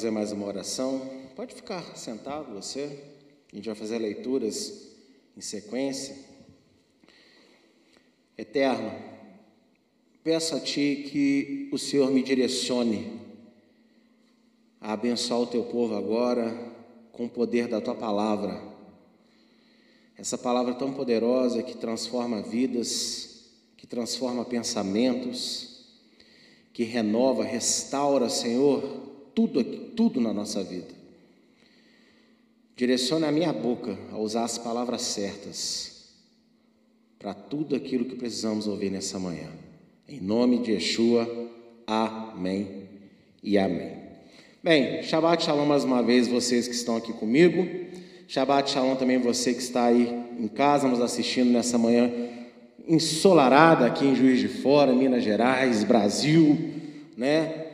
fazer 0.00 0.10
mais 0.12 0.32
uma 0.32 0.46
oração. 0.46 1.10
Pode 1.36 1.54
ficar 1.54 1.94
sentado 1.94 2.54
você. 2.54 3.00
A 3.52 3.56
gente 3.56 3.66
vai 3.66 3.74
fazer 3.74 3.98
leituras 3.98 4.88
em 5.36 5.42
sequência. 5.42 6.16
Eterno, 8.38 8.98
peço 10.24 10.56
a 10.56 10.60
Ti 10.60 11.06
que 11.06 11.68
o 11.70 11.76
Senhor 11.76 12.10
me 12.10 12.22
direcione 12.22 13.20
a 14.80 14.94
abençoar 14.94 15.40
o 15.40 15.46
Teu 15.46 15.64
povo 15.64 15.94
agora 15.94 16.50
com 17.12 17.26
o 17.26 17.28
poder 17.28 17.68
da 17.68 17.78
Tua 17.78 17.94
palavra. 17.94 18.58
Essa 20.16 20.38
palavra 20.38 20.72
tão 20.72 20.94
poderosa 20.94 21.62
que 21.62 21.76
transforma 21.76 22.40
vidas, 22.40 23.50
que 23.76 23.86
transforma 23.86 24.46
pensamentos, 24.46 25.84
que 26.72 26.84
renova, 26.84 27.44
restaura, 27.44 28.30
Senhor, 28.30 29.09
tudo, 29.34 29.62
tudo 29.64 30.20
na 30.20 30.32
nossa 30.32 30.62
vida. 30.62 30.88
Direcione 32.76 33.26
a 33.26 33.32
minha 33.32 33.52
boca 33.52 33.98
a 34.10 34.18
usar 34.18 34.44
as 34.44 34.56
palavras 34.56 35.02
certas 35.02 36.08
para 37.18 37.34
tudo 37.34 37.76
aquilo 37.76 38.06
que 38.06 38.16
precisamos 38.16 38.66
ouvir 38.66 38.90
nessa 38.90 39.18
manhã. 39.18 39.48
Em 40.08 40.20
nome 40.20 40.60
de 40.60 40.72
Yeshua, 40.72 41.28
amém 41.86 42.88
e 43.42 43.58
amém. 43.58 43.92
Bem, 44.62 45.02
Shabbat 45.02 45.44
Shalom 45.44 45.66
mais 45.66 45.84
uma 45.84 46.02
vez, 46.02 46.28
vocês 46.28 46.66
que 46.66 46.74
estão 46.74 46.96
aqui 46.96 47.12
comigo. 47.12 47.66
Shabbat 48.26 48.70
Shalom 48.70 48.96
também 48.96 49.18
você 49.18 49.52
que 49.52 49.60
está 49.60 49.86
aí 49.86 50.08
em 50.38 50.48
casa 50.48 50.88
nos 50.88 51.00
assistindo 51.00 51.50
nessa 51.50 51.76
manhã 51.76 52.10
ensolarada 52.88 53.86
aqui 53.86 54.04
em 54.04 54.16
Juiz 54.16 54.40
de 54.40 54.48
Fora, 54.48 54.92
Minas 54.92 55.22
Gerais, 55.22 55.84
Brasil, 55.84 56.58
né? 57.16 57.66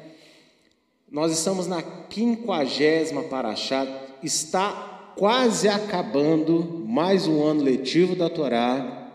Nós 1.10 1.30
estamos 1.30 1.68
na 1.68 1.80
quinquagésima 1.82 3.22
paraxá, 3.22 3.86
está 4.24 5.12
quase 5.16 5.68
acabando 5.68 6.84
mais 6.84 7.28
um 7.28 7.44
ano 7.44 7.62
letivo 7.62 8.16
da 8.16 8.28
Torá. 8.28 9.12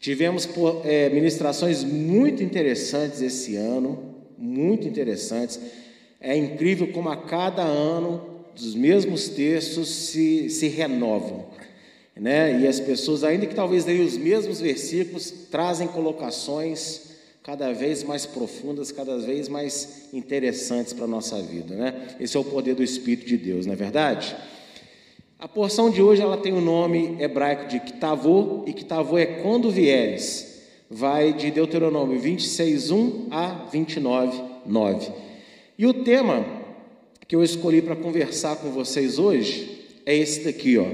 Tivemos 0.00 0.48
é, 0.84 1.08
ministrações 1.10 1.84
muito 1.84 2.42
interessantes 2.42 3.22
esse 3.22 3.54
ano, 3.54 4.16
muito 4.36 4.88
interessantes. 4.88 5.60
É 6.20 6.36
incrível 6.36 6.88
como 6.88 7.08
a 7.10 7.16
cada 7.16 7.62
ano 7.62 8.42
os 8.56 8.74
mesmos 8.74 9.28
textos 9.28 9.88
se, 9.88 10.50
se 10.50 10.66
renovam. 10.66 11.46
Né? 12.16 12.60
E 12.62 12.66
as 12.66 12.80
pessoas, 12.80 13.22
ainda 13.22 13.46
que 13.46 13.54
talvez 13.54 13.84
leiam 13.84 14.04
os 14.04 14.16
mesmos 14.16 14.60
versículos, 14.60 15.30
trazem 15.48 15.86
colocações 15.86 17.07
cada 17.48 17.72
vez 17.72 18.04
mais 18.04 18.26
profundas, 18.26 18.92
cada 18.92 19.16
vez 19.16 19.48
mais 19.48 20.10
interessantes 20.12 20.92
para 20.92 21.06
a 21.06 21.08
nossa 21.08 21.40
vida. 21.40 21.74
Né? 21.74 22.08
Esse 22.20 22.36
é 22.36 22.40
o 22.40 22.44
poder 22.44 22.74
do 22.74 22.82
Espírito 22.82 23.26
de 23.26 23.38
Deus, 23.38 23.64
não 23.64 23.72
é 23.72 23.76
verdade? 23.76 24.36
A 25.38 25.48
porção 25.48 25.88
de 25.88 26.02
hoje 26.02 26.20
ela 26.20 26.36
tem 26.36 26.52
o 26.52 26.60
nome 26.60 27.16
hebraico 27.18 27.66
de 27.66 27.80
Kitavô, 27.80 28.64
e 28.66 28.74
Kitavô 28.74 29.16
é 29.16 29.24
quando 29.24 29.70
vieres. 29.70 30.60
Vai 30.90 31.32
de 31.32 31.50
Deuteronômio 31.50 32.20
26, 32.20 32.90
1 32.90 33.28
a 33.30 33.64
29, 33.72 34.42
9. 34.66 35.10
E 35.78 35.86
o 35.86 35.94
tema 36.04 36.44
que 37.26 37.34
eu 37.34 37.42
escolhi 37.42 37.80
para 37.80 37.96
conversar 37.96 38.56
com 38.56 38.72
vocês 38.72 39.18
hoje 39.18 39.86
é 40.04 40.14
esse 40.14 40.44
daqui, 40.44 40.76
ó, 40.76 40.84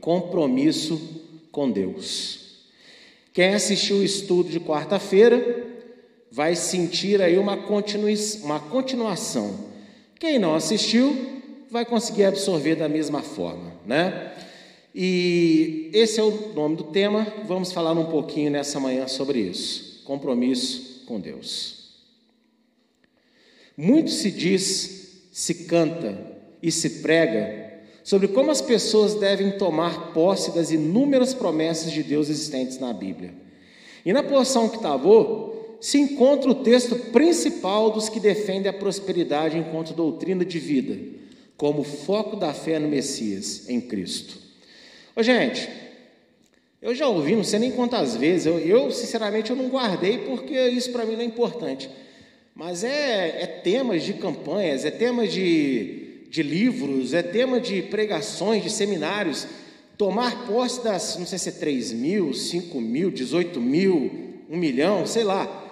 compromisso 0.00 1.24
com 1.50 1.68
Deus. 1.68 2.60
Quem 3.32 3.54
assistiu 3.54 3.96
o 3.96 4.04
estudo 4.04 4.48
de 4.48 4.60
quarta-feira 4.60 5.74
vai 6.30 6.54
sentir 6.54 7.20
aí 7.22 7.38
uma, 7.38 7.56
continu... 7.56 8.08
uma 8.42 8.60
continuação. 8.60 9.66
Quem 10.18 10.38
não 10.38 10.54
assistiu, 10.54 11.14
vai 11.70 11.84
conseguir 11.84 12.24
absorver 12.24 12.76
da 12.76 12.88
mesma 12.88 13.22
forma, 13.22 13.72
né? 13.84 14.32
E 14.94 15.90
esse 15.92 16.18
é 16.18 16.22
o 16.22 16.54
nome 16.54 16.76
do 16.76 16.84
tema. 16.84 17.26
Vamos 17.44 17.70
falar 17.70 17.92
um 17.92 18.06
pouquinho 18.06 18.50
nessa 18.50 18.80
manhã 18.80 19.06
sobre 19.06 19.40
isso. 19.40 20.02
Compromisso 20.04 21.04
com 21.06 21.20
Deus. 21.20 21.90
Muito 23.76 24.10
se 24.10 24.30
diz, 24.30 25.28
se 25.32 25.66
canta 25.66 26.18
e 26.62 26.72
se 26.72 27.02
prega 27.02 27.66
sobre 28.02 28.28
como 28.28 28.50
as 28.50 28.62
pessoas 28.62 29.14
devem 29.14 29.58
tomar 29.58 30.12
posse 30.12 30.54
das 30.54 30.70
inúmeras 30.70 31.34
promessas 31.34 31.92
de 31.92 32.02
Deus 32.02 32.30
existentes 32.30 32.78
na 32.78 32.92
Bíblia. 32.92 33.34
E 34.04 34.12
na 34.12 34.22
porção 34.22 34.68
que 34.68 34.76
estava, 34.76 35.08
se 35.80 35.98
encontra 35.98 36.50
o 36.50 36.54
texto 36.54 36.96
principal 37.12 37.90
dos 37.90 38.08
que 38.08 38.20
defendem 38.20 38.70
a 38.70 38.72
prosperidade 38.72 39.58
enquanto 39.58 39.94
doutrina 39.94 40.44
de 40.44 40.58
vida 40.58 41.16
como 41.56 41.82
foco 41.82 42.36
da 42.36 42.52
fé 42.52 42.78
no 42.78 42.88
Messias, 42.88 43.68
em 43.68 43.80
Cristo. 43.80 44.38
Ô, 45.14 45.22
gente, 45.22 45.68
eu 46.82 46.94
já 46.94 47.08
ouvi, 47.08 47.34
não 47.34 47.44
sei 47.44 47.58
nem 47.58 47.72
quantas 47.72 48.14
vezes, 48.14 48.46
eu, 48.46 48.58
eu 48.58 48.90
sinceramente 48.90 49.50
eu 49.50 49.56
não 49.56 49.68
guardei 49.68 50.18
porque 50.18 50.68
isso 50.68 50.92
para 50.92 51.06
mim 51.06 51.14
não 51.14 51.22
é 51.22 51.24
importante. 51.24 51.88
Mas 52.54 52.84
é, 52.84 53.42
é 53.42 53.46
temas 53.46 54.02
de 54.02 54.14
campanhas, 54.14 54.84
é 54.84 54.90
temas 54.90 55.32
de, 55.32 56.26
de 56.30 56.42
livros, 56.42 57.12
é 57.12 57.22
tema 57.22 57.60
de 57.60 57.82
pregações, 57.82 58.62
de 58.62 58.70
seminários. 58.70 59.46
Tomar 59.98 60.46
posse 60.46 60.82
das, 60.84 61.16
não 61.18 61.26
sei 61.26 61.38
se 61.38 61.48
é 61.48 61.52
3 61.52 61.92
mil, 61.92 62.32
5 62.34 62.80
mil, 62.80 63.10
18 63.10 63.60
mil, 63.60 64.10
1 64.50 64.56
milhão, 64.56 65.06
sei 65.06 65.24
lá. 65.24 65.65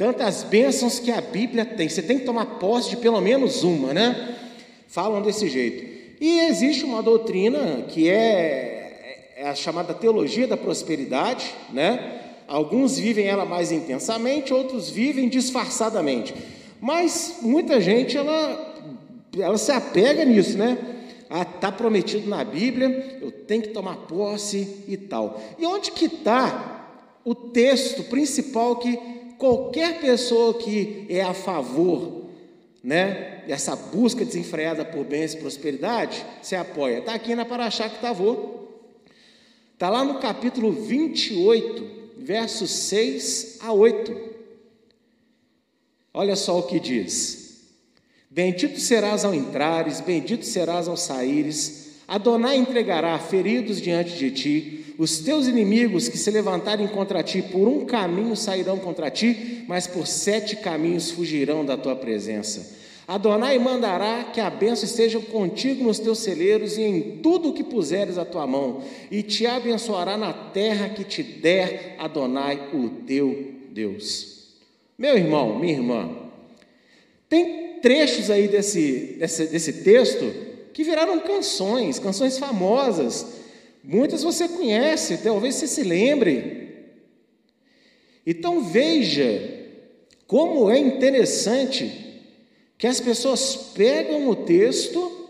Tantas 0.00 0.42
bênçãos 0.44 0.98
que 0.98 1.10
a 1.10 1.20
Bíblia 1.20 1.62
tem. 1.62 1.86
Você 1.86 2.00
tem 2.00 2.18
que 2.18 2.24
tomar 2.24 2.46
posse 2.58 2.88
de 2.88 2.96
pelo 2.96 3.20
menos 3.20 3.62
uma, 3.62 3.92
né? 3.92 4.34
falam 4.88 5.20
desse 5.20 5.46
jeito. 5.46 6.16
E 6.18 6.40
existe 6.46 6.86
uma 6.86 7.02
doutrina 7.02 7.82
que 7.86 8.08
é, 8.08 9.34
é 9.36 9.48
a 9.50 9.54
chamada 9.54 9.92
teologia 9.92 10.46
da 10.46 10.56
prosperidade, 10.56 11.54
né? 11.70 12.18
Alguns 12.48 12.98
vivem 12.98 13.26
ela 13.26 13.44
mais 13.44 13.70
intensamente, 13.70 14.54
outros 14.54 14.88
vivem 14.88 15.28
disfarçadamente. 15.28 16.34
Mas 16.80 17.36
muita 17.42 17.78
gente 17.78 18.16
ela, 18.16 18.74
ela 19.38 19.58
se 19.58 19.70
apega 19.70 20.24
nisso, 20.24 20.56
né? 20.56 20.78
Ah, 21.28 21.42
está 21.42 21.70
prometido 21.70 22.26
na 22.26 22.42
Bíblia, 22.42 23.18
eu 23.20 23.30
tenho 23.30 23.64
que 23.64 23.68
tomar 23.68 23.96
posse 23.96 24.82
e 24.88 24.96
tal. 24.96 25.38
E 25.58 25.66
onde 25.66 25.92
que 25.92 26.06
está 26.06 26.88
o 27.22 27.34
texto 27.34 28.04
principal 28.04 28.76
que 28.76 29.19
qualquer 29.40 30.00
pessoa 30.00 30.52
que 30.52 31.06
é 31.08 31.22
a 31.22 31.32
favor, 31.32 32.26
né, 32.84 33.42
essa 33.48 33.74
busca 33.74 34.22
desenfreada 34.22 34.84
por 34.84 35.02
bens 35.04 35.32
e 35.32 35.38
prosperidade, 35.38 36.24
você 36.40 36.54
apoia. 36.54 36.98
Está 36.98 37.14
aqui 37.14 37.34
na 37.34 37.46
Paraxá 37.46 37.88
que 37.88 38.00
Tavô. 38.00 38.60
Está 39.72 39.88
lá 39.88 40.04
no 40.04 40.20
capítulo 40.20 40.70
28, 40.70 42.12
versos 42.18 42.70
6 42.70 43.58
a 43.62 43.72
8. 43.72 44.30
Olha 46.12 46.36
só 46.36 46.58
o 46.58 46.64
que 46.64 46.78
diz: 46.78 47.62
Bendito 48.28 48.78
serás 48.78 49.24
ao 49.24 49.34
entrares, 49.34 50.02
bendito 50.02 50.44
serás 50.44 50.86
ao 50.86 50.98
saíres. 50.98 51.79
Adonai 52.10 52.56
entregará 52.56 53.16
feridos 53.20 53.80
diante 53.80 54.16
de 54.16 54.32
ti. 54.32 54.94
Os 54.98 55.20
teus 55.20 55.46
inimigos 55.46 56.08
que 56.08 56.18
se 56.18 56.28
levantarem 56.28 56.88
contra 56.88 57.22
ti, 57.22 57.40
por 57.40 57.68
um 57.68 57.84
caminho 57.84 58.34
sairão 58.34 58.78
contra 58.78 59.08
ti, 59.08 59.64
mas 59.68 59.86
por 59.86 60.08
sete 60.08 60.56
caminhos 60.56 61.12
fugirão 61.12 61.64
da 61.64 61.76
tua 61.76 61.94
presença. 61.94 62.76
Adonai 63.06 63.60
mandará 63.60 64.24
que 64.24 64.40
a 64.40 64.50
bênção 64.50 64.86
esteja 64.86 65.20
contigo 65.20 65.84
nos 65.84 66.00
teus 66.00 66.18
celeiros 66.18 66.76
e 66.76 66.82
em 66.82 67.18
tudo 67.22 67.50
o 67.50 67.52
que 67.52 67.62
puseres 67.62 68.18
a 68.18 68.24
tua 68.24 68.44
mão, 68.44 68.82
e 69.08 69.22
te 69.22 69.46
abençoará 69.46 70.16
na 70.16 70.32
terra 70.32 70.88
que 70.88 71.04
te 71.04 71.22
der 71.22 71.94
Adonai, 71.96 72.70
o 72.74 72.88
teu 73.06 73.52
Deus. 73.70 74.48
Meu 74.98 75.16
irmão, 75.16 75.60
minha 75.60 75.74
irmã, 75.74 76.10
tem 77.28 77.78
trechos 77.80 78.32
aí 78.32 78.48
desse, 78.48 79.16
desse, 79.16 79.46
desse 79.46 79.72
texto 79.84 80.49
que 80.72 80.84
viraram 80.84 81.20
canções, 81.20 81.98
canções 81.98 82.38
famosas. 82.38 83.26
Muitas 83.82 84.22
você 84.22 84.48
conhece, 84.48 85.18
talvez 85.18 85.54
você 85.54 85.66
se 85.66 85.82
lembre. 85.82 86.60
Então 88.26 88.62
veja 88.62 89.58
como 90.26 90.70
é 90.70 90.78
interessante 90.78 92.22
que 92.78 92.86
as 92.86 93.00
pessoas 93.00 93.56
pegam 93.74 94.28
o 94.28 94.36
texto, 94.36 95.28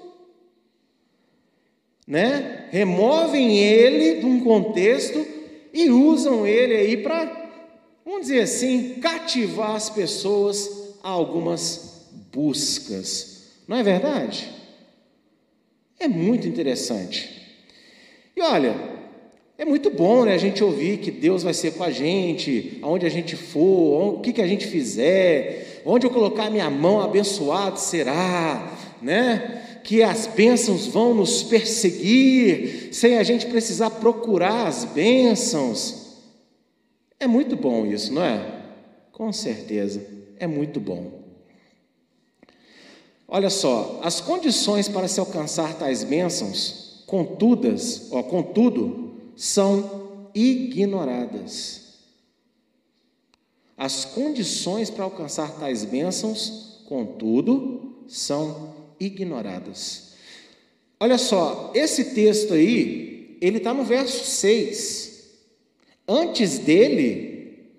né, 2.06 2.68
removem 2.70 3.58
ele 3.58 4.20
de 4.20 4.26
um 4.26 4.40
contexto 4.40 5.24
e 5.72 5.90
usam 5.90 6.46
ele 6.46 6.74
aí 6.74 6.96
para, 6.98 7.50
vamos 8.04 8.22
dizer 8.22 8.42
assim, 8.42 8.96
cativar 9.00 9.74
as 9.74 9.88
pessoas 9.88 10.96
a 11.02 11.08
algumas 11.08 12.08
buscas. 12.32 13.46
Não 13.66 13.76
é 13.76 13.82
verdade? 13.82 14.59
É 16.00 16.08
muito 16.08 16.48
interessante. 16.48 17.28
E 18.34 18.40
olha, 18.40 18.74
é 19.58 19.66
muito 19.66 19.90
bom 19.90 20.24
né, 20.24 20.32
a 20.32 20.38
gente 20.38 20.64
ouvir 20.64 20.96
que 20.96 21.10
Deus 21.10 21.42
vai 21.42 21.52
ser 21.52 21.74
com 21.74 21.84
a 21.84 21.90
gente, 21.90 22.78
aonde 22.80 23.04
a 23.04 23.10
gente 23.10 23.36
for, 23.36 24.14
o 24.14 24.20
que, 24.20 24.32
que 24.32 24.40
a 24.40 24.46
gente 24.46 24.66
fizer, 24.66 25.82
onde 25.84 26.06
eu 26.06 26.10
colocar 26.10 26.48
minha 26.48 26.70
mão, 26.70 27.02
abençoado 27.02 27.78
será, 27.78 28.74
né? 29.02 29.80
Que 29.84 30.02
as 30.02 30.26
bênçãos 30.26 30.86
vão 30.86 31.12
nos 31.12 31.42
perseguir, 31.42 32.88
sem 32.92 33.18
a 33.18 33.22
gente 33.22 33.44
precisar 33.46 33.90
procurar 33.90 34.66
as 34.66 34.86
bênçãos. 34.86 36.16
É 37.18 37.26
muito 37.26 37.54
bom 37.54 37.84
isso, 37.84 38.14
não 38.14 38.24
é? 38.24 38.62
Com 39.12 39.30
certeza, 39.30 40.02
é 40.38 40.46
muito 40.46 40.80
bom. 40.80 41.19
Olha 43.32 43.48
só, 43.48 44.00
as 44.02 44.20
condições 44.20 44.88
para 44.88 45.06
se 45.06 45.20
alcançar 45.20 45.74
tais 45.74 46.02
bênçãos, 46.02 47.04
contudas, 47.06 48.08
ó, 48.10 48.24
contudo, 48.24 49.14
são 49.36 50.28
ignoradas. 50.34 51.94
As 53.76 54.04
condições 54.04 54.90
para 54.90 55.04
alcançar 55.04 55.60
tais 55.60 55.84
bênçãos, 55.84 56.82
contudo, 56.88 58.04
são 58.08 58.74
ignoradas. 58.98 60.14
Olha 60.98 61.16
só, 61.16 61.70
esse 61.72 62.06
texto 62.06 62.52
aí, 62.52 63.38
ele 63.40 63.58
está 63.58 63.72
no 63.72 63.84
verso 63.84 64.24
6. 64.24 65.30
Antes 66.06 66.58
dele, 66.58 67.70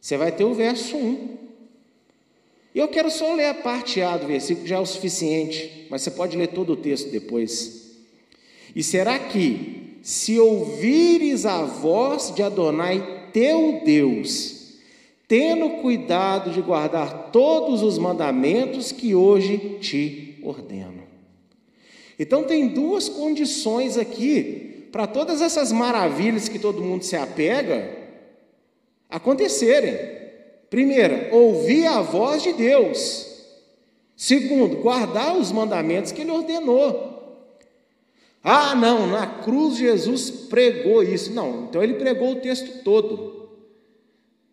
você 0.00 0.16
vai 0.16 0.30
ter 0.30 0.44
o 0.44 0.54
verso 0.54 0.96
1. 0.96 1.39
E 2.74 2.78
eu 2.78 2.88
quero 2.88 3.10
só 3.10 3.34
ler 3.34 3.46
a 3.46 3.54
parte 3.54 4.00
A 4.00 4.16
do 4.16 4.26
versículo, 4.26 4.66
já 4.66 4.76
é 4.76 4.80
o 4.80 4.86
suficiente, 4.86 5.86
mas 5.90 6.02
você 6.02 6.10
pode 6.10 6.36
ler 6.36 6.48
todo 6.48 6.74
o 6.74 6.76
texto 6.76 7.10
depois. 7.10 7.96
E 8.74 8.82
será 8.82 9.18
que 9.18 9.98
se 10.02 10.38
ouvires 10.38 11.44
a 11.44 11.62
voz 11.62 12.32
de 12.34 12.42
Adonai 12.42 13.28
teu 13.32 13.82
Deus, 13.84 14.74
tendo 15.28 15.80
cuidado 15.80 16.50
de 16.50 16.60
guardar 16.60 17.30
todos 17.30 17.82
os 17.82 17.98
mandamentos 17.98 18.90
que 18.90 19.14
hoje 19.14 19.78
te 19.80 20.38
ordeno. 20.42 21.04
Então, 22.18 22.42
tem 22.44 22.68
duas 22.68 23.08
condições 23.08 23.96
aqui 23.96 24.88
para 24.90 25.06
todas 25.06 25.40
essas 25.40 25.70
maravilhas 25.70 26.48
que 26.48 26.58
todo 26.58 26.82
mundo 26.82 27.04
se 27.04 27.16
apega 27.16 27.96
acontecerem. 29.08 30.19
Primeira, 30.70 31.28
ouvir 31.34 31.86
a 31.86 32.00
voz 32.00 32.44
de 32.44 32.52
Deus. 32.52 33.26
Segundo, 34.16 34.76
guardar 34.76 35.36
os 35.36 35.50
mandamentos 35.50 36.12
que 36.12 36.20
ele 36.22 36.30
ordenou. 36.30 37.10
Ah, 38.42 38.74
não, 38.74 39.06
na 39.06 39.26
cruz 39.26 39.76
Jesus 39.76 40.30
pregou 40.30 41.02
isso. 41.02 41.32
Não, 41.32 41.64
então 41.64 41.82
ele 41.82 41.94
pregou 41.94 42.32
o 42.32 42.36
texto 42.36 42.84
todo. 42.84 43.50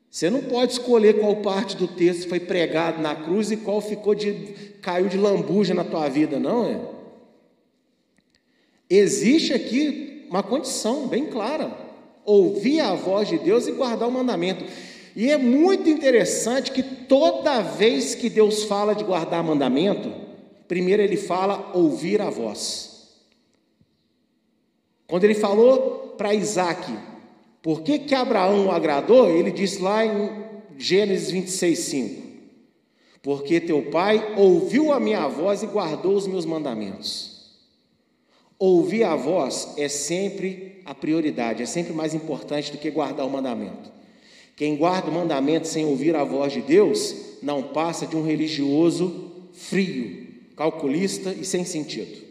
Você 0.10 0.30
não 0.30 0.42
pode 0.42 0.72
escolher 0.72 1.20
qual 1.20 1.36
parte 1.38 1.78
do 1.78 1.88
texto 1.88 2.28
foi 2.28 2.40
pregado 2.40 3.02
na 3.02 3.16
cruz 3.16 3.52
e 3.52 3.58
qual 3.58 3.80
ficou 3.80 4.16
de 4.16 4.34
caiu 4.82 5.08
de 5.08 5.18
lambuja 5.18 5.74
na 5.74 5.84
tua 5.84 6.10
vida, 6.10 6.40
não 6.40 6.66
é? 6.66 6.82
Existe 8.90 9.54
aqui 9.54 10.26
uma 10.30 10.42
condição 10.42 11.08
bem 11.08 11.28
clara: 11.28 11.78
ouvir 12.26 12.80
a 12.80 12.96
voz 12.96 13.28
de 13.28 13.38
Deus 13.38 13.68
e 13.68 13.74
guardar 13.74 14.08
o 14.08 14.12
mandamento. 14.12 14.66
E 15.18 15.32
é 15.32 15.38
muito 15.38 15.90
interessante 15.90 16.72
que 16.72 16.84
toda 16.84 17.64
vez 17.64 18.14
que 18.14 18.30
Deus 18.30 18.66
fala 18.66 18.94
de 18.94 19.04
guardar 19.04 19.44
mandamento, 19.44 20.14
primeiro 20.68 21.02
ele 21.02 21.18
fala 21.18 21.72
ouvir 21.74 22.22
a 22.22 22.30
voz. 22.30 23.16
Quando 25.08 25.24
ele 25.24 25.34
falou 25.34 26.14
para 26.16 26.36
Isaac, 26.36 26.96
por 27.64 27.82
que, 27.82 27.98
que 27.98 28.14
Abraão 28.14 28.68
o 28.68 28.72
agradou? 28.72 29.28
Ele 29.28 29.50
disse 29.50 29.82
lá 29.82 30.06
em 30.06 30.30
Gênesis 30.78 31.32
26, 31.32 31.80
5: 31.80 32.28
Porque 33.24 33.60
teu 33.60 33.90
pai 33.90 34.36
ouviu 34.38 34.94
a 34.94 35.00
minha 35.00 35.28
voz 35.28 35.64
e 35.64 35.66
guardou 35.66 36.14
os 36.14 36.28
meus 36.28 36.46
mandamentos. 36.46 37.58
Ouvir 38.60 39.04
a 39.04 39.16
voz 39.16 39.74
é 39.78 39.88
sempre 39.88 40.80
a 40.86 40.94
prioridade, 40.94 41.64
é 41.64 41.66
sempre 41.66 41.92
mais 41.92 42.14
importante 42.14 42.72
do 42.72 42.78
que 42.78 42.92
guardar 42.92 43.26
o 43.26 43.32
mandamento. 43.32 43.97
Quem 44.58 44.76
guarda 44.76 45.12
o 45.12 45.14
mandamento 45.14 45.68
sem 45.68 45.86
ouvir 45.86 46.16
a 46.16 46.24
voz 46.24 46.52
de 46.52 46.62
Deus 46.62 47.16
não 47.44 47.62
passa 47.62 48.08
de 48.08 48.16
um 48.16 48.26
religioso 48.26 49.32
frio, 49.54 50.28
calculista 50.56 51.32
e 51.32 51.46
sem 51.46 51.64
sentido. 51.64 52.26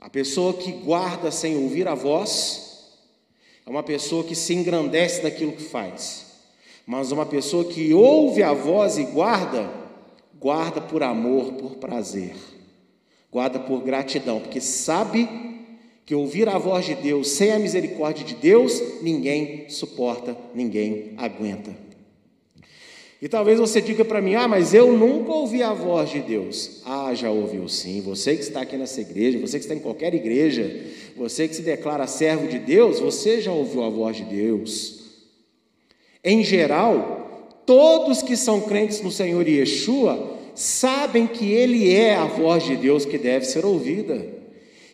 A 0.00 0.08
pessoa 0.08 0.54
que 0.54 0.72
guarda 0.72 1.30
sem 1.30 1.54
ouvir 1.54 1.86
a 1.86 1.94
voz 1.94 2.98
é 3.66 3.68
uma 3.68 3.82
pessoa 3.82 4.24
que 4.24 4.34
se 4.34 4.54
engrandece 4.54 5.22
daquilo 5.22 5.52
que 5.52 5.64
faz. 5.64 6.24
Mas 6.86 7.12
uma 7.12 7.26
pessoa 7.26 7.66
que 7.66 7.92
ouve 7.92 8.42
a 8.42 8.54
voz 8.54 8.96
e 8.96 9.04
guarda, 9.04 9.70
guarda 10.40 10.80
por 10.80 11.02
amor, 11.02 11.52
por 11.52 11.76
prazer, 11.76 12.36
guarda 13.30 13.60
por 13.60 13.82
gratidão, 13.82 14.40
porque 14.40 14.62
sabe 14.62 15.53
que 16.06 16.14
ouvir 16.14 16.48
a 16.48 16.58
voz 16.58 16.84
de 16.84 16.94
Deus 16.94 17.28
sem 17.28 17.52
a 17.52 17.58
misericórdia 17.58 18.24
de 18.24 18.34
Deus, 18.34 18.80
ninguém 19.02 19.68
suporta, 19.68 20.36
ninguém 20.54 21.12
aguenta. 21.16 21.84
E 23.22 23.28
talvez 23.28 23.58
você 23.58 23.80
diga 23.80 24.04
para 24.04 24.20
mim: 24.20 24.34
ah, 24.34 24.46
mas 24.46 24.74
eu 24.74 24.92
nunca 24.92 25.32
ouvi 25.32 25.62
a 25.62 25.72
voz 25.72 26.10
de 26.10 26.20
Deus. 26.20 26.82
Ah, 26.84 27.14
já 27.14 27.30
ouviu 27.30 27.66
sim. 27.68 28.02
Você 28.02 28.36
que 28.36 28.42
está 28.42 28.60
aqui 28.60 28.76
nessa 28.76 29.00
igreja, 29.00 29.38
você 29.38 29.58
que 29.58 29.64
está 29.64 29.74
em 29.74 29.78
qualquer 29.78 30.12
igreja, 30.14 30.70
você 31.16 31.48
que 31.48 31.56
se 31.56 31.62
declara 31.62 32.06
servo 32.06 32.46
de 32.46 32.58
Deus, 32.58 33.00
você 33.00 33.40
já 33.40 33.50
ouviu 33.50 33.82
a 33.82 33.88
voz 33.88 34.18
de 34.18 34.24
Deus. 34.24 35.04
Em 36.22 36.44
geral, 36.44 37.58
todos 37.64 38.20
que 38.20 38.36
são 38.36 38.60
crentes 38.60 39.00
no 39.00 39.10
Senhor 39.10 39.48
Yeshua 39.48 40.38
sabem 40.54 41.26
que 41.26 41.50
Ele 41.50 41.94
é 41.94 42.16
a 42.16 42.26
voz 42.26 42.62
de 42.62 42.76
Deus 42.76 43.06
que 43.06 43.16
deve 43.16 43.46
ser 43.46 43.64
ouvida. 43.64 44.43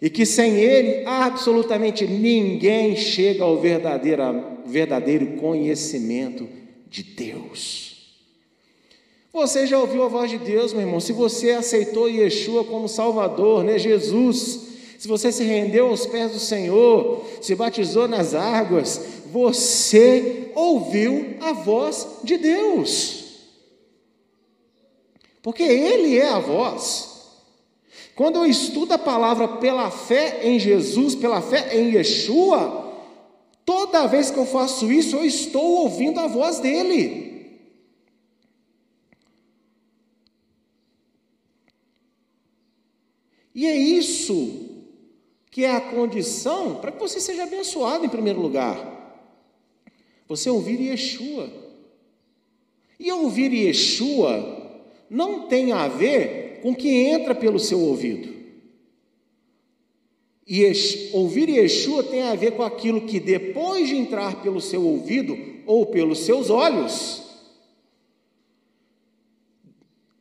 E 0.00 0.08
que 0.08 0.24
sem 0.24 0.56
Ele, 0.56 1.04
absolutamente 1.04 2.06
ninguém 2.06 2.96
chega 2.96 3.44
ao 3.44 3.60
verdadeiro, 3.60 4.22
verdadeiro 4.64 5.26
conhecimento 5.36 6.48
de 6.88 7.02
Deus. 7.02 7.90
Você 9.32 9.66
já 9.66 9.78
ouviu 9.78 10.02
a 10.02 10.08
voz 10.08 10.30
de 10.30 10.38
Deus, 10.38 10.72
meu 10.72 10.82
irmão? 10.82 11.00
Se 11.00 11.12
você 11.12 11.52
aceitou 11.52 12.08
Yeshua 12.08 12.64
como 12.64 12.88
Salvador, 12.88 13.62
né? 13.62 13.78
Jesus, 13.78 14.60
se 14.98 15.06
você 15.06 15.30
se 15.30 15.44
rendeu 15.44 15.88
aos 15.88 16.06
pés 16.06 16.32
do 16.32 16.40
Senhor, 16.40 17.24
se 17.40 17.54
batizou 17.54 18.08
nas 18.08 18.34
águas, 18.34 19.00
você 19.30 20.50
ouviu 20.54 21.36
a 21.40 21.52
voz 21.52 22.06
de 22.24 22.36
Deus. 22.38 23.20
Porque 25.42 25.62
Ele 25.62 26.18
é 26.18 26.28
a 26.28 26.38
voz. 26.38 27.09
Quando 28.20 28.36
eu 28.36 28.44
estudo 28.44 28.92
a 28.92 28.98
palavra 28.98 29.48
pela 29.48 29.90
fé 29.90 30.46
em 30.46 30.58
Jesus, 30.58 31.14
pela 31.14 31.40
fé 31.40 31.74
em 31.74 31.94
Yeshua, 31.94 32.94
toda 33.64 34.06
vez 34.06 34.30
que 34.30 34.38
eu 34.38 34.44
faço 34.44 34.92
isso, 34.92 35.16
eu 35.16 35.24
estou 35.24 35.64
ouvindo 35.84 36.20
a 36.20 36.26
voz 36.26 36.58
dele. 36.58 37.58
E 43.54 43.66
é 43.66 43.74
isso 43.74 44.68
que 45.50 45.64
é 45.64 45.74
a 45.74 45.80
condição 45.80 46.74
para 46.74 46.92
que 46.92 47.00
você 47.00 47.20
seja 47.20 47.44
abençoado 47.44 48.04
em 48.04 48.10
primeiro 48.10 48.38
lugar. 48.38 49.24
Você 50.28 50.50
ouvir 50.50 50.78
Yeshua. 50.78 51.50
E 52.98 53.10
ouvir 53.10 53.50
Yeshua 53.50 54.84
não 55.08 55.48
tem 55.48 55.72
a 55.72 55.88
ver 55.88 56.49
com 56.62 56.70
o 56.70 56.76
que 56.76 56.88
entra 56.88 57.34
pelo 57.34 57.58
seu 57.58 57.80
ouvido. 57.80 58.40
E 60.46 60.64
ouvir 61.12 61.48
Yeshua 61.48 62.02
tem 62.02 62.22
a 62.22 62.34
ver 62.34 62.56
com 62.56 62.62
aquilo 62.62 63.02
que 63.02 63.20
depois 63.20 63.88
de 63.88 63.96
entrar 63.96 64.42
pelo 64.42 64.60
seu 64.60 64.84
ouvido 64.84 65.38
ou 65.64 65.86
pelos 65.86 66.20
seus 66.20 66.50
olhos, 66.50 67.22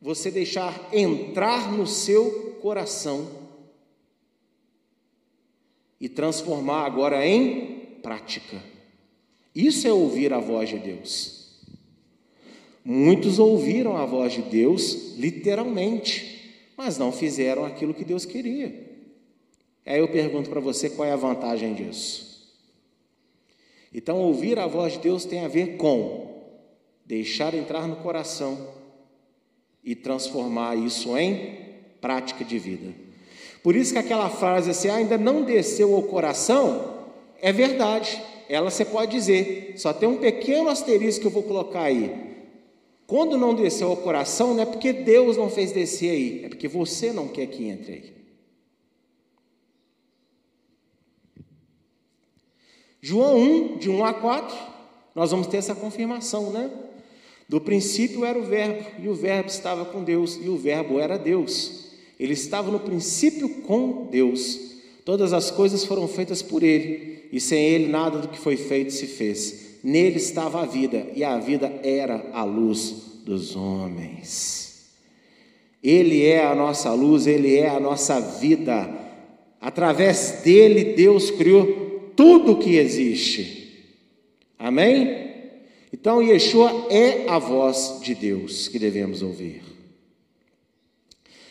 você 0.00 0.30
deixar 0.30 0.88
entrar 0.92 1.72
no 1.72 1.86
seu 1.86 2.56
coração 2.60 3.28
e 6.00 6.08
transformar 6.08 6.86
agora 6.86 7.26
em 7.26 7.98
prática. 8.00 8.62
Isso 9.54 9.86
é 9.86 9.92
ouvir 9.92 10.32
a 10.32 10.38
voz 10.38 10.68
de 10.68 10.78
Deus. 10.78 11.39
Muitos 12.92 13.38
ouviram 13.38 13.96
a 13.96 14.04
voz 14.04 14.32
de 14.32 14.42
Deus 14.42 15.14
literalmente, 15.16 16.58
mas 16.76 16.98
não 16.98 17.12
fizeram 17.12 17.64
aquilo 17.64 17.94
que 17.94 18.04
Deus 18.04 18.24
queria. 18.24 18.74
Aí 19.86 20.00
eu 20.00 20.08
pergunto 20.08 20.50
para 20.50 20.58
você 20.58 20.90
qual 20.90 21.06
é 21.06 21.12
a 21.12 21.16
vantagem 21.16 21.72
disso. 21.72 22.52
Então, 23.94 24.18
ouvir 24.18 24.58
a 24.58 24.66
voz 24.66 24.94
de 24.94 24.98
Deus 24.98 25.24
tem 25.24 25.38
a 25.38 25.46
ver 25.46 25.76
com 25.76 26.42
deixar 27.06 27.54
entrar 27.54 27.86
no 27.86 27.94
coração 27.94 28.58
e 29.84 29.94
transformar 29.94 30.76
isso 30.76 31.16
em 31.16 31.60
prática 32.00 32.44
de 32.44 32.58
vida. 32.58 32.92
Por 33.62 33.76
isso 33.76 33.92
que 33.92 34.00
aquela 34.00 34.28
frase 34.28 34.68
assim, 34.68 34.88
ainda 34.88 35.16
não 35.16 35.44
desceu 35.44 35.94
ao 35.94 36.02
coração, 36.02 37.06
é 37.40 37.52
verdade. 37.52 38.20
Ela 38.48 38.68
você 38.68 38.84
pode 38.84 39.12
dizer, 39.12 39.74
só 39.76 39.92
tem 39.92 40.08
um 40.08 40.18
pequeno 40.18 40.68
asterisco 40.68 41.20
que 41.20 41.26
eu 41.28 41.30
vou 41.30 41.44
colocar 41.44 41.82
aí. 41.82 42.29
Quando 43.10 43.36
não 43.36 43.56
desceu 43.56 43.88
ao 43.88 43.96
coração, 43.96 44.54
não 44.54 44.62
é 44.62 44.64
porque 44.64 44.92
Deus 44.92 45.36
não 45.36 45.50
fez 45.50 45.72
descer 45.72 46.10
aí, 46.10 46.44
é 46.44 46.48
porque 46.48 46.68
você 46.68 47.12
não 47.12 47.26
quer 47.26 47.48
que 47.48 47.64
entre 47.64 47.92
aí. 47.92 48.12
João 53.02 53.36
1, 53.36 53.78
de 53.78 53.90
1 53.90 54.04
a 54.04 54.14
4, 54.14 54.56
nós 55.12 55.32
vamos 55.32 55.48
ter 55.48 55.56
essa 55.56 55.74
confirmação, 55.74 56.52
né? 56.52 56.70
Do 57.48 57.60
princípio 57.60 58.24
era 58.24 58.38
o 58.38 58.44
Verbo, 58.44 59.02
e 59.02 59.08
o 59.08 59.14
Verbo 59.14 59.48
estava 59.48 59.84
com 59.84 60.04
Deus, 60.04 60.38
e 60.40 60.48
o 60.48 60.56
Verbo 60.56 61.00
era 61.00 61.18
Deus. 61.18 61.86
Ele 62.16 62.34
estava 62.34 62.70
no 62.70 62.78
princípio 62.78 63.62
com 63.62 64.06
Deus. 64.08 64.56
Todas 65.04 65.32
as 65.32 65.50
coisas 65.50 65.84
foram 65.84 66.06
feitas 66.06 66.42
por 66.42 66.62
Ele, 66.62 67.28
e 67.32 67.40
sem 67.40 67.60
Ele 67.60 67.88
nada 67.88 68.20
do 68.20 68.28
que 68.28 68.38
foi 68.38 68.56
feito 68.56 68.92
se 68.92 69.08
fez. 69.08 69.69
Nele 69.82 70.16
estava 70.16 70.62
a 70.62 70.66
vida, 70.66 71.06
e 71.14 71.24
a 71.24 71.38
vida 71.38 71.72
era 71.82 72.30
a 72.32 72.44
luz 72.44 73.22
dos 73.24 73.56
homens. 73.56 74.60
Ele 75.82 76.24
é 76.26 76.44
a 76.44 76.54
nossa 76.54 76.92
luz, 76.92 77.26
Ele 77.26 77.56
é 77.56 77.68
a 77.68 77.80
nossa 77.80 78.20
vida. 78.20 78.88
Através 79.60 80.42
dele, 80.44 80.94
Deus 80.94 81.30
criou 81.30 82.12
tudo 82.14 82.58
que 82.58 82.76
existe. 82.76 83.86
Amém? 84.58 85.30
Então, 85.92 86.22
Yeshua 86.22 86.86
é 86.90 87.28
a 87.28 87.38
voz 87.38 88.00
de 88.02 88.14
Deus 88.14 88.68
que 88.68 88.78
devemos 88.78 89.22
ouvir. 89.22 89.62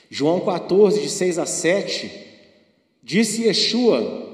João 0.10 0.40
14, 0.40 1.02
de 1.02 1.10
6 1.10 1.40
a 1.40 1.46
7, 1.46 2.12
disse 3.04 3.44
Yeshua: 3.44 4.28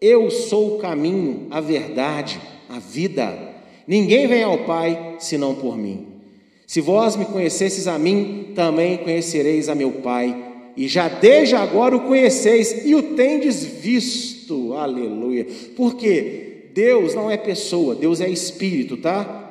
Eu 0.00 0.30
sou 0.30 0.76
o 0.76 0.78
caminho, 0.78 1.46
a 1.50 1.60
verdade, 1.60 2.40
a 2.68 2.78
vida. 2.78 3.54
Ninguém 3.86 4.26
vem 4.26 4.42
ao 4.42 4.58
Pai 4.58 5.16
senão 5.18 5.54
por 5.54 5.76
mim. 5.76 6.06
Se 6.66 6.80
vós 6.80 7.16
me 7.16 7.24
conhecesseis 7.24 7.86
a 7.86 7.98
mim, 7.98 8.52
também 8.54 8.96
conhecereis 8.98 9.68
a 9.68 9.74
meu 9.74 9.92
Pai. 9.92 10.52
E 10.76 10.88
já 10.88 11.08
desde 11.08 11.54
agora 11.54 11.96
o 11.96 12.00
conheceis 12.00 12.84
e 12.84 12.94
o 12.94 13.14
tendes 13.14 13.64
visto. 13.64 14.74
Aleluia. 14.74 15.46
Porque 15.76 16.70
Deus 16.74 17.14
não 17.14 17.30
é 17.30 17.36
pessoa, 17.36 17.94
Deus 17.94 18.20
é 18.20 18.28
espírito, 18.28 18.96
tá? 18.96 19.42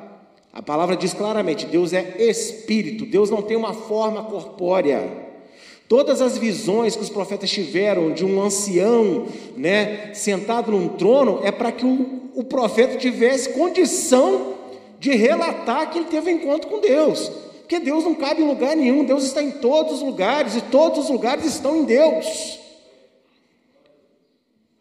A 0.52 0.62
palavra 0.62 0.96
diz 0.96 1.14
claramente: 1.14 1.66
Deus 1.66 1.92
é 1.92 2.16
espírito, 2.18 3.06
Deus 3.06 3.30
não 3.30 3.42
tem 3.42 3.56
uma 3.56 3.72
forma 3.72 4.22
corpórea. 4.24 5.23
Todas 5.88 6.22
as 6.22 6.38
visões 6.38 6.96
que 6.96 7.02
os 7.02 7.10
profetas 7.10 7.50
tiveram 7.50 8.12
de 8.12 8.24
um 8.24 8.40
ancião, 8.42 9.26
né, 9.56 10.14
sentado 10.14 10.72
num 10.72 10.88
trono, 10.88 11.40
é 11.42 11.52
para 11.52 11.70
que 11.70 11.84
o, 11.84 12.30
o 12.34 12.44
profeta 12.44 12.96
tivesse 12.96 13.50
condição 13.50 14.54
de 14.98 15.14
relatar 15.14 15.90
que 15.90 15.98
ele 15.98 16.06
teve 16.06 16.32
um 16.32 16.36
encontro 16.36 16.70
com 16.70 16.80
Deus. 16.80 17.30
Porque 17.60 17.78
Deus 17.78 18.04
não 18.04 18.14
cabe 18.14 18.42
em 18.42 18.46
lugar 18.46 18.76
nenhum, 18.76 19.04
Deus 19.04 19.24
está 19.24 19.42
em 19.42 19.52
todos 19.52 19.94
os 19.94 20.02
lugares 20.02 20.56
e 20.56 20.62
todos 20.62 21.04
os 21.04 21.10
lugares 21.10 21.44
estão 21.44 21.78
em 21.78 21.84
Deus. 21.84 22.58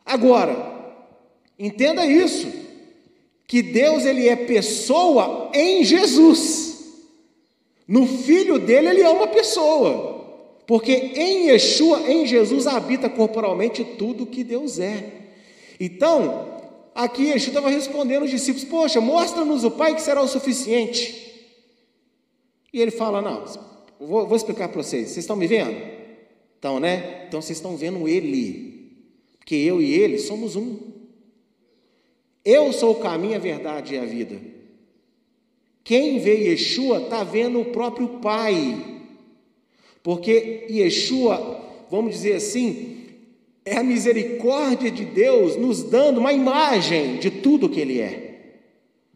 Agora, 0.05 0.73
entenda 1.57 2.05
isso, 2.05 2.47
que 3.47 3.61
Deus 3.61 4.05
ele 4.05 4.27
é 4.27 4.35
pessoa 4.35 5.49
em 5.53 5.83
Jesus. 5.83 6.73
No 7.87 8.07
filho 8.07 8.59
dele 8.59 8.89
ele 8.89 9.01
é 9.01 9.09
uma 9.09 9.27
pessoa. 9.27 10.12
Porque 10.65 10.93
em 10.93 11.47
Yeshua, 11.47 12.09
em 12.09 12.25
Jesus, 12.25 12.67
habita 12.67 13.09
corporalmente 13.09 13.83
tudo 13.83 14.25
que 14.25 14.43
Deus 14.43 14.79
é. 14.79 15.21
Então, 15.79 16.61
aqui 16.95 17.23
Yeshua 17.23 17.49
estava 17.49 17.69
respondendo 17.69 18.21
aos 18.21 18.31
discípulos: 18.31 18.63
Poxa, 18.63 19.01
mostra-nos 19.01 19.63
o 19.63 19.71
Pai 19.71 19.93
que 19.93 20.01
será 20.01 20.21
o 20.21 20.27
suficiente. 20.27 21.21
E 22.71 22.81
ele 22.81 22.91
fala: 22.91 23.21
Não, 23.21 23.43
vou, 23.99 24.25
vou 24.25 24.35
explicar 24.37 24.69
para 24.69 24.81
vocês. 24.81 25.09
Vocês 25.09 25.23
estão 25.23 25.35
me 25.35 25.47
vendo? 25.47 25.75
Então, 26.57 26.79
né? 26.79 27.25
Então 27.27 27.41
vocês 27.41 27.57
estão 27.57 27.75
vendo 27.75 28.07
Ele. 28.07 28.91
Porque 29.37 29.55
eu 29.55 29.81
e 29.81 29.93
Ele 29.93 30.17
somos 30.17 30.55
um. 30.55 30.93
Eu 32.45 32.71
sou 32.71 32.91
o 32.91 32.99
caminho, 32.99 33.35
a 33.35 33.39
verdade 33.39 33.95
e 33.95 33.97
a 33.97 34.05
vida. 34.05 34.39
Quem 35.83 36.19
vê 36.19 36.49
Yeshua 36.49 37.01
está 37.01 37.23
vendo 37.23 37.59
o 37.59 37.65
próprio 37.65 38.07
Pai. 38.19 38.92
Porque 40.03 40.67
Yeshua, 40.69 41.85
vamos 41.89 42.15
dizer 42.15 42.33
assim, 42.33 43.05
é 43.65 43.77
a 43.77 43.83
misericórdia 43.83 44.91
de 44.91 45.05
Deus 45.05 45.55
nos 45.55 45.81
dando 45.81 46.19
uma 46.19 46.33
imagem 46.33 47.17
de 47.17 47.31
tudo 47.31 47.69
que 47.69 47.79
Ele 47.79 48.01
é. 48.01 48.57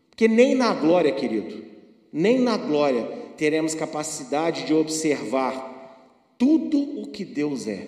Porque 0.10 0.28
nem 0.28 0.56
na 0.56 0.74
glória, 0.74 1.12
querido, 1.12 1.64
nem 2.12 2.40
na 2.40 2.56
glória 2.56 3.04
teremos 3.38 3.76
capacidade 3.76 4.66
de 4.66 4.74
observar 4.74 6.34
tudo 6.38 7.02
o 7.02 7.08
que 7.08 7.26
Deus 7.26 7.68
é. 7.68 7.88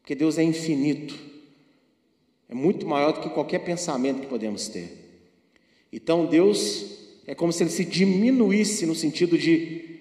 Porque 0.00 0.14
Deus 0.14 0.38
é 0.38 0.42
infinito, 0.42 1.18
é 2.48 2.54
muito 2.54 2.86
maior 2.86 3.12
do 3.12 3.20
que 3.20 3.30
qualquer 3.30 3.60
pensamento 3.60 4.20
que 4.20 4.26
podemos 4.26 4.68
ter. 4.68 5.08
Então 5.92 6.26
Deus 6.26 6.98
é 7.26 7.34
como 7.34 7.52
se 7.52 7.62
ele 7.62 7.70
se 7.70 7.84
diminuísse 7.84 8.86
no 8.86 8.94
sentido 8.94 9.36
de 9.36 9.97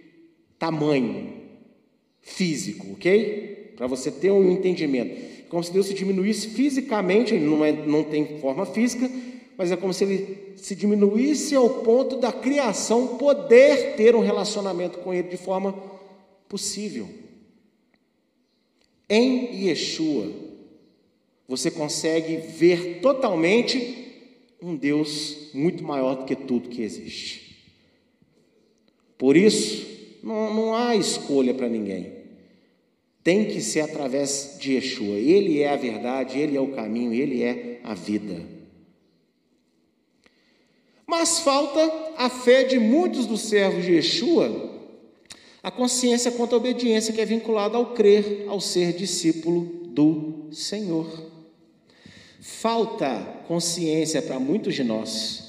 tamanho 0.59 1.33
físico, 2.21 2.93
ok? 2.93 3.73
Para 3.75 3.87
você 3.87 4.11
ter 4.11 4.31
um 4.31 4.51
entendimento. 4.51 5.47
Como 5.49 5.63
se 5.63 5.71
Deus 5.71 5.87
se 5.87 5.93
diminuísse 5.93 6.49
fisicamente, 6.49 7.33
ele 7.33 7.45
não, 7.45 7.63
é, 7.63 7.71
não 7.71 8.03
tem 8.03 8.39
forma 8.39 8.65
física, 8.65 9.09
mas 9.57 9.71
é 9.71 9.77
como 9.77 9.93
se 9.93 10.03
ele 10.03 10.53
se 10.57 10.75
diminuísse 10.75 11.55
ao 11.55 11.69
ponto 11.69 12.17
da 12.17 12.31
criação 12.31 13.17
poder 13.17 13.95
ter 13.95 14.15
um 14.15 14.19
relacionamento 14.19 14.99
com 14.99 15.13
ele 15.13 15.29
de 15.29 15.37
forma 15.37 15.73
possível. 16.49 17.07
Em 19.09 19.67
Yeshua, 19.67 20.31
você 21.47 21.71
consegue 21.71 22.37
ver 22.37 22.99
totalmente 22.99 24.05
um 24.61 24.75
Deus 24.75 25.49
muito 25.53 25.83
maior 25.83 26.15
do 26.15 26.25
que 26.25 26.35
tudo 26.35 26.69
que 26.69 26.81
existe. 26.81 27.47
Por 29.17 29.37
isso, 29.37 29.96
não, 30.27 30.53
não 30.53 30.75
há 30.75 30.93
escolha 30.95 31.53
para 31.53 31.69
ninguém. 31.69 32.11
Tem 33.23 33.45
que 33.45 33.61
ser 33.61 33.81
através 33.81 34.57
de 34.59 34.73
Yeshua. 34.73 35.15
Ele 35.15 35.61
é 35.61 35.69
a 35.69 35.77
verdade, 35.77 36.37
ele 36.37 36.57
é 36.57 36.61
o 36.61 36.73
caminho, 36.73 37.13
ele 37.13 37.43
é 37.43 37.79
a 37.83 37.93
vida. 37.93 38.41
Mas 41.05 41.39
falta 41.39 41.79
a 42.17 42.29
fé 42.29 42.63
de 42.63 42.77
muitos 42.77 43.25
dos 43.25 43.41
servos 43.41 43.85
de 43.85 43.93
Yeshua, 43.93 44.69
a 45.63 45.71
consciência 45.71 46.31
quanto 46.31 46.53
à 46.53 46.57
obediência 46.57 47.13
que 47.13 47.21
é 47.21 47.25
vinculada 47.25 47.77
ao 47.77 47.93
crer, 47.93 48.45
ao 48.49 48.59
ser 48.59 48.91
discípulo 48.93 49.63
do 49.87 50.49
Senhor. 50.51 51.31
Falta 52.41 53.43
consciência 53.47 54.21
para 54.21 54.39
muitos 54.39 54.75
de 54.75 54.83
nós 54.83 55.47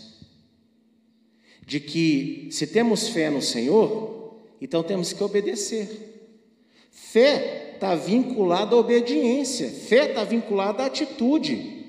de 1.69 1.81
que 1.81 2.49
se 2.51 2.67
temos 2.67 3.09
fé 3.09 3.29
no 3.29 3.43
Senhor, 3.43 4.18
então 4.61 4.83
temos 4.83 5.13
que 5.13 5.23
obedecer. 5.23 6.19
Fé 6.91 7.73
está 7.75 7.95
vinculada 7.95 8.75
à 8.75 8.79
obediência, 8.79 9.71
fé 9.71 10.11
está 10.11 10.25
vinculada 10.25 10.83
à 10.83 10.87
atitude. 10.87 11.87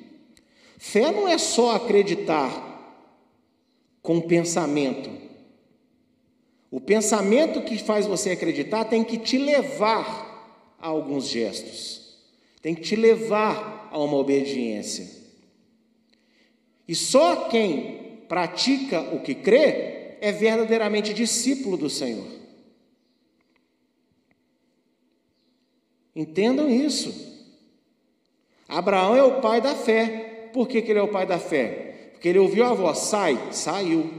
Fé 0.77 1.11
não 1.11 1.27
é 1.27 1.38
só 1.38 1.75
acreditar 1.75 2.67
com 4.01 4.21
pensamento. 4.21 5.09
O 6.71 6.79
pensamento 6.79 7.61
que 7.61 7.77
faz 7.77 8.05
você 8.05 8.31
acreditar 8.31 8.85
tem 8.85 9.03
que 9.03 9.17
te 9.17 9.38
levar 9.38 10.75
a 10.79 10.88
alguns 10.88 11.27
gestos, 11.27 12.17
tem 12.61 12.75
que 12.75 12.81
te 12.81 12.95
levar 12.95 13.89
a 13.91 13.99
uma 13.99 14.17
obediência. 14.17 15.09
E 16.88 16.95
só 16.95 17.49
quem 17.49 18.21
pratica 18.27 19.01
o 19.13 19.19
que 19.19 19.35
crê 19.35 20.17
é 20.21 20.31
verdadeiramente 20.31 21.13
discípulo 21.13 21.75
do 21.75 21.89
Senhor. 21.89 22.38
Entendam 26.19 26.69
isso. 26.69 27.13
Abraão 28.67 29.15
é 29.15 29.23
o 29.23 29.39
pai 29.39 29.61
da 29.61 29.73
fé. 29.73 30.49
Por 30.51 30.67
que, 30.67 30.81
que 30.81 30.91
ele 30.91 30.99
é 30.99 31.01
o 31.01 31.07
pai 31.07 31.25
da 31.25 31.39
fé? 31.39 32.09
Porque 32.11 32.27
ele 32.27 32.39
ouviu 32.39 32.65
a 32.65 32.73
voz, 32.73 32.97
sai, 32.97 33.39
saiu. 33.51 34.11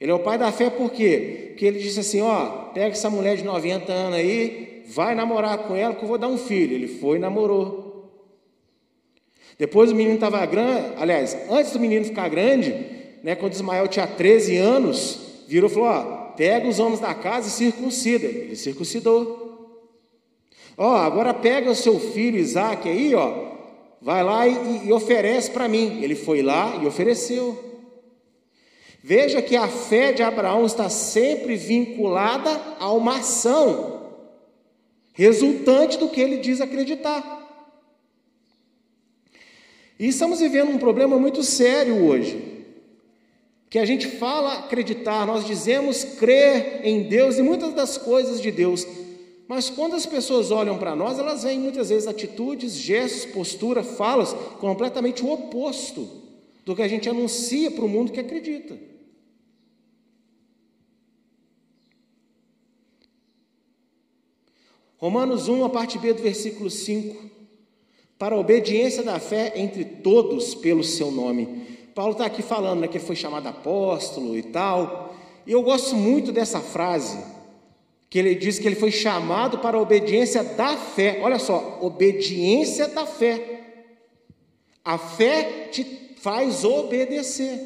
Ele 0.00 0.10
é 0.10 0.14
o 0.14 0.20
pai 0.20 0.38
da 0.38 0.50
fé 0.50 0.70
por 0.70 0.90
quê? 0.90 1.48
Porque 1.48 1.66
ele 1.66 1.78
disse 1.78 2.00
assim: 2.00 2.22
ó, 2.22 2.70
pega 2.72 2.92
essa 2.92 3.10
mulher 3.10 3.36
de 3.36 3.44
90 3.44 3.92
anos 3.92 4.18
aí, 4.18 4.82
vai 4.86 5.14
namorar 5.14 5.58
com 5.58 5.76
ela, 5.76 5.94
que 5.94 6.04
eu 6.04 6.08
vou 6.08 6.16
dar 6.16 6.28
um 6.28 6.38
filho. 6.38 6.72
Ele 6.72 6.88
foi 6.88 7.18
e 7.18 7.20
namorou. 7.20 8.10
Depois 9.58 9.92
o 9.92 9.94
menino 9.94 10.14
estava 10.14 10.44
grande, 10.46 10.94
aliás, 10.96 11.36
antes 11.50 11.72
do 11.72 11.80
menino 11.80 12.06
ficar 12.06 12.30
grande, 12.30 12.74
né, 13.22 13.34
quando 13.34 13.52
Ismael 13.52 13.88
tinha 13.88 14.06
13 14.06 14.56
anos, 14.56 15.20
virou 15.46 15.68
e 15.68 15.74
falou: 15.74 15.88
ó, 15.90 16.02
pega 16.34 16.66
os 16.66 16.78
homens 16.78 16.98
da 16.98 17.12
casa 17.12 17.48
e 17.48 17.50
circuncida. 17.50 18.24
Ele 18.24 18.56
circuncidou. 18.56 19.41
Ó, 20.76 20.96
agora 20.96 21.34
pega 21.34 21.70
o 21.70 21.74
seu 21.74 21.98
filho 22.00 22.38
Isaac 22.38 22.88
aí, 22.88 23.14
ó, 23.14 23.52
vai 24.00 24.22
lá 24.22 24.46
e, 24.46 24.86
e 24.86 24.92
oferece 24.92 25.50
para 25.50 25.68
mim. 25.68 26.02
Ele 26.02 26.14
foi 26.14 26.42
lá 26.42 26.78
e 26.82 26.86
ofereceu. 26.86 27.72
Veja 29.02 29.42
que 29.42 29.56
a 29.56 29.66
fé 29.66 30.12
de 30.12 30.22
Abraão 30.22 30.64
está 30.64 30.88
sempre 30.88 31.56
vinculada 31.56 32.50
a 32.78 32.92
uma 32.92 33.18
ação, 33.18 34.12
resultante 35.12 35.98
do 35.98 36.08
que 36.08 36.20
ele 36.20 36.36
diz 36.38 36.60
acreditar. 36.60 37.40
E 39.98 40.08
estamos 40.08 40.40
vivendo 40.40 40.70
um 40.70 40.78
problema 40.78 41.18
muito 41.18 41.42
sério 41.42 42.04
hoje, 42.06 42.64
que 43.68 43.78
a 43.78 43.84
gente 43.84 44.06
fala 44.06 44.58
acreditar, 44.58 45.26
nós 45.26 45.46
dizemos 45.46 46.04
crer 46.04 46.80
em 46.84 47.02
Deus 47.04 47.38
e 47.38 47.42
muitas 47.42 47.72
das 47.72 47.98
coisas 47.98 48.40
de 48.40 48.50
Deus, 48.52 48.86
mas 49.52 49.68
quando 49.68 49.94
as 49.94 50.06
pessoas 50.06 50.50
olham 50.50 50.78
para 50.78 50.96
nós, 50.96 51.18
elas 51.18 51.42
veem 51.42 51.58
muitas 51.58 51.90
vezes 51.90 52.08
atitudes, 52.08 52.72
gestos, 52.72 53.30
postura, 53.32 53.84
falas 53.84 54.32
completamente 54.58 55.22
o 55.22 55.30
oposto 55.30 56.08
do 56.64 56.74
que 56.74 56.80
a 56.80 56.88
gente 56.88 57.06
anuncia 57.06 57.70
para 57.70 57.84
o 57.84 57.88
mundo 57.88 58.12
que 58.12 58.18
acredita. 58.18 58.78
Romanos 64.96 65.48
1, 65.48 65.66
a 65.66 65.68
parte 65.68 65.98
B 65.98 66.14
do 66.14 66.22
versículo 66.22 66.70
5. 66.70 67.30
Para 68.18 68.34
a 68.34 68.38
obediência 68.38 69.02
da 69.02 69.20
fé 69.20 69.52
entre 69.54 69.84
todos 69.84 70.54
pelo 70.54 70.82
seu 70.82 71.10
nome. 71.10 71.66
Paulo 71.94 72.12
está 72.12 72.24
aqui 72.24 72.40
falando 72.40 72.80
né, 72.80 72.88
que 72.88 72.98
foi 72.98 73.16
chamado 73.16 73.48
apóstolo 73.48 74.34
e 74.34 74.44
tal. 74.44 75.14
E 75.46 75.52
eu 75.52 75.62
gosto 75.62 75.94
muito 75.94 76.32
dessa 76.32 76.58
frase, 76.58 77.22
que 78.12 78.18
ele 78.18 78.34
diz 78.34 78.58
que 78.58 78.66
ele 78.66 78.76
foi 78.76 78.90
chamado 78.90 79.60
para 79.60 79.78
a 79.78 79.80
obediência 79.80 80.44
da 80.44 80.76
fé. 80.76 81.20
Olha 81.22 81.38
só, 81.38 81.78
obediência 81.80 82.86
da 82.86 83.06
fé. 83.06 83.62
A 84.84 84.98
fé 84.98 85.68
te 85.72 85.82
faz 86.18 86.62
obedecer. 86.62 87.58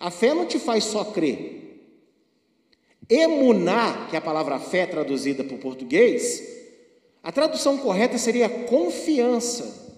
A 0.00 0.10
fé 0.10 0.32
não 0.32 0.46
te 0.46 0.58
faz 0.58 0.84
só 0.84 1.04
crer. 1.04 1.92
Emunar, 3.06 4.08
que 4.08 4.16
é 4.16 4.18
a 4.18 4.22
palavra 4.22 4.58
fé 4.58 4.86
traduzida 4.86 5.44
para 5.44 5.56
o 5.56 5.60
português, 5.60 6.42
a 7.22 7.30
tradução 7.30 7.76
correta 7.76 8.16
seria 8.16 8.48
confiança. 8.48 9.92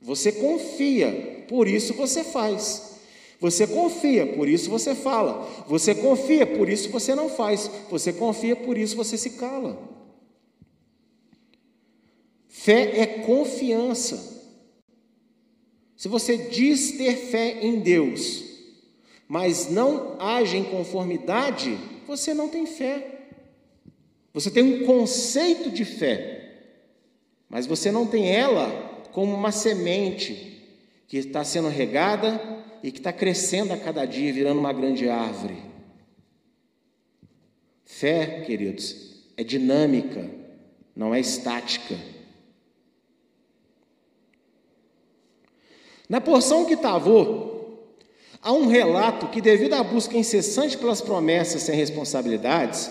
Você 0.00 0.32
confia, 0.32 1.44
por 1.46 1.68
isso 1.68 1.92
você 1.92 2.24
faz. 2.24 2.89
Você 3.40 3.66
confia, 3.66 4.26
por 4.34 4.46
isso 4.46 4.68
você 4.68 4.94
fala. 4.94 5.48
Você 5.66 5.94
confia, 5.94 6.46
por 6.46 6.68
isso 6.68 6.90
você 6.90 7.14
não 7.14 7.30
faz. 7.30 7.70
Você 7.90 8.12
confia, 8.12 8.54
por 8.54 8.76
isso 8.76 8.94
você 8.94 9.16
se 9.16 9.30
cala. 9.30 9.78
Fé 12.48 13.00
é 13.00 13.06
confiança. 13.06 14.38
Se 15.96 16.06
você 16.06 16.36
diz 16.36 16.92
ter 16.92 17.16
fé 17.16 17.64
em 17.64 17.80
Deus, 17.80 18.44
mas 19.26 19.70
não 19.70 20.20
age 20.20 20.58
em 20.58 20.64
conformidade, 20.64 21.78
você 22.06 22.34
não 22.34 22.48
tem 22.48 22.66
fé. 22.66 23.28
Você 24.34 24.50
tem 24.50 24.62
um 24.62 24.86
conceito 24.86 25.70
de 25.70 25.84
fé, 25.84 26.58
mas 27.48 27.66
você 27.66 27.90
não 27.90 28.06
tem 28.06 28.30
ela 28.30 28.68
como 29.12 29.34
uma 29.34 29.50
semente 29.50 30.62
que 31.08 31.16
está 31.16 31.42
sendo 31.42 31.68
regada 31.68 32.59
e 32.82 32.90
que 32.90 32.98
está 32.98 33.12
crescendo 33.12 33.72
a 33.72 33.76
cada 33.76 34.04
dia, 34.04 34.32
virando 34.32 34.60
uma 34.60 34.72
grande 34.72 35.08
árvore. 35.08 35.56
Fé, 37.84 38.42
queridos, 38.46 39.24
é 39.36 39.44
dinâmica, 39.44 40.30
não 40.94 41.14
é 41.14 41.20
estática. 41.20 41.96
Na 46.08 46.20
porção 46.20 46.64
que 46.64 46.76
Tavô 46.76 47.50
Há 48.42 48.52
um 48.52 48.68
relato 48.68 49.28
que, 49.28 49.40
devido 49.40 49.74
à 49.74 49.82
busca 49.82 50.16
incessante 50.16 50.78
pelas 50.78 51.02
promessas 51.02 51.62
sem 51.62 51.76
responsabilidades, 51.76 52.90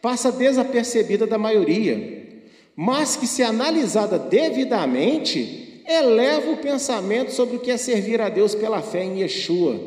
passa 0.00 0.32
desapercebida 0.32 1.24
da 1.24 1.38
maioria, 1.38 2.42
mas 2.74 3.14
que, 3.14 3.26
se 3.26 3.44
analisada 3.44 4.18
devidamente, 4.18 5.61
eleva 5.86 6.50
o 6.50 6.56
pensamento 6.56 7.32
sobre 7.32 7.56
o 7.56 7.60
que 7.60 7.70
é 7.70 7.76
servir 7.76 8.20
a 8.20 8.28
Deus 8.28 8.54
pela 8.54 8.82
fé 8.82 9.04
em 9.04 9.20
Yeshua, 9.20 9.78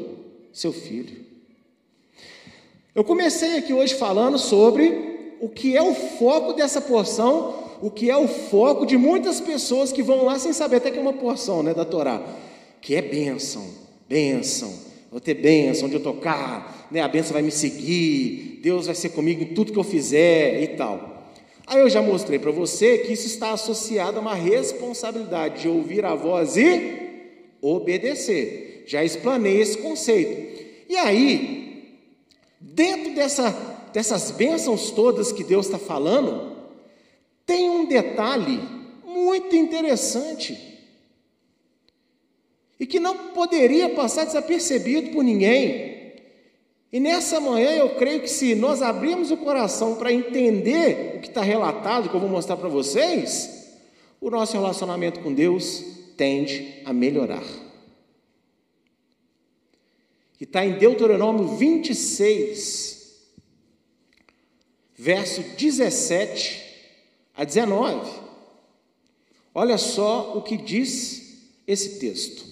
seu 0.51 0.71
filho. 0.71 1.25
Eu 2.93 3.03
comecei 3.03 3.57
aqui 3.57 3.73
hoje 3.73 3.93
falando 3.93 4.37
sobre 4.37 5.35
o 5.41 5.49
que 5.49 5.75
é 5.75 5.81
o 5.81 5.93
foco 5.93 6.53
dessa 6.53 6.79
porção, 6.79 7.53
o 7.81 7.91
que 7.91 8.09
é 8.09 8.17
o 8.17 8.27
foco 8.27 8.85
de 8.85 8.97
muitas 8.97 9.41
pessoas 9.41 9.91
que 9.91 10.01
vão 10.01 10.23
lá 10.23 10.39
sem 10.39 10.53
saber 10.53 10.77
até 10.77 10.91
que 10.91 10.97
é 10.97 11.01
uma 11.01 11.13
porção 11.13 11.61
né, 11.61 11.73
da 11.73 11.83
Torá, 11.83 12.21
que 12.81 12.95
é 12.95 13.01
bênção, 13.01 13.67
bênção, 14.07 14.73
vou 15.11 15.19
ter 15.19 15.33
bênção 15.33 15.87
onde 15.87 15.95
eu 15.95 16.03
tocar, 16.03 16.87
né? 16.89 17.01
a 17.01 17.07
bênção 17.07 17.33
vai 17.33 17.41
me 17.41 17.51
seguir, 17.51 18.59
Deus 18.61 18.85
vai 18.85 18.95
ser 18.95 19.09
comigo 19.09 19.43
em 19.43 19.53
tudo 19.53 19.71
que 19.71 19.79
eu 19.79 19.83
fizer 19.83 20.61
e 20.63 20.67
tal. 20.69 21.14
Aí 21.67 21.79
eu 21.79 21.89
já 21.89 22.01
mostrei 22.01 22.37
para 22.37 22.51
você 22.51 22.99
que 22.99 23.13
isso 23.13 23.25
está 23.25 23.51
associado 23.51 24.17
a 24.17 24.21
uma 24.21 24.35
responsabilidade 24.35 25.61
de 25.61 25.67
ouvir 25.67 26.05
a 26.05 26.13
voz 26.13 26.57
e 26.57 27.05
obedecer. 27.61 28.83
Já 28.85 29.03
explanei 29.03 29.59
esse 29.59 29.77
conceito. 29.79 30.63
E 30.87 30.95
aí, 30.95 31.99
dentro 32.59 33.15
dessa, 33.15 33.49
dessas 33.91 34.29
bênçãos 34.31 34.91
todas 34.91 35.31
que 35.31 35.43
Deus 35.43 35.65
está 35.65 35.79
falando, 35.79 36.55
tem 37.45 37.69
um 37.69 37.85
detalhe 37.85 38.59
muito 39.03 39.55
interessante 39.55 40.75
e 42.79 42.85
que 42.85 42.99
não 42.99 43.29
poderia 43.29 43.89
passar 43.89 44.25
desapercebido 44.25 45.11
por 45.11 45.23
ninguém. 45.23 45.94
E 46.91 46.99
nessa 46.99 47.39
manhã 47.39 47.71
eu 47.71 47.95
creio 47.95 48.21
que 48.21 48.27
se 48.27 48.55
nós 48.55 48.81
abrirmos 48.81 49.31
o 49.31 49.37
coração 49.37 49.95
para 49.95 50.13
entender 50.13 51.17
o 51.17 51.19
que 51.19 51.27
está 51.27 51.41
relatado, 51.41 52.09
que 52.09 52.15
eu 52.15 52.19
vou 52.19 52.29
mostrar 52.29 52.57
para 52.57 52.69
vocês, 52.69 53.73
o 54.21 54.29
nosso 54.29 54.53
relacionamento 54.53 55.19
com 55.19 55.33
Deus 55.33 55.83
tende 56.15 56.81
a 56.85 56.93
melhorar. 56.93 57.43
Está 60.39 60.65
em 60.65 60.77
Deuteronômio 60.77 61.55
26, 61.57 63.23
verso 64.95 65.41
17 65.41 66.63
a 67.35 67.43
19. 67.43 68.11
Olha 69.53 69.77
só 69.77 70.37
o 70.37 70.41
que 70.41 70.57
diz 70.57 71.49
esse 71.65 71.99
texto. 71.99 72.45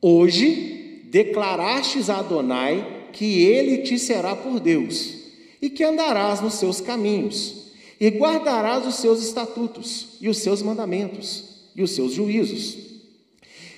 Hoje 0.00 0.81
declarastes 1.12 2.08
a 2.08 2.20
Adonai 2.20 3.10
que 3.12 3.44
ele 3.44 3.82
te 3.82 3.98
será 3.98 4.34
por 4.34 4.58
Deus, 4.58 5.12
e 5.60 5.68
que 5.68 5.84
andarás 5.84 6.40
nos 6.40 6.54
seus 6.54 6.80
caminhos, 6.80 7.66
e 8.00 8.08
guardarás 8.08 8.86
os 8.86 8.94
seus 8.94 9.22
estatutos, 9.22 10.16
e 10.22 10.28
os 10.30 10.38
seus 10.38 10.62
mandamentos, 10.62 11.66
e 11.76 11.82
os 11.82 11.90
seus 11.90 12.14
juízos, 12.14 12.78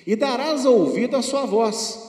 e 0.07 0.15
darás 0.15 0.65
ouvido 0.65 1.17
à 1.17 1.21
sua 1.21 1.45
voz. 1.45 1.99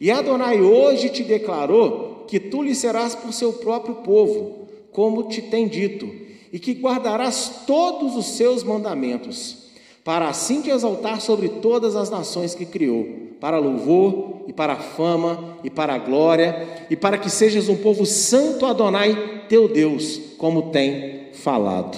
E 0.00 0.08
Adonai 0.08 0.60
hoje 0.60 1.08
te 1.08 1.24
declarou 1.24 2.24
que 2.28 2.38
tu 2.38 2.62
lhe 2.62 2.74
serás 2.74 3.16
por 3.16 3.32
seu 3.32 3.54
próprio 3.54 3.96
povo, 3.96 4.68
como 4.92 5.24
te 5.24 5.42
tem 5.42 5.66
dito, 5.66 6.08
e 6.52 6.60
que 6.60 6.74
guardarás 6.74 7.64
todos 7.66 8.14
os 8.14 8.36
seus 8.36 8.62
mandamentos, 8.62 9.56
para 10.04 10.28
assim 10.28 10.62
te 10.62 10.70
exaltar 10.70 11.20
sobre 11.20 11.48
todas 11.48 11.96
as 11.96 12.08
nações 12.08 12.54
que 12.54 12.64
criou 12.64 13.30
para 13.40 13.58
louvor 13.58 14.39
e 14.50 14.52
para 14.52 14.72
a 14.72 14.80
fama 14.80 15.58
e 15.62 15.70
para 15.70 15.94
a 15.94 15.98
glória, 15.98 16.86
e 16.90 16.96
para 16.96 17.16
que 17.16 17.30
sejas 17.30 17.68
um 17.68 17.76
povo 17.76 18.04
santo 18.04 18.66
Adonai, 18.66 19.44
teu 19.48 19.68
Deus, 19.68 20.20
como 20.38 20.72
tem 20.72 21.28
falado. 21.34 21.96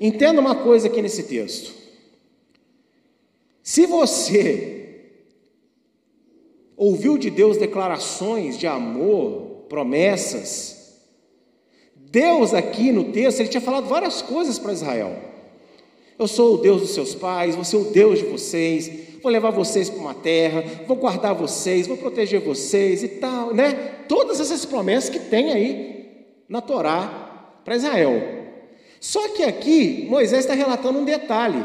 Entenda 0.00 0.40
uma 0.40 0.56
coisa 0.56 0.88
aqui 0.88 1.00
nesse 1.00 1.22
texto. 1.22 1.72
Se 3.62 3.86
você 3.86 5.12
ouviu 6.76 7.16
de 7.16 7.30
Deus 7.30 7.56
declarações 7.56 8.58
de 8.58 8.66
amor, 8.66 9.66
promessas, 9.68 10.98
Deus 11.94 12.52
aqui 12.52 12.90
no 12.90 13.12
texto, 13.12 13.38
ele 13.38 13.50
tinha 13.50 13.60
falado 13.60 13.86
várias 13.86 14.20
coisas 14.20 14.58
para 14.58 14.72
Israel. 14.72 15.29
Eu 16.20 16.28
sou 16.28 16.56
o 16.56 16.58
Deus 16.58 16.82
dos 16.82 16.90
seus 16.90 17.14
pais, 17.14 17.54
vou 17.54 17.64
ser 17.64 17.78
o 17.78 17.84
Deus 17.84 18.18
de 18.18 18.26
vocês, 18.26 18.90
vou 19.22 19.32
levar 19.32 19.48
vocês 19.48 19.88
para 19.88 20.00
uma 20.00 20.12
terra, 20.12 20.62
vou 20.86 20.94
guardar 20.94 21.34
vocês, 21.34 21.86
vou 21.86 21.96
proteger 21.96 22.40
vocês 22.40 23.02
e 23.02 23.08
tal, 23.08 23.54
né? 23.54 23.72
Todas 24.06 24.38
essas 24.38 24.66
promessas 24.66 25.08
que 25.08 25.18
tem 25.18 25.50
aí 25.50 26.26
na 26.46 26.60
Torá 26.60 27.62
para 27.64 27.74
Israel. 27.74 28.20
Só 29.00 29.28
que 29.28 29.44
aqui 29.44 30.06
Moisés 30.10 30.40
está 30.40 30.52
relatando 30.52 30.98
um 30.98 31.06
detalhe. 31.06 31.64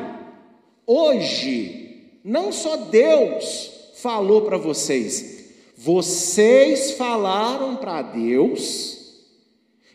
Hoje 0.88 2.22
Não 2.24 2.50
só 2.54 2.78
Deus 2.78 3.92
falou 3.96 4.44
para 4.44 4.58
vocês, 4.58 5.50
vocês 5.76 6.92
falaram 6.92 7.76
para 7.76 8.02
Deus 8.02 9.22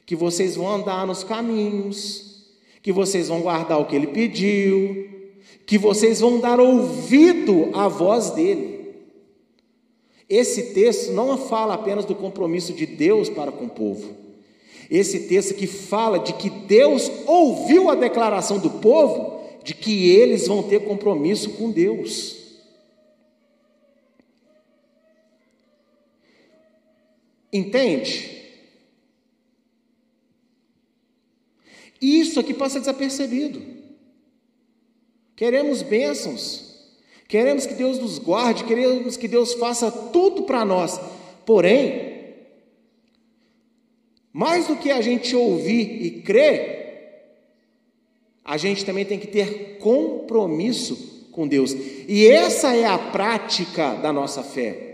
que 0.05 0.14
vocês 0.14 0.55
vão 0.55 0.68
andar 0.68 1.07
nos 1.07 1.25
caminhos, 1.25 2.30
que 2.83 2.93
vocês 2.93 3.29
vão 3.29 3.40
guardar 3.40 3.79
o 3.81 3.85
que 3.85 3.95
ele 3.95 4.07
pediu, 4.07 5.09
que 5.66 5.79
vocês 5.79 6.21
vão 6.21 6.40
dar 6.40 6.59
ouvido 6.59 7.71
à 7.73 7.88
voz 7.88 8.31
dele. 8.31 8.81
Esse 10.29 10.75
texto 10.75 11.12
não 11.12 11.37
fala 11.37 11.75
apenas 11.75 12.05
do 12.05 12.14
compromisso 12.14 12.73
de 12.73 12.87
Deus 12.87 13.29
para 13.29 13.51
com 13.51 13.64
o 13.64 13.71
povo. 13.71 14.16
Esse 14.90 15.29
texto 15.29 15.55
que 15.55 15.66
fala 15.66 16.19
de 16.19 16.33
que 16.33 16.49
Deus 16.49 17.11
ouviu 17.27 17.90
a 17.90 17.95
declaração 17.95 18.59
do 18.59 18.71
povo 18.71 19.40
de 19.62 19.75
que 19.75 20.11
eles 20.11 20.47
vão 20.47 20.62
ter 20.62 20.85
compromisso 20.85 21.51
com 21.51 21.71
Deus. 21.71 22.37
Entende? 27.53 28.39
Isso 32.01 32.41
aqui 32.41 32.55
passa 32.55 32.81
desapercebido. 32.81 33.63
Queremos 35.37 35.83
bênçãos, 35.83 36.75
queremos 37.29 37.67
que 37.67 37.75
Deus 37.75 37.99
nos 37.99 38.19
guarde, 38.19 38.65
queremos 38.65 39.17
que 39.17 39.29
Deus 39.29 39.55
faça 39.55 39.91
tudo 39.91 40.43
para 40.43 40.65
nós. 40.65 41.01
Porém, 41.45 42.35
mais 44.33 44.67
do 44.67 44.77
que 44.77 44.91
a 44.91 45.01
gente 45.01 45.35
ouvir 45.35 46.05
e 46.05 46.23
crer, 46.23 46.81
a 48.45 48.57
gente 48.57 48.85
também 48.85 49.05
tem 49.05 49.19
que 49.19 49.27
ter 49.27 49.79
compromisso 49.79 51.29
com 51.33 51.47
Deus. 51.47 51.75
E 52.09 52.27
essa 52.27 52.75
é 52.75 52.85
a 52.85 52.99
prática 52.99 53.95
da 53.95 54.13
nossa 54.13 54.43
fé. 54.43 54.89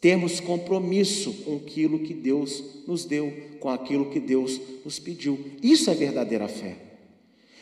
Termos 0.00 0.40
compromisso 0.40 1.32
com 1.44 1.56
aquilo 1.56 1.98
que 1.98 2.14
Deus 2.14 2.62
nos 2.86 3.04
deu, 3.04 3.32
com 3.60 3.68
aquilo 3.68 4.06
que 4.06 4.20
Deus 4.20 4.60
nos 4.84 4.98
pediu. 4.98 5.38
Isso 5.62 5.90
é 5.90 5.94
verdadeira 5.94 6.48
fé. 6.48 6.76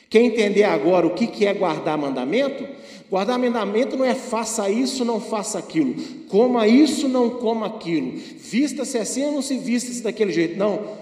Quer 0.09 0.21
entender 0.21 0.65
agora 0.65 1.07
o 1.07 1.15
que 1.15 1.47
é 1.47 1.55
guardar 1.55 1.97
mandamento? 1.97 2.67
Guardar 3.11 3.39
mandamento 3.39 3.97
não 3.97 4.05
é 4.05 4.15
faça 4.15 4.71
isso, 4.71 5.05
não 5.05 5.21
faça 5.21 5.59
aquilo, 5.59 5.95
coma 6.29 6.69
isso, 6.69 7.09
não 7.09 7.31
coma 7.31 7.67
aquilo, 7.67 8.19
vista-se 8.39 8.97
assim 8.99 9.23
não 9.23 9.43
se 9.43 9.59
vista-se 9.59 10.03
daquele 10.03 10.33
jeito. 10.33 10.59
Não. 10.59 10.97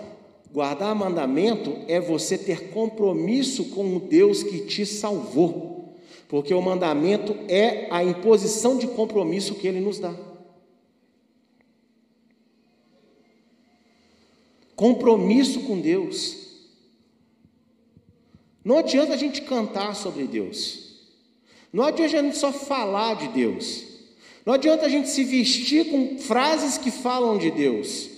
Guardar 0.53 0.95
mandamento 0.95 1.77
é 1.87 2.01
você 2.01 2.39
ter 2.39 2.71
compromisso 2.71 3.67
com 3.67 3.97
o 3.97 4.01
Deus 4.01 4.43
que 4.43 4.61
te 4.61 4.87
salvou, 4.87 5.95
porque 6.29 6.55
o 6.55 6.63
mandamento 6.63 7.37
é 7.49 7.89
a 7.91 8.03
imposição 8.03 8.77
de 8.77 8.87
compromisso 8.87 9.55
que 9.55 9.69
ele 9.69 9.81
nos 9.81 9.99
dá. 9.99 10.15
Compromisso 14.81 15.61
com 15.61 15.79
Deus. 15.79 16.39
Não 18.65 18.79
adianta 18.79 19.13
a 19.13 19.17
gente 19.19 19.43
cantar 19.43 19.95
sobre 19.95 20.25
Deus. 20.25 21.03
Não 21.71 21.85
adianta 21.85 22.17
a 22.17 22.23
gente 22.23 22.39
só 22.39 22.51
falar 22.51 23.17
de 23.17 23.29
Deus. 23.29 23.85
Não 24.47 24.55
adianta 24.55 24.87
a 24.87 24.89
gente 24.89 25.11
se 25.11 25.23
vestir 25.23 25.91
com 25.91 26.17
frases 26.17 26.79
que 26.79 26.91
falam 26.91 27.37
de 27.37 27.51
Deus. 27.51 28.09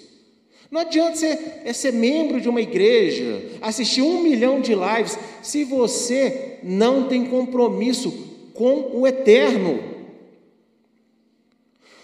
Não 0.70 0.83
adianta 0.83 1.16
ser, 1.16 1.62
é 1.64 1.72
ser 1.72 1.94
membro 1.94 2.40
de 2.40 2.48
uma 2.48 2.61
igreja, 2.61 3.42
assistir 3.61 4.03
um 4.03 4.22
milhão 4.22 4.61
de 4.61 4.72
lives, 4.72 5.18
se 5.42 5.64
você 5.64 6.61
não 6.62 7.09
tem 7.09 7.25
compromisso 7.25 8.12
com 8.55 9.01
o 9.01 9.05
eterno. 9.05 9.91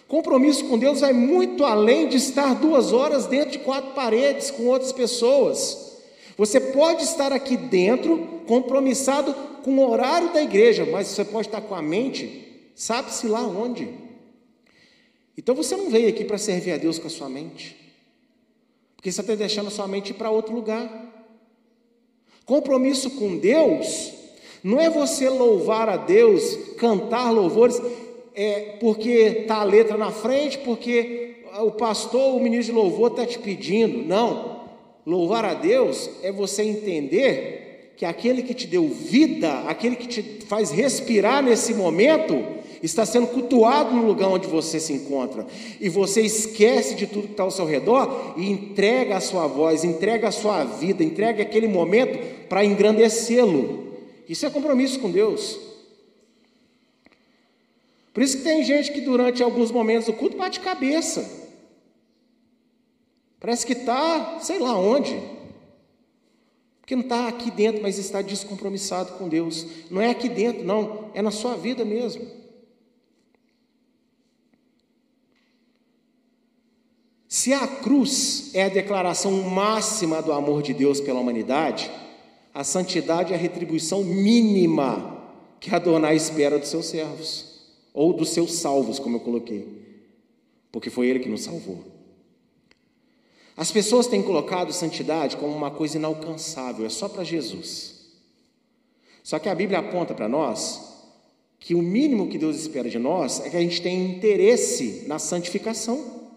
Compromisso 0.09 0.65
com 0.65 0.79
Deus 0.79 1.01
vai 1.01 1.13
muito 1.13 1.67
além 1.67 2.09
de 2.09 2.17
estar 2.17 2.55
duas 2.55 2.95
horas 2.95 3.27
dentro 3.27 3.51
de 3.51 3.59
quatro 3.59 3.93
paredes 3.93 4.51
com 4.51 4.67
outras 4.67 4.91
pessoas. 4.91 5.99
Você 6.39 6.59
pode 6.59 7.05
estar 7.05 7.31
aqui 7.31 7.59
dentro, 7.59 8.43
compromissado 8.47 9.35
com 9.63 9.77
o 9.77 9.91
horário 9.91 10.33
da 10.33 10.43
igreja, 10.43 10.87
mas 10.87 11.09
você 11.09 11.27
pode 11.27 11.49
estar 11.49 11.61
com 11.61 11.75
a 11.75 11.83
mente, 11.83 12.71
sabe-se 12.75 13.27
lá 13.29 13.43
onde. 13.43 13.93
Então 15.37 15.55
você 15.55 15.77
não 15.77 15.91
veio 15.91 16.09
aqui 16.09 16.25
para 16.25 16.39
servir 16.39 16.73
a 16.73 16.79
Deus 16.79 16.99
com 16.99 17.07
a 17.07 17.11
sua 17.11 17.29
mente, 17.29 17.77
porque 18.97 19.13
você 19.13 19.21
está 19.21 19.35
deixando 19.35 19.67
a 19.67 19.71
sua 19.71 19.87
mente 19.87 20.15
para 20.15 20.31
outro 20.31 20.55
lugar. 20.55 20.89
Compromisso 22.47 23.11
com 23.11 23.37
Deus 23.37 24.13
não 24.65 24.81
é 24.81 24.89
você 24.89 25.29
louvar 25.29 25.89
a 25.89 25.99
Deus, 25.99 26.57
cantar 26.79 27.31
louvores, 27.31 27.79
é 28.41 28.77
porque 28.79 29.11
está 29.41 29.57
a 29.57 29.65
letra 29.65 29.97
na 29.97 30.13
frente, 30.13 30.59
porque 30.59 31.39
o 31.61 31.73
pastor, 31.73 32.37
o 32.37 32.41
ministro 32.41 32.73
de 32.73 32.81
louvor 32.81 33.11
está 33.11 33.27
te 33.27 33.37
pedindo. 33.37 34.07
Não. 34.07 34.61
Louvar 35.05 35.45
a 35.45 35.55
Deus 35.55 36.09
é 36.23 36.31
você 36.31 36.63
entender 36.63 37.95
que 37.97 38.05
aquele 38.05 38.45
que 38.45 38.55
te 38.55 38.69
deu 38.69 38.87
vida, 38.87 39.65
aquele 39.67 39.97
que 39.97 40.07
te 40.07 40.23
faz 40.47 40.71
respirar 40.71 41.43
nesse 41.43 41.75
momento, 41.75 42.45
está 42.81 43.05
sendo 43.05 43.27
cultuado 43.27 43.93
no 43.93 44.07
lugar 44.07 44.29
onde 44.29 44.47
você 44.47 44.79
se 44.79 44.93
encontra. 44.93 45.45
E 45.81 45.89
você 45.89 46.21
esquece 46.21 46.95
de 46.95 47.09
tudo 47.09 47.27
que 47.27 47.33
está 47.33 47.43
ao 47.43 47.51
seu 47.51 47.65
redor 47.65 48.35
e 48.37 48.49
entrega 48.49 49.17
a 49.17 49.21
sua 49.21 49.49
voz, 49.49 49.83
entrega 49.83 50.29
a 50.29 50.33
sua 50.33 50.63
vida, 50.63 51.03
entrega 51.03 51.43
aquele 51.43 51.67
momento 51.67 52.17
para 52.49 52.65
engrandecê-lo. 52.65 53.95
Isso 54.29 54.47
é 54.47 54.51
compromisso 54.51 55.01
com 55.01 55.11
Deus. 55.11 55.68
Por 58.19 58.25
isso 58.25 58.39
que 58.39 58.43
tem 58.43 58.65
gente 58.65 58.91
que 58.91 59.01
durante 59.01 59.45
alguns 59.45 59.71
momentos 59.71 60.07
do 60.07 60.13
culto 60.13 60.37
bate 60.37 60.59
cabeça. 60.59 61.25
Parece 63.39 63.65
que 63.65 63.75
está, 63.75 64.41
sei 64.41 64.59
lá 64.59 64.77
onde. 64.77 65.17
Porque 66.81 66.97
não 66.97 67.05
está 67.05 67.29
aqui 67.29 67.49
dentro, 67.49 67.81
mas 67.81 67.97
está 67.97 68.21
descompromissado 68.21 69.13
com 69.13 69.29
Deus. 69.29 69.65
Não 69.89 70.01
é 70.01 70.11
aqui 70.11 70.29
dentro, 70.29 70.65
não, 70.65 71.13
é 71.15 71.23
na 71.23 71.31
sua 71.31 71.57
vida 71.57 71.85
mesmo. 71.85 72.27
Se 77.29 77.53
a 77.53 77.69
cruz 77.69 78.51
é 78.53 78.65
a 78.65 78.69
declaração 78.69 79.31
máxima 79.45 80.21
do 80.21 80.33
amor 80.33 80.61
de 80.61 80.75
Deus 80.75 81.01
pela 81.01 81.21
humanidade, 81.21 81.89
a 82.53 82.65
santidade 82.65 83.33
é 83.33 83.37
a 83.37 83.39
retribuição 83.39 84.03
mínima 84.03 85.23
que 85.61 85.73
Adonai 85.73 86.17
espera 86.17 86.59
dos 86.59 86.69
seus 86.69 86.87
servos, 86.87 87.48
ou 87.99 88.13
dos 88.13 88.29
seus 88.29 88.53
salvos, 88.53 89.01
como 89.01 89.17
eu 89.17 89.21
coloquei, 89.21 89.67
porque 90.71 90.89
foi 90.89 91.09
Ele 91.09 91.19
que 91.19 91.29
nos 91.29 91.43
salvou. 91.43 91.85
As 93.57 93.73
pessoas 93.73 94.07
têm 94.07 94.23
colocado 94.23 94.73
santidade 94.73 95.37
como 95.37 95.53
uma 95.53 95.73
coisa 95.73 95.99
inalcançável, 95.99 96.87
é 96.87 96.89
só 96.89 97.09
para 97.09 97.25
Jesus. 97.25 98.07
Só 99.25 99.41
que 99.41 99.49
a 99.49 99.55
Bíblia 99.55 99.81
aponta 99.81 100.15
para 100.15 100.29
nós 100.29 100.81
que 101.59 101.75
o 101.75 101.83
mínimo 101.83 102.29
que 102.29 102.39
Deus 102.39 102.57
espera 102.57 102.89
de 102.89 103.01
nós 103.01 103.41
é 103.41 103.51
que 103.51 103.57
a 103.57 103.61
gente 103.61 103.83
tenha 103.83 104.17
interesse 104.17 105.03
na 105.09 105.19
santificação. 105.19 106.31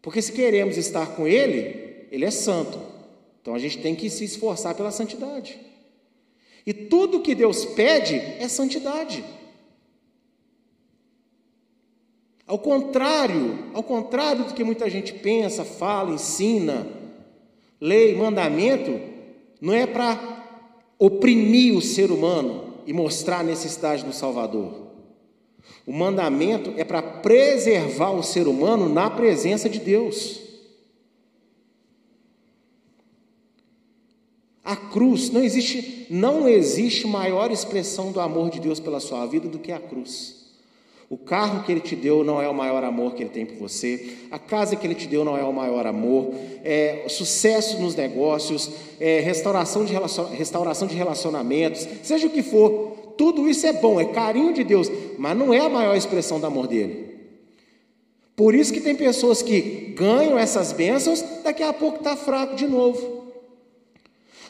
Porque 0.00 0.22
se 0.22 0.30
queremos 0.30 0.76
estar 0.76 1.16
com 1.16 1.26
Ele, 1.26 2.06
Ele 2.12 2.24
é 2.24 2.30
santo. 2.30 2.80
Então 3.40 3.52
a 3.52 3.58
gente 3.58 3.78
tem 3.78 3.96
que 3.96 4.08
se 4.08 4.22
esforçar 4.22 4.76
pela 4.76 4.92
santidade. 4.92 5.71
E 6.66 6.72
tudo 6.72 7.20
que 7.20 7.34
Deus 7.34 7.64
pede 7.64 8.16
é 8.16 8.46
santidade. 8.48 9.24
Ao 12.46 12.58
contrário, 12.58 13.70
ao 13.72 13.82
contrário 13.82 14.44
do 14.44 14.54
que 14.54 14.62
muita 14.62 14.90
gente 14.90 15.14
pensa, 15.14 15.64
fala, 15.64 16.12
ensina, 16.12 16.86
lei, 17.80 18.14
mandamento, 18.14 19.00
não 19.60 19.72
é 19.72 19.86
para 19.86 20.42
oprimir 20.98 21.74
o 21.74 21.80
ser 21.80 22.10
humano 22.10 22.74
e 22.86 22.92
mostrar 22.92 23.40
a 23.40 23.44
necessidade 23.44 24.04
do 24.04 24.12
Salvador. 24.12 24.82
O 25.86 25.92
mandamento 25.92 26.74
é 26.76 26.84
para 26.84 27.02
preservar 27.02 28.10
o 28.10 28.22
ser 28.22 28.46
humano 28.46 28.88
na 28.88 29.08
presença 29.08 29.68
de 29.68 29.80
Deus. 29.80 30.41
A 34.64 34.76
cruz, 34.76 35.30
não 35.30 35.42
existe, 35.42 36.06
não 36.08 36.48
existe 36.48 37.06
maior 37.06 37.50
expressão 37.50 38.12
do 38.12 38.20
amor 38.20 38.50
de 38.50 38.60
Deus 38.60 38.78
pela 38.78 39.00
sua 39.00 39.26
vida 39.26 39.48
do 39.48 39.58
que 39.58 39.72
a 39.72 39.80
cruz. 39.80 40.42
O 41.10 41.16
carro 41.18 41.62
que 41.62 41.70
ele 41.70 41.80
te 41.80 41.94
deu 41.94 42.24
não 42.24 42.40
é 42.40 42.48
o 42.48 42.54
maior 42.54 42.82
amor 42.82 43.14
que 43.14 43.22
ele 43.22 43.28
tem 43.28 43.44
por 43.44 43.56
você. 43.56 44.16
A 44.30 44.38
casa 44.38 44.76
que 44.76 44.86
ele 44.86 44.94
te 44.94 45.06
deu 45.06 45.24
não 45.24 45.36
é 45.36 45.44
o 45.44 45.52
maior 45.52 45.86
amor. 45.86 46.32
É, 46.64 47.04
sucesso 47.08 47.78
nos 47.82 47.94
negócios, 47.94 48.70
é, 48.98 49.20
restauração, 49.20 49.84
de 49.84 49.92
relacion, 49.92 50.24
restauração 50.30 50.88
de 50.88 50.94
relacionamentos, 50.94 51.86
seja 52.02 52.26
o 52.26 52.30
que 52.30 52.42
for, 52.42 53.14
tudo 53.18 53.46
isso 53.46 53.66
é 53.66 53.74
bom, 53.74 54.00
é 54.00 54.06
carinho 54.06 54.54
de 54.54 54.64
Deus, 54.64 54.90
mas 55.18 55.36
não 55.36 55.52
é 55.52 55.60
a 55.60 55.68
maior 55.68 55.94
expressão 55.94 56.40
do 56.40 56.46
amor 56.46 56.66
dele. 56.66 57.12
Por 58.34 58.54
isso 58.54 58.72
que 58.72 58.80
tem 58.80 58.94
pessoas 58.94 59.42
que 59.42 59.92
ganham 59.94 60.38
essas 60.38 60.72
bênçãos, 60.72 61.22
daqui 61.44 61.62
a 61.62 61.74
pouco 61.74 61.98
está 61.98 62.16
fraco 62.16 62.56
de 62.56 62.66
novo. 62.66 63.31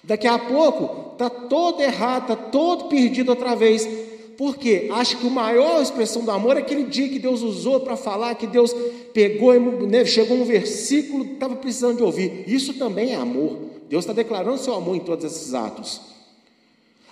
Daqui 0.04 0.26
a 0.26 0.38
pouco 0.38 1.12
está 1.12 1.30
todo 1.30 1.80
errado, 1.80 2.32
está 2.32 2.36
todo 2.36 2.84
perdido 2.88 3.30
outra 3.30 3.54
vez. 3.54 3.88
Porque 4.36 4.88
acha 4.92 5.16
que 5.16 5.26
a 5.26 5.30
maior 5.30 5.80
expressão 5.80 6.24
do 6.24 6.30
amor 6.30 6.56
é 6.56 6.60
aquele 6.60 6.84
dia 6.84 7.08
que 7.08 7.18
Deus 7.18 7.42
usou 7.42 7.80
para 7.80 7.96
falar, 7.96 8.34
que 8.34 8.46
Deus 8.46 8.74
pegou, 9.12 9.54
né, 9.86 10.04
chegou 10.04 10.36
um 10.36 10.44
versículo, 10.44 11.24
estava 11.34 11.54
precisando 11.54 11.98
de 11.98 12.02
ouvir. 12.02 12.44
Isso 12.46 12.74
também 12.74 13.12
é 13.12 13.14
amor. 13.14 13.58
Deus 13.88 14.04
está 14.04 14.12
declarando 14.12 14.58
seu 14.58 14.74
amor 14.74 14.96
em 14.96 15.00
todos 15.00 15.24
esses 15.24 15.54
atos. 15.54 16.00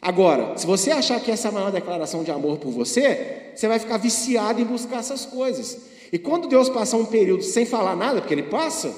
Agora, 0.02 0.56
se 0.56 0.66
você 0.66 0.90
achar 0.90 1.20
que 1.20 1.30
essa 1.30 1.48
é 1.48 1.50
a 1.50 1.54
maior 1.54 1.70
declaração 1.70 2.24
de 2.24 2.30
amor 2.30 2.56
por 2.56 2.72
você, 2.72 3.52
você 3.54 3.68
vai 3.68 3.78
ficar 3.78 3.98
viciado 3.98 4.60
em 4.60 4.64
buscar 4.64 5.00
essas 5.00 5.26
coisas. 5.26 5.78
E 6.10 6.18
quando 6.18 6.48
Deus 6.48 6.70
passar 6.70 6.96
um 6.96 7.04
período 7.04 7.42
sem 7.42 7.66
falar 7.66 7.94
nada, 7.94 8.20
porque 8.20 8.32
Ele 8.32 8.44
passa, 8.44 8.92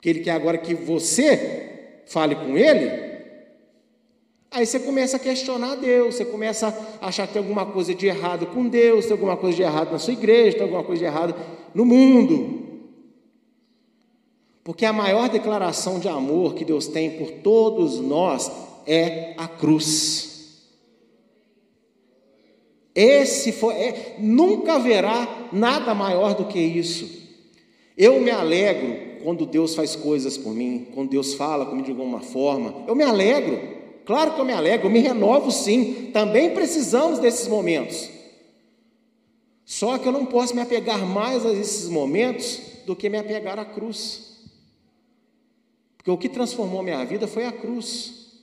que 0.00 0.08
Ele 0.08 0.20
quer 0.20 0.30
agora 0.30 0.56
que 0.56 0.72
você 0.72 1.73
fale 2.06 2.34
com 2.34 2.56
Ele, 2.56 2.90
aí 4.50 4.64
você 4.64 4.78
começa 4.78 5.16
a 5.16 5.20
questionar 5.20 5.76
Deus, 5.76 6.14
você 6.14 6.24
começa 6.24 6.68
a 7.00 7.08
achar 7.08 7.26
que 7.26 7.32
tem 7.32 7.42
alguma 7.42 7.66
coisa 7.66 7.94
de 7.94 8.06
errado 8.06 8.46
com 8.46 8.68
Deus, 8.68 9.04
tem 9.04 9.12
alguma 9.12 9.36
coisa 9.36 9.56
de 9.56 9.62
errado 9.62 9.90
na 9.92 9.98
sua 9.98 10.12
igreja, 10.12 10.56
tem 10.56 10.62
alguma 10.62 10.84
coisa 10.84 11.00
de 11.00 11.06
errado 11.06 11.34
no 11.74 11.84
mundo. 11.84 12.62
Porque 14.62 14.86
a 14.86 14.92
maior 14.92 15.28
declaração 15.28 15.98
de 15.98 16.08
amor 16.08 16.54
que 16.54 16.64
Deus 16.64 16.86
tem 16.86 17.18
por 17.18 17.30
todos 17.30 18.00
nós 18.00 18.50
é 18.86 19.34
a 19.36 19.46
cruz. 19.46 20.34
Esse 22.94 23.50
foi, 23.50 23.74
é, 23.74 24.16
nunca 24.18 24.74
haverá 24.74 25.48
nada 25.52 25.94
maior 25.94 26.34
do 26.34 26.46
que 26.46 26.60
isso. 26.60 27.24
Eu 27.96 28.20
me 28.20 28.30
alegro 28.30 29.13
quando 29.24 29.46
Deus 29.46 29.74
faz 29.74 29.96
coisas 29.96 30.36
por 30.36 30.52
mim, 30.52 30.88
quando 30.92 31.08
Deus 31.08 31.32
fala 31.32 31.64
comigo 31.64 31.86
de 31.86 31.92
alguma 31.92 32.20
forma. 32.20 32.84
Eu 32.86 32.94
me 32.94 33.02
alegro, 33.02 33.58
claro 34.04 34.34
que 34.34 34.40
eu 34.40 34.44
me 34.44 34.52
alegro, 34.52 34.86
eu 34.86 34.90
me 34.90 35.00
renovo 35.00 35.50
sim. 35.50 36.10
Também 36.12 36.52
precisamos 36.52 37.18
desses 37.18 37.48
momentos. 37.48 38.10
Só 39.64 39.96
que 39.96 40.06
eu 40.06 40.12
não 40.12 40.26
posso 40.26 40.54
me 40.54 40.60
apegar 40.60 41.06
mais 41.06 41.46
a 41.46 41.52
esses 41.54 41.88
momentos 41.88 42.60
do 42.84 42.94
que 42.94 43.08
me 43.08 43.16
apegar 43.16 43.58
à 43.58 43.64
cruz. 43.64 44.44
Porque 45.96 46.10
o 46.10 46.18
que 46.18 46.28
transformou 46.28 46.82
minha 46.82 47.02
vida 47.06 47.26
foi 47.26 47.46
a 47.46 47.52
cruz. 47.52 48.42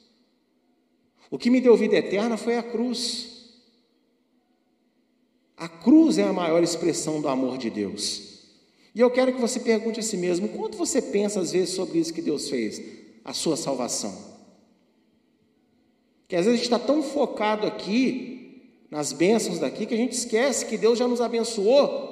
O 1.29 1.37
que 1.37 1.51
me 1.51 1.61
deu 1.61 1.77
vida 1.77 1.95
eterna 1.95 2.37
foi 2.37 2.57
a 2.57 2.63
cruz. 2.63 3.59
A 5.55 5.69
cruz 5.69 6.17
é 6.17 6.23
a 6.23 6.33
maior 6.33 6.63
expressão 6.63 7.21
do 7.21 7.27
amor 7.27 7.59
de 7.59 7.69
Deus. 7.69 8.30
E 8.93 8.99
eu 8.99 9.09
quero 9.09 9.33
que 9.33 9.39
você 9.39 9.59
pergunte 9.59 9.99
a 9.99 10.03
si 10.03 10.17
mesmo: 10.17 10.49
quanto 10.49 10.77
você 10.77 11.01
pensa 11.01 11.39
às 11.39 11.51
vezes 11.51 11.73
sobre 11.73 11.99
isso 11.99 12.13
que 12.13 12.21
Deus 12.21 12.49
fez, 12.49 12.81
a 13.23 13.33
sua 13.33 13.55
salvação? 13.55 14.31
Que 16.27 16.35
às 16.35 16.45
vezes 16.45 16.59
a 16.59 16.63
gente 16.63 16.73
está 16.73 16.79
tão 16.79 17.01
focado 17.01 17.65
aqui, 17.65 18.71
nas 18.89 19.13
bênçãos 19.13 19.59
daqui, 19.59 19.85
que 19.85 19.93
a 19.93 19.97
gente 19.97 20.13
esquece 20.13 20.65
que 20.65 20.77
Deus 20.77 20.99
já 20.99 21.07
nos 21.07 21.21
abençoou 21.21 22.11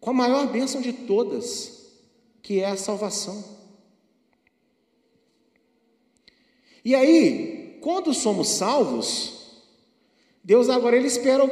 com 0.00 0.10
a 0.10 0.14
maior 0.14 0.46
bênção 0.48 0.80
de 0.80 0.92
todas, 0.92 1.90
que 2.42 2.60
é 2.60 2.66
a 2.66 2.76
salvação. 2.76 3.42
E 6.84 6.94
aí, 6.94 7.78
quando 7.80 8.12
somos 8.12 8.48
salvos, 8.48 9.62
Deus 10.42 10.68
agora 10.68 10.96
ele 10.96 11.06
espera 11.06 11.42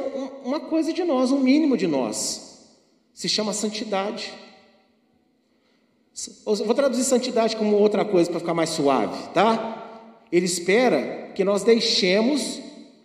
uma 0.45 0.59
coisa 0.59 0.93
de 0.93 1.03
nós, 1.03 1.31
um 1.31 1.39
mínimo 1.39 1.75
de 1.75 1.87
nós. 1.87 2.52
Se 3.13 3.29
chama 3.29 3.53
santidade. 3.53 4.33
vou 6.45 6.73
traduzir 6.73 7.03
santidade 7.03 7.55
como 7.55 7.77
outra 7.77 8.03
coisa 8.03 8.29
para 8.29 8.39
ficar 8.39 8.53
mais 8.53 8.71
suave, 8.71 9.29
tá? 9.29 10.09
Ele 10.31 10.45
espera 10.45 11.31
que 11.35 11.43
nós 11.43 11.63
deixemos 11.63 12.59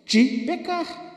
de 0.05 0.43
pecar. 0.45 1.09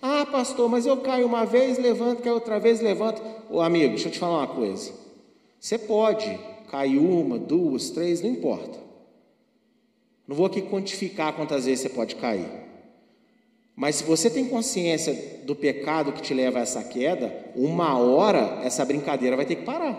Ah, 0.00 0.26
pastor, 0.26 0.68
mas 0.68 0.86
eu 0.86 0.96
caio 0.98 1.26
uma 1.26 1.44
vez, 1.44 1.78
levanto, 1.78 2.22
caio 2.22 2.34
outra 2.34 2.60
vez, 2.60 2.80
levanto. 2.80 3.20
Ô 3.50 3.60
amigo, 3.60 3.88
deixa 3.88 4.08
eu 4.08 4.12
te 4.12 4.18
falar 4.18 4.38
uma 4.38 4.46
coisa. 4.46 4.92
Você 5.58 5.76
pode 5.76 6.38
cair 6.70 6.98
uma, 6.98 7.38
duas, 7.38 7.90
três, 7.90 8.20
não 8.20 8.30
importa. 8.30 8.78
Não 10.26 10.36
vou 10.36 10.46
aqui 10.46 10.62
quantificar 10.62 11.32
quantas 11.32 11.64
vezes 11.64 11.80
você 11.80 11.88
pode 11.88 12.14
cair. 12.16 12.67
Mas 13.78 13.94
se 13.94 14.02
você 14.02 14.28
tem 14.28 14.44
consciência 14.44 15.14
do 15.44 15.54
pecado 15.54 16.12
que 16.12 16.20
te 16.20 16.34
leva 16.34 16.58
a 16.58 16.62
essa 16.62 16.82
queda, 16.82 17.32
uma 17.54 17.96
hora 17.96 18.58
essa 18.64 18.84
brincadeira 18.84 19.36
vai 19.36 19.46
ter 19.46 19.54
que 19.54 19.62
parar. 19.62 19.96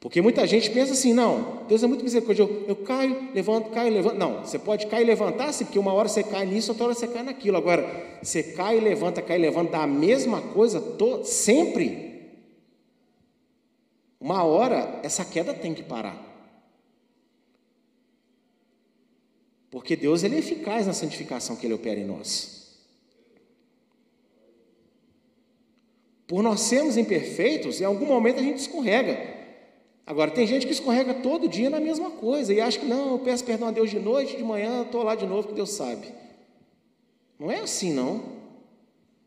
Porque 0.00 0.20
muita 0.20 0.44
gente 0.48 0.68
pensa 0.70 0.94
assim, 0.94 1.14
não, 1.14 1.64
Deus 1.68 1.80
é 1.84 1.86
muito 1.86 2.02
misericordioso, 2.02 2.50
eu, 2.52 2.64
eu 2.70 2.76
caio, 2.76 3.28
levanto, 3.32 3.70
caio, 3.70 3.92
levanto. 3.92 4.18
Não, 4.18 4.40
você 4.40 4.58
pode 4.58 4.88
cair 4.88 5.04
e 5.04 5.06
levantar, 5.06 5.52
sim, 5.52 5.64
porque 5.64 5.78
uma 5.78 5.92
hora 5.92 6.08
você 6.08 6.24
cai 6.24 6.44
nisso, 6.44 6.72
outra 6.72 6.86
hora 6.86 6.94
você 6.94 7.06
cai 7.06 7.22
naquilo. 7.22 7.56
Agora, 7.56 8.18
você 8.20 8.42
cai 8.42 8.78
e 8.78 8.80
levanta, 8.80 9.22
cai 9.22 9.36
e 9.36 9.42
levanta, 9.42 9.70
dá 9.70 9.84
a 9.84 9.86
mesma 9.86 10.42
coisa 10.42 10.80
to, 10.80 11.24
sempre. 11.24 12.34
Uma 14.20 14.42
hora 14.42 14.98
essa 15.04 15.24
queda 15.24 15.54
tem 15.54 15.72
que 15.72 15.84
parar. 15.84 16.35
Porque 19.76 19.94
Deus 19.94 20.24
ele 20.24 20.36
é 20.36 20.38
eficaz 20.38 20.86
na 20.86 20.94
santificação 20.94 21.54
que 21.54 21.66
ele 21.66 21.74
opera 21.74 22.00
em 22.00 22.06
nós. 22.06 22.78
Por 26.26 26.42
nós 26.42 26.60
sermos 26.60 26.96
imperfeitos, 26.96 27.78
em 27.78 27.84
algum 27.84 28.06
momento 28.06 28.40
a 28.40 28.42
gente 28.42 28.56
escorrega. 28.56 29.20
Agora, 30.06 30.30
tem 30.30 30.46
gente 30.46 30.66
que 30.66 30.72
escorrega 30.72 31.12
todo 31.12 31.46
dia 31.46 31.68
na 31.68 31.78
mesma 31.78 32.10
coisa 32.10 32.54
e 32.54 32.58
acha 32.58 32.78
que 32.78 32.86
não, 32.86 33.12
eu 33.12 33.18
peço 33.18 33.44
perdão 33.44 33.68
a 33.68 33.70
Deus 33.70 33.90
de 33.90 33.98
noite, 33.98 34.38
de 34.38 34.42
manhã, 34.42 34.80
estou 34.80 35.02
lá 35.02 35.14
de 35.14 35.26
novo 35.26 35.48
que 35.48 35.54
Deus 35.54 35.72
sabe. 35.72 36.06
Não 37.38 37.50
é 37.50 37.60
assim, 37.60 37.92
não. 37.92 38.22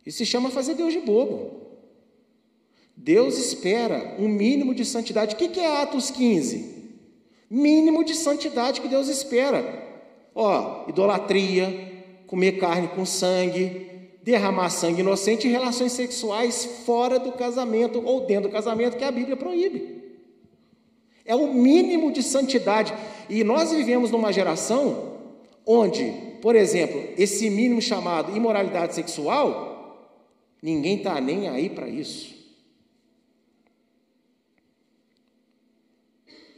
Isso 0.04 0.18
se 0.18 0.26
chama 0.26 0.50
fazer 0.50 0.74
Deus 0.74 0.92
de 0.92 1.00
bobo. 1.00 1.62
Deus 2.98 3.38
espera 3.38 4.16
um 4.18 4.28
mínimo 4.28 4.74
de 4.74 4.84
santidade. 4.84 5.36
O 5.36 5.38
que 5.38 5.60
é 5.60 5.80
Atos 5.80 6.10
15? 6.10 6.98
Mínimo 7.48 8.04
de 8.04 8.16
santidade 8.16 8.82
que 8.82 8.88
Deus 8.88 9.10
espera. 9.10 9.89
Ó, 10.34 10.86
idolatria, 10.88 12.04
comer 12.28 12.54
carne 12.54 12.88
com 12.90 13.06
sangue, 13.06 13.88
derramar 14.24 14.70
sangue 14.70 15.02
inocente 15.02 15.48
e 15.48 15.52
relações 15.52 15.92
sexuais 15.92 16.84
fora 16.86 17.20
do 17.20 17.32
casamento 17.32 18.02
ou 18.06 18.26
dentro 18.26 18.50
do 18.50 18.54
casamento 18.54 18.98
que 18.98 19.04
a 19.04 19.12
Bíblia 19.12 19.36
proíbe. 19.36 20.00
É 21.26 21.36
o 21.36 21.54
mínimo 21.54 22.12
de 22.12 22.24
santidade. 22.24 22.94
E 23.30 23.44
nós 23.44 23.72
vivemos 23.72 24.10
numa 24.12 24.34
geração 24.34 25.18
onde, 25.66 26.12
por 26.42 26.56
exemplo, 26.56 27.04
esse 27.18 27.50
mínimo 27.50 27.82
chamado 27.82 28.36
imoralidade 28.36 28.96
sexual, 28.96 30.18
ninguém 30.62 30.98
está 30.98 31.22
nem 31.22 31.48
aí 31.48 31.70
para 31.70 31.88
isso. 31.88 32.39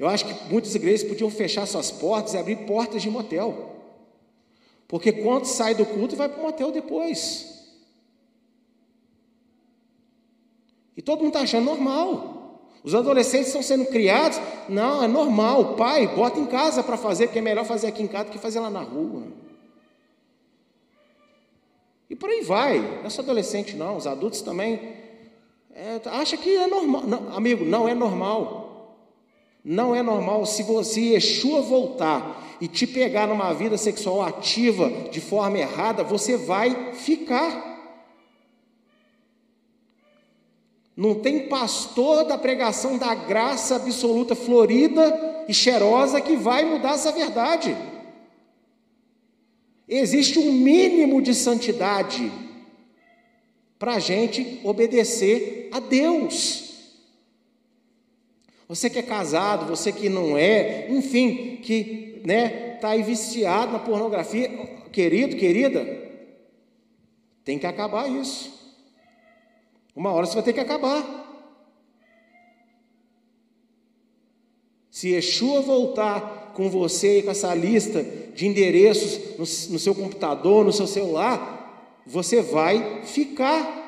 Eu 0.02 0.08
acho 0.08 0.26
que 0.26 0.52
muitas 0.52 0.74
igrejas 0.74 1.08
podiam 1.08 1.30
fechar 1.30 1.68
suas 1.68 1.92
portas 1.92 2.34
e 2.34 2.38
abrir 2.40 2.66
portas 2.66 3.04
de 3.04 3.10
motel. 3.12 3.76
Porque 4.88 5.12
quando 5.12 5.46
sai 5.46 5.76
do 5.76 5.86
culto, 5.86 6.16
vai 6.16 6.28
para 6.28 6.40
o 6.40 6.42
motel 6.42 6.72
depois. 6.72 7.70
E 10.98 11.04
todo 11.04 11.20
mundo 11.20 11.28
está 11.28 11.42
achando 11.42 11.66
normal. 11.66 12.64
Os 12.84 12.96
adolescentes 12.96 13.50
estão 13.50 13.62
sendo 13.62 13.86
criados. 13.86 14.40
Não, 14.68 15.04
é 15.04 15.08
normal. 15.08 15.76
Pai, 15.76 16.08
bota 16.08 16.40
em 16.40 16.48
casa 16.48 16.82
para 16.82 16.98
fazer, 16.98 17.28
porque 17.28 17.38
é 17.38 17.44
melhor 17.44 17.64
fazer 17.64 17.86
aqui 17.86 18.02
em 18.02 18.08
casa 18.08 18.26
do 18.26 18.32
que 18.32 18.40
fazer 18.40 18.60
lá 18.60 18.72
na 18.72 18.82
rua. 18.82 19.28
E 22.10 22.16
por 22.16 22.28
aí 22.28 22.42
vai. 22.42 22.80
Não 22.80 23.06
é 23.06 23.10
só 23.12 23.22
adolescente, 23.22 23.76
não. 23.76 23.98
Os 23.98 24.08
adultos 24.08 24.42
também. 24.42 24.96
É, 25.72 26.02
acha 26.06 26.36
que 26.38 26.56
é 26.56 26.66
normal. 26.66 27.04
Não, 27.04 27.38
amigo, 27.38 27.64
não 27.64 27.88
é 27.88 27.94
normal. 27.94 28.61
Não 29.63 29.93
é 29.93 30.02
normal 30.02 30.45
se 30.45 30.63
você, 30.63 31.13
Yeshua, 31.13 31.62
voltar 31.62 32.58
e 32.60 32.67
te 32.67 32.86
pegar 32.88 33.28
numa 33.28 33.54
vida 33.54 33.78
sexual 33.78 34.21
ativa 34.21 34.89
de 35.12 35.19
forma 35.19 35.58
errada, 35.58 36.04
você 36.04 36.38
vai 36.38 36.93
ficar. 36.93 37.69
Não 40.95 41.15
tem 41.15 41.47
pastor 41.47 42.26
da 42.26 42.38
pregação 42.38 42.97
da 42.97 43.15
graça 43.15 43.76
absoluta 43.76 44.36
florida 44.36 45.45
e 45.47 45.54
cheirosa 45.54 46.21
que 46.21 46.36
vai 46.36 46.65
mudar 46.65 46.93
essa 46.93 47.12
verdade. 47.12 47.76
Existe 49.88 50.39
um 50.39 50.52
mínimo 50.52 51.21
de 51.21 51.34
santidade 51.34 52.32
para 53.78 53.95
a 53.95 54.00
gente 54.00 54.62
obedecer 54.63 55.69
a 55.71 55.80
Deus. 55.80 56.71
Você 58.72 58.90
que 58.90 59.00
é 59.00 59.04
casado, 59.04 59.66
você 59.66 59.92
que 59.92 60.08
não 60.08 60.38
é, 60.38 60.90
enfim, 60.90 61.58
que 61.58 62.22
né, 62.26 62.76
está 62.76 62.92
aí 62.92 63.04
viciado 63.04 63.74
na 63.74 63.80
pornografia, 63.80 64.48
querido, 64.94 65.36
querida, 65.36 65.86
tem 67.44 67.60
que 67.60 67.68
acabar 67.68 68.10
isso. 68.10 68.78
Uma 69.94 70.14
hora 70.14 70.26
você 70.26 70.36
vai 70.36 70.44
ter 70.44 70.54
que 70.54 70.62
acabar. 70.62 71.06
Se 74.90 75.10
Yeshua 75.10 75.60
voltar 75.60 76.54
com 76.56 76.70
você 76.70 77.20
e 77.20 77.24
com 77.24 77.32
essa 77.32 77.54
lista 77.54 78.02
de 78.34 78.48
endereços 78.48 79.32
no, 79.32 79.74
no 79.74 79.80
seu 79.80 79.94
computador, 79.94 80.64
no 80.64 80.72
seu 80.72 80.88
celular, 80.88 82.02
você 82.08 82.42
vai 82.42 83.04
ficar. 83.04 83.81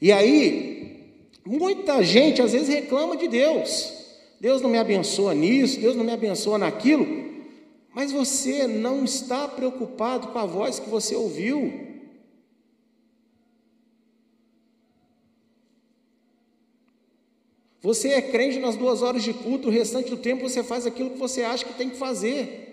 E 0.00 0.10
aí, 0.10 1.14
muita 1.44 2.02
gente 2.02 2.40
às 2.40 2.52
vezes 2.52 2.68
reclama 2.68 3.16
de 3.16 3.28
Deus. 3.28 3.92
Deus 4.40 4.62
não 4.62 4.70
me 4.70 4.78
abençoa 4.78 5.34
nisso, 5.34 5.78
Deus 5.78 5.94
não 5.94 6.04
me 6.04 6.12
abençoa 6.12 6.56
naquilo, 6.56 7.06
mas 7.94 8.10
você 8.10 8.66
não 8.66 9.04
está 9.04 9.46
preocupado 9.46 10.28
com 10.28 10.38
a 10.38 10.46
voz 10.46 10.78
que 10.78 10.88
você 10.88 11.14
ouviu. 11.14 11.88
Você 17.82 18.08
é 18.10 18.22
crente 18.22 18.58
nas 18.58 18.76
duas 18.76 19.02
horas 19.02 19.22
de 19.22 19.32
culto, 19.32 19.68
o 19.68 19.70
restante 19.70 20.10
do 20.10 20.16
tempo 20.16 20.48
você 20.48 20.62
faz 20.62 20.86
aquilo 20.86 21.10
que 21.10 21.18
você 21.18 21.42
acha 21.42 21.64
que 21.64 21.74
tem 21.74 21.90
que 21.90 21.96
fazer. 21.96 22.69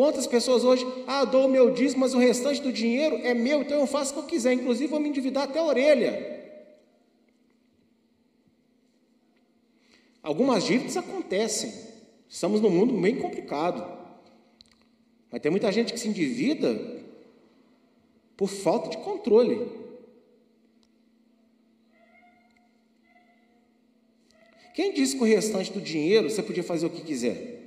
Quantas 0.00 0.26
pessoas 0.26 0.64
hoje, 0.64 0.86
ah, 1.06 1.26
dou 1.26 1.44
o 1.44 1.50
meu 1.50 1.70
dízimo, 1.70 2.00
mas 2.00 2.14
o 2.14 2.18
restante 2.18 2.62
do 2.62 2.72
dinheiro 2.72 3.16
é 3.16 3.34
meu, 3.34 3.60
então 3.60 3.78
eu 3.78 3.86
faço 3.86 4.12
o 4.12 4.14
que 4.14 4.20
eu 4.20 4.26
quiser, 4.28 4.54
inclusive 4.54 4.86
vou 4.86 4.98
me 4.98 5.10
endividar 5.10 5.42
até 5.42 5.58
a 5.58 5.62
orelha. 5.62 6.40
Algumas 10.22 10.64
dívidas 10.64 10.96
acontecem, 10.96 11.70
estamos 12.26 12.62
num 12.62 12.70
mundo 12.70 12.98
bem 12.98 13.16
complicado, 13.16 13.86
mas 15.30 15.42
tem 15.42 15.50
muita 15.50 15.70
gente 15.70 15.92
que 15.92 16.00
se 16.00 16.08
endivida 16.08 17.04
por 18.38 18.48
falta 18.48 18.88
de 18.88 18.96
controle. 18.96 19.70
Quem 24.72 24.94
disse 24.94 25.14
que 25.14 25.22
o 25.22 25.26
restante 25.26 25.70
do 25.70 25.80
dinheiro 25.82 26.30
você 26.30 26.42
podia 26.42 26.64
fazer 26.64 26.86
o 26.86 26.90
que 26.90 27.02
quiser? 27.02 27.60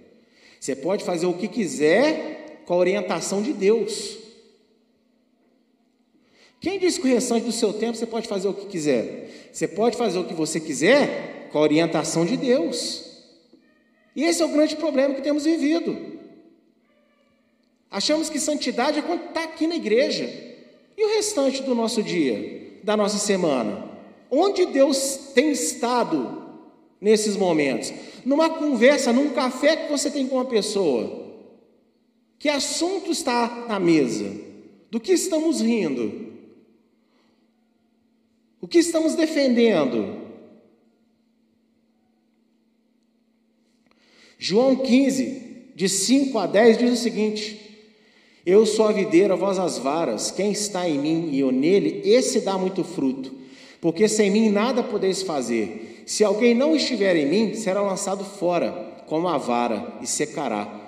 Você 0.63 0.77
pode 0.77 1.03
fazer 1.03 1.25
o 1.25 1.33
que 1.33 1.49
quiser 1.49 2.61
com 2.65 2.73
a 2.73 2.77
orientação 2.77 3.41
de 3.41 3.51
Deus. 3.51 4.17
Quem 6.61 6.79
disse 6.79 7.01
que 7.01 7.05
o 7.05 7.13
restante 7.13 7.43
do 7.43 7.51
seu 7.51 7.73
tempo 7.73 7.97
você 7.97 8.05
pode 8.05 8.29
fazer 8.29 8.47
o 8.47 8.53
que 8.53 8.67
quiser? 8.67 9.49
Você 9.51 9.67
pode 9.67 9.97
fazer 9.97 10.17
o 10.19 10.23
que 10.23 10.33
você 10.33 10.61
quiser 10.61 11.49
com 11.51 11.57
a 11.57 11.61
orientação 11.61 12.25
de 12.25 12.37
Deus. 12.37 13.03
E 14.15 14.23
esse 14.23 14.41
é 14.41 14.45
o 14.45 14.53
grande 14.53 14.77
problema 14.77 15.13
que 15.13 15.21
temos 15.21 15.43
vivido. 15.43 15.97
Achamos 17.91 18.29
que 18.29 18.39
santidade 18.39 18.99
é 18.99 19.01
quando 19.01 19.25
está 19.25 19.43
aqui 19.43 19.67
na 19.67 19.75
igreja. 19.75 20.23
E 20.97 21.03
o 21.03 21.13
restante 21.13 21.61
do 21.61 21.75
nosso 21.75 22.01
dia, 22.01 22.79
da 22.81 22.95
nossa 22.95 23.17
semana? 23.17 23.91
Onde 24.31 24.65
Deus 24.67 25.31
tem 25.35 25.51
estado 25.51 26.42
nesses 27.03 27.35
momentos? 27.35 27.93
Numa 28.25 28.49
conversa, 28.49 29.11
num 29.11 29.29
café 29.29 29.75
que 29.75 29.91
você 29.91 30.09
tem 30.09 30.25
com 30.25 30.35
uma 30.35 30.45
pessoa. 30.45 31.21
Que 32.39 32.47
assunto 32.47 33.11
está 33.11 33.65
na 33.67 33.79
mesa? 33.79 34.31
Do 34.89 34.99
que 34.99 35.11
estamos 35.11 35.59
rindo? 35.61 36.33
O 38.61 38.67
que 38.67 38.79
estamos 38.79 39.13
defendendo? 39.13 40.23
João 44.39 44.75
15, 44.75 45.71
de 45.75 45.89
5 45.89 46.37
a 46.37 46.47
10, 46.47 46.77
diz 46.77 46.91
o 46.91 47.01
seguinte: 47.01 47.59
Eu 48.45 48.65
sou 48.65 48.87
a 48.87 48.91
videira, 48.91 49.35
vós 49.35 49.59
as 49.59 49.77
varas, 49.77 50.31
quem 50.31 50.51
está 50.51 50.87
em 50.87 50.99
mim 50.99 51.29
e 51.31 51.39
eu 51.39 51.51
nele, 51.51 52.01
esse 52.05 52.41
dá 52.41 52.57
muito 52.57 52.83
fruto, 52.83 53.33
porque 53.81 54.07
sem 54.07 54.29
mim 54.29 54.49
nada 54.49 54.83
podeis 54.83 55.21
fazer. 55.21 55.92
Se 56.05 56.23
alguém 56.23 56.53
não 56.53 56.75
estiver 56.75 57.15
em 57.15 57.25
mim, 57.25 57.53
será 57.53 57.81
lançado 57.81 58.23
fora, 58.23 58.71
como 59.07 59.27
a 59.27 59.37
vara, 59.37 59.93
e 60.01 60.07
secará. 60.07 60.81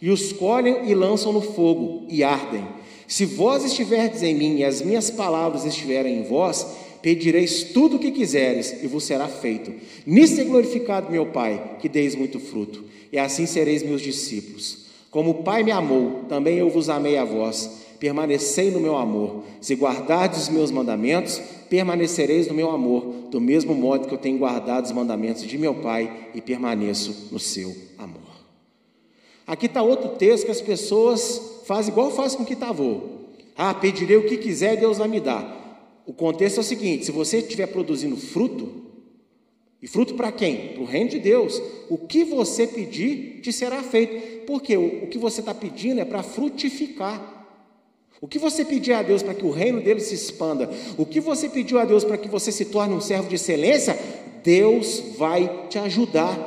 E 0.00 0.10
os 0.10 0.32
colhem 0.32 0.88
e 0.90 0.94
lançam 0.94 1.32
no 1.32 1.40
fogo, 1.40 2.06
e 2.08 2.24
ardem. 2.24 2.66
Se 3.06 3.24
vós 3.26 3.64
estiverdes 3.64 4.22
em 4.22 4.34
mim 4.34 4.56
e 4.58 4.64
as 4.64 4.80
minhas 4.80 5.10
palavras 5.10 5.64
estiverem 5.64 6.18
em 6.18 6.22
vós, 6.22 6.66
pedireis 7.02 7.64
tudo 7.64 7.96
o 7.96 7.98
que 7.98 8.10
quiseres, 8.10 8.82
e 8.82 8.86
vos 8.86 9.04
será 9.04 9.28
feito. 9.28 9.72
Nisto 10.06 10.40
é 10.40 10.44
glorificado 10.44 11.10
meu 11.10 11.26
Pai, 11.26 11.76
que 11.80 11.88
deis 11.88 12.14
muito 12.14 12.40
fruto, 12.40 12.84
e 13.12 13.18
assim 13.18 13.44
sereis 13.44 13.82
meus 13.82 14.00
discípulos. 14.00 14.86
Como 15.10 15.30
o 15.30 15.42
Pai 15.42 15.62
me 15.62 15.70
amou, 15.70 16.22
também 16.26 16.56
eu 16.56 16.70
vos 16.70 16.88
amei 16.88 17.18
a 17.18 17.24
vós. 17.24 17.82
Permanecei 18.00 18.70
no 18.70 18.80
meu 18.80 18.96
amor. 18.96 19.44
Se 19.60 19.74
guardardes 19.74 20.44
os 20.44 20.48
meus 20.48 20.70
mandamentos, 20.70 21.40
permanecereis 21.72 22.48
no 22.48 22.52
meu 22.52 22.70
amor, 22.70 23.30
do 23.30 23.40
mesmo 23.40 23.74
modo 23.74 24.06
que 24.06 24.12
eu 24.12 24.18
tenho 24.18 24.36
guardado 24.36 24.84
os 24.84 24.92
mandamentos 24.92 25.42
de 25.42 25.56
meu 25.56 25.74
Pai 25.76 26.28
e 26.34 26.40
permaneço 26.42 27.30
no 27.32 27.38
seu 27.38 27.74
amor. 27.96 28.20
Aqui 29.46 29.64
está 29.64 29.80
outro 29.80 30.10
texto 30.10 30.44
que 30.44 30.50
as 30.50 30.60
pessoas 30.60 31.62
fazem 31.64 31.90
igual 31.90 32.10
faz 32.10 32.34
com 32.34 32.44
que 32.44 32.52
está 32.52 32.68
avô. 32.68 33.00
Ah, 33.56 33.72
pedirei 33.72 34.18
o 34.18 34.26
que 34.26 34.36
quiser, 34.36 34.76
Deus 34.76 34.98
vai 34.98 35.08
me 35.08 35.18
dar. 35.18 36.02
O 36.04 36.12
contexto 36.12 36.58
é 36.58 36.60
o 36.60 36.62
seguinte: 36.62 37.06
se 37.06 37.10
você 37.10 37.38
estiver 37.38 37.68
produzindo 37.68 38.18
fruto, 38.18 38.82
e 39.80 39.86
fruto 39.86 40.12
para 40.12 40.30
quem? 40.30 40.74
Para 40.74 40.82
o 40.82 40.84
reino 40.84 41.08
de 41.08 41.18
Deus. 41.18 41.58
O 41.88 41.96
que 41.96 42.22
você 42.22 42.66
pedir 42.66 43.40
te 43.40 43.50
será 43.50 43.82
feito. 43.82 44.44
Porque 44.46 44.76
o, 44.76 45.04
o 45.04 45.06
que 45.06 45.16
você 45.16 45.40
está 45.40 45.54
pedindo 45.54 46.02
é 46.02 46.04
para 46.04 46.22
frutificar. 46.22 47.41
O 48.22 48.28
que 48.28 48.38
você 48.38 48.64
pedir 48.64 48.92
a 48.92 49.02
Deus 49.02 49.20
para 49.20 49.34
que 49.34 49.44
o 49.44 49.50
reino 49.50 49.80
dele 49.80 49.98
se 49.98 50.14
expanda, 50.14 50.70
o 50.96 51.04
que 51.04 51.18
você 51.20 51.48
pediu 51.48 51.80
a 51.80 51.84
Deus 51.84 52.04
para 52.04 52.16
que 52.16 52.28
você 52.28 52.52
se 52.52 52.66
torne 52.66 52.94
um 52.94 53.00
servo 53.00 53.28
de 53.28 53.34
excelência, 53.34 53.98
Deus 54.44 55.02
vai 55.18 55.66
te 55.68 55.76
ajudar. 55.76 56.38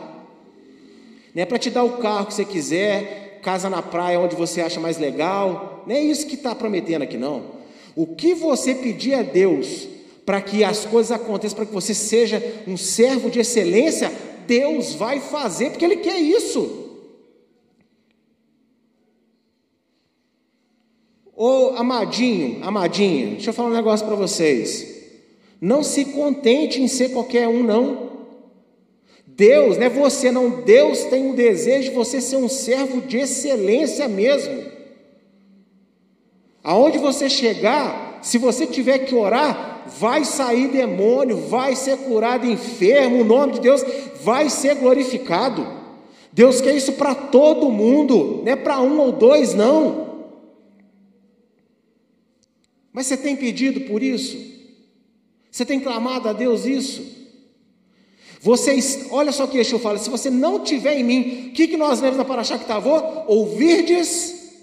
Não 1.35 1.43
é 1.43 1.45
para 1.45 1.59
te 1.59 1.69
dar 1.69 1.83
o 1.83 1.97
carro 1.97 2.27
que 2.27 2.33
você 2.33 2.45
quiser, 2.45 3.41
casa 3.43 3.69
na 3.69 3.81
praia 3.81 4.21
onde 4.21 4.37
você 4.37 4.61
acha 4.61 4.79
mais 4.79 4.97
legal, 4.97 5.83
não 5.85 5.93
é 5.93 5.99
isso 5.99 6.27
que 6.27 6.35
está 6.35 6.55
prometendo 6.55 7.01
aqui, 7.01 7.17
não. 7.17 7.43
O 7.93 8.07
que 8.07 8.33
você 8.33 8.73
pedir 8.73 9.13
a 9.13 9.21
Deus 9.21 9.85
para 10.25 10.39
que 10.39 10.63
as 10.63 10.85
coisas 10.85 11.11
aconteçam, 11.11 11.57
para 11.57 11.65
que 11.65 11.73
você 11.73 11.93
seja 11.93 12.41
um 12.65 12.77
servo 12.77 13.29
de 13.29 13.41
excelência, 13.41 14.13
Deus 14.47 14.93
vai 14.93 15.19
fazer, 15.19 15.71
porque 15.71 15.83
Ele 15.83 15.97
quer 15.97 16.19
isso. 16.19 16.84
Ô 21.35 21.73
amadinho, 21.75 22.63
amadinha, 22.63 23.31
deixa 23.31 23.49
eu 23.49 23.53
falar 23.53 23.69
um 23.69 23.73
negócio 23.73 24.05
para 24.05 24.15
vocês. 24.15 24.95
Não 25.59 25.83
se 25.83 26.05
contente 26.05 26.81
em 26.81 26.87
ser 26.87 27.09
qualquer 27.09 27.47
um, 27.47 27.61
não. 27.61 28.05
Deus, 29.27 29.77
não 29.77 29.85
é 29.85 29.89
você, 29.89 30.31
não. 30.31 30.49
Deus 30.61 31.03
tem 31.05 31.25
um 31.25 31.35
desejo 31.35 31.89
de 31.89 31.95
você 31.95 32.21
ser 32.21 32.37
um 32.37 32.47
servo 32.47 33.01
de 33.01 33.17
excelência 33.17 34.07
mesmo. 34.07 34.63
Aonde 36.63 36.97
você 36.97 37.29
chegar, 37.29 38.19
se 38.21 38.37
você 38.37 38.65
tiver 38.65 38.99
que 38.99 39.13
orar, 39.13 39.83
vai 39.99 40.23
sair 40.23 40.69
demônio, 40.69 41.37
vai 41.37 41.75
ser 41.75 41.97
curado 41.97 42.49
enfermo, 42.49 43.21
o 43.21 43.25
nome 43.25 43.53
de 43.53 43.59
Deus 43.59 43.83
vai 44.23 44.49
ser 44.49 44.75
glorificado. 44.75 45.67
Deus 46.31 46.61
quer 46.61 46.75
isso 46.75 46.93
para 46.93 47.13
todo 47.13 47.69
mundo, 47.69 48.41
não 48.43 48.51
é 48.51 48.55
para 48.55 48.79
um 48.79 48.99
ou 48.99 49.11
dois, 49.11 49.53
não. 49.53 50.04
Mas 52.95 53.07
você 53.07 53.17
tem 53.17 53.35
pedido 53.35 53.81
por 53.81 54.01
isso? 54.01 54.37
Você 55.51 55.65
tem 55.65 55.81
clamado 55.81 56.29
a 56.29 56.33
Deus 56.33 56.65
isso? 56.65 57.05
Vocês, 58.39 59.07
olha 59.11 59.33
só 59.33 59.43
o 59.43 59.47
que 59.49 59.57
Yeshua 59.57 59.79
fala: 59.79 59.97
se 59.97 60.09
você 60.09 60.29
não 60.29 60.61
tiver 60.61 60.97
em 60.97 61.03
mim, 61.03 61.49
o 61.49 61.51
que, 61.51 61.67
que 61.67 61.75
nós 61.75 61.99
lemos 61.99 62.15
na 62.17 62.23
Paraxá 62.23 62.57
que 62.57 62.65
Ouvirdes 63.27 64.53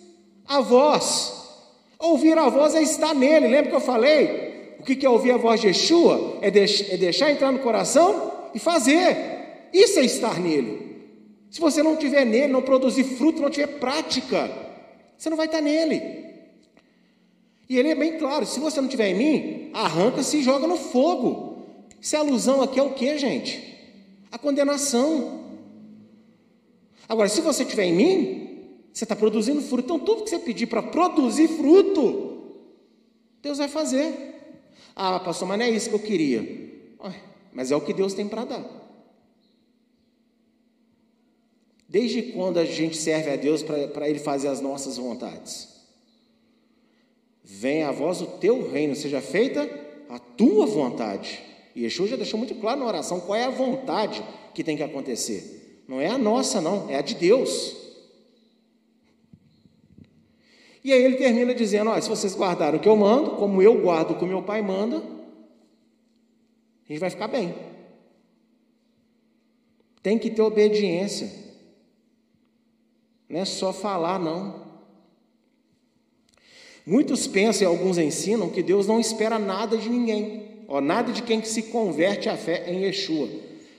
a 0.47 0.63
voz. 0.63 1.31
Ouvir 1.99 2.39
a 2.39 2.49
voz 2.49 2.75
é 2.75 2.83
estar 2.83 3.15
nele. 3.15 3.49
Lembra 3.49 3.69
que 3.69 3.77
eu 3.77 3.81
falei? 3.81 4.77
O 4.81 4.83
que, 4.83 4.97
que 4.97 5.05
é 5.05 5.11
ouvir 5.11 5.33
a 5.33 5.37
voz 5.37 5.61
de 5.61 5.67
Yeshua? 5.67 6.39
É, 6.41 6.49
é 6.49 6.97
deixar 6.97 7.31
entrar 7.31 7.53
no 7.53 7.59
coração 7.59 8.33
e 8.55 8.59
fazer. 8.59 9.69
Isso 9.75 9.99
é 9.99 10.07
estar 10.07 10.41
nele. 10.41 11.03
Se 11.51 11.61
você 11.61 11.83
não 11.83 11.97
tiver 11.97 12.25
nele, 12.25 12.51
não 12.51 12.63
produzir 12.63 13.05
fruto, 13.05 13.43
não 13.43 13.51
tiver 13.51 13.79
prática, 13.79 14.51
você 15.19 15.29
não 15.29 15.37
vai 15.37 15.47
estar 15.47 15.61
nele. 15.61 16.32
E 17.73 17.79
ele 17.79 17.89
é 17.89 17.95
bem 17.95 18.19
claro: 18.19 18.45
se 18.45 18.61
você 18.61 18.83
não 18.83 18.89
tiver 18.89 19.09
em 19.09 19.15
mim, 19.15 19.71
arranca-se 19.73 20.37
e 20.37 20.43
joga 20.43 20.67
no 20.67 20.77
fogo. 20.77 21.63
Isso 21.99 22.15
é 22.15 22.19
alusão 22.19 22.61
aqui 22.61 22.79
é 22.79 22.83
o 22.83 22.93
que, 22.93 23.17
gente? 23.17 23.79
A 24.31 24.37
condenação. 24.37 25.41
Agora, 27.09 27.31
se 27.31 27.41
você 27.41 27.65
tiver 27.65 27.87
em 27.87 27.95
mim, 27.95 28.77
você 28.93 29.07
está 29.07 29.17
produzindo 29.17 29.63
fruto. 29.63 29.85
Então, 29.87 29.99
tudo 29.99 30.23
que 30.23 30.29
você 30.29 30.39
pedir 30.39 30.67
para 30.67 30.83
produzir 30.83 31.49
fruto, 31.49 32.59
Deus 33.41 33.57
vai 33.57 33.69
fazer. 33.69 34.59
Ah, 34.95 35.19
pastor, 35.19 35.49
mas 35.49 35.59
não 35.59 35.65
é 35.65 35.71
isso 35.71 35.89
que 35.89 35.95
eu 35.95 36.01
queria. 36.01 36.43
Mas 37.55 37.71
é 37.71 37.77
o 37.77 37.81
que 37.81 37.95
Deus 37.95 38.13
tem 38.13 38.29
para 38.29 38.45
dar. 38.45 38.67
Desde 41.89 42.21
quando 42.35 42.59
a 42.59 42.67
gente 42.67 42.99
serve 42.99 43.31
a 43.31 43.37
Deus 43.37 43.63
para 43.63 44.11
Ele 44.11 44.19
fazer 44.19 44.49
as 44.49 44.61
nossas 44.61 44.99
vontades? 44.99 45.72
Venha 47.45 47.89
a 47.89 47.93
vós 47.93 48.21
o 48.21 48.27
teu 48.27 48.71
reino, 48.71 48.95
seja 48.95 49.21
feita 49.21 49.69
a 50.09 50.19
tua 50.19 50.67
vontade. 50.67 51.43
E 51.75 51.85
Yeshua 51.85 52.07
já 52.07 52.17
deixou 52.17 52.39
muito 52.39 52.55
claro 52.57 52.81
na 52.81 52.87
oração 52.87 53.21
qual 53.21 53.37
é 53.37 53.45
a 53.45 53.51
vontade 53.51 54.23
que 54.55 54.63
tem 54.63 54.77
que 54.77 54.83
acontecer. 54.83 55.85
Não 55.89 56.01
é 56.01 56.09
a 56.09 56.19
nossa, 56.19 56.61
não, 56.61 56.89
é 56.89 56.97
a 56.97 57.03
de 57.03 57.15
Deus. 57.15 57.77
E 60.85 60.93
aí 60.93 61.03
ele 61.03 61.17
termina 61.17 61.55
dizendo: 61.55 61.91
Olha, 61.91 62.03
se 62.03 62.09
vocês 62.09 62.35
guardaram 62.35 62.79
o 62.79 62.81
que 62.81 62.89
eu 62.89 62.97
mando, 62.97 63.33
como 63.33 63.63
eu 63.63 63.81
guardo 63.81 64.13
o 64.13 64.19
que 64.19 64.25
meu 64.25 64.43
pai 64.43 64.63
manda, 64.63 64.99
a 64.99 66.89
gente 66.89 66.99
vai 66.99 67.11
ficar 67.11 67.29
bem. 67.29 67.55
Tem 70.03 70.19
que 70.19 70.31
ter 70.31 70.43
obediência. 70.43 71.31
Não 73.29 73.41
é 73.41 73.45
só 73.45 73.73
falar, 73.73 74.19
não. 74.19 74.62
Muitos 76.85 77.27
pensam 77.27 77.63
e 77.63 77.67
alguns 77.67 77.99
ensinam 77.99 78.51
que 78.51 78.63
Deus 78.63 78.87
não 78.87 78.99
espera 78.99 79.39
nada 79.39 79.77
de 79.77 79.89
ninguém, 79.89 80.65
ó, 80.67 80.81
nada 80.81 81.13
de 81.13 81.23
quem 81.23 81.41
que 81.41 81.49
se 81.49 81.65
converte 81.65 82.29
à 82.29 82.37
fé 82.37 82.71
em 82.71 82.83
Yeshua. 82.83 83.29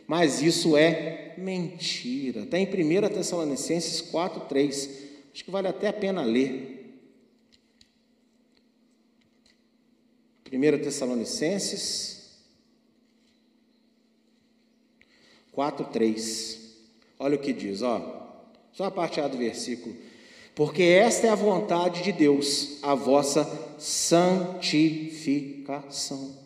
Mas 0.08 0.42
isso 0.42 0.78
é 0.78 1.34
mentira. 1.38 2.42
Está 2.42 2.58
em 2.58 2.66
1 2.66 3.10
Tessalonicenses 3.14 4.02
4,3. 4.12 4.90
Acho 5.34 5.44
que 5.44 5.52
vale 5.52 5.68
até 5.68 5.88
a 5.88 5.94
pena 5.94 6.24
ler. 6.24 7.02
1 10.52 10.84
Tessalonicenses 10.84 12.14
4, 15.54 15.86
3. 15.86 16.60
Olha 17.20 17.36
o 17.36 17.40
que 17.40 17.54
diz, 17.54 17.82
ó. 17.82 18.50
Só 18.72 18.86
a 18.86 18.92
parte 18.92 19.22
A 19.22 19.28
do 19.28 19.38
versículo. 19.38 19.96
Porque 20.56 20.84
esta 20.84 21.28
é 21.28 21.30
a 21.30 21.36
vontade 21.36 22.04
de 22.04 22.12
Deus, 22.12 22.78
a 22.84 22.94
vossa 22.94 23.44
santificação. 23.80 26.44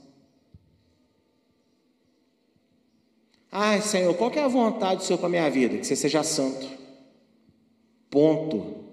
Ai, 3.51 3.81
Senhor, 3.81 4.13
qual 4.15 4.31
é 4.31 4.39
a 4.39 4.47
vontade 4.47 4.97
do 4.97 5.03
Senhor 5.03 5.17
para 5.17 5.27
a 5.27 5.29
minha 5.29 5.49
vida? 5.49 5.77
Que 5.77 5.85
você 5.85 5.95
seja 5.95 6.21
santo. 6.23 6.67
Ponto. 8.09 8.85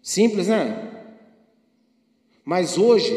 Simples, 0.00 0.48
né? 0.48 0.94
Mas 2.44 2.78
hoje, 2.78 3.12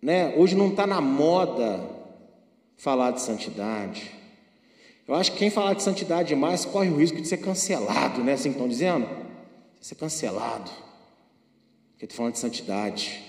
né? 0.00 0.36
Hoje 0.36 0.54
não 0.54 0.68
está 0.68 0.86
na 0.86 1.00
moda 1.00 1.84
falar 2.76 3.10
de 3.10 3.20
santidade. 3.20 4.17
Eu 5.08 5.14
acho 5.14 5.32
que 5.32 5.38
quem 5.38 5.48
falar 5.48 5.72
de 5.72 5.82
santidade 5.82 6.28
demais 6.28 6.66
corre 6.66 6.90
o 6.90 6.96
risco 6.96 7.18
de 7.18 7.26
ser 7.26 7.38
cancelado, 7.38 8.22
né? 8.22 8.34
Assim 8.34 8.50
que 8.50 8.56
estão 8.56 8.68
dizendo? 8.68 9.08
Ser 9.80 9.94
cancelado. 9.94 10.70
Porque 11.92 12.04
estou 12.04 12.18
falando 12.18 12.34
de 12.34 12.38
santidade. 12.38 13.24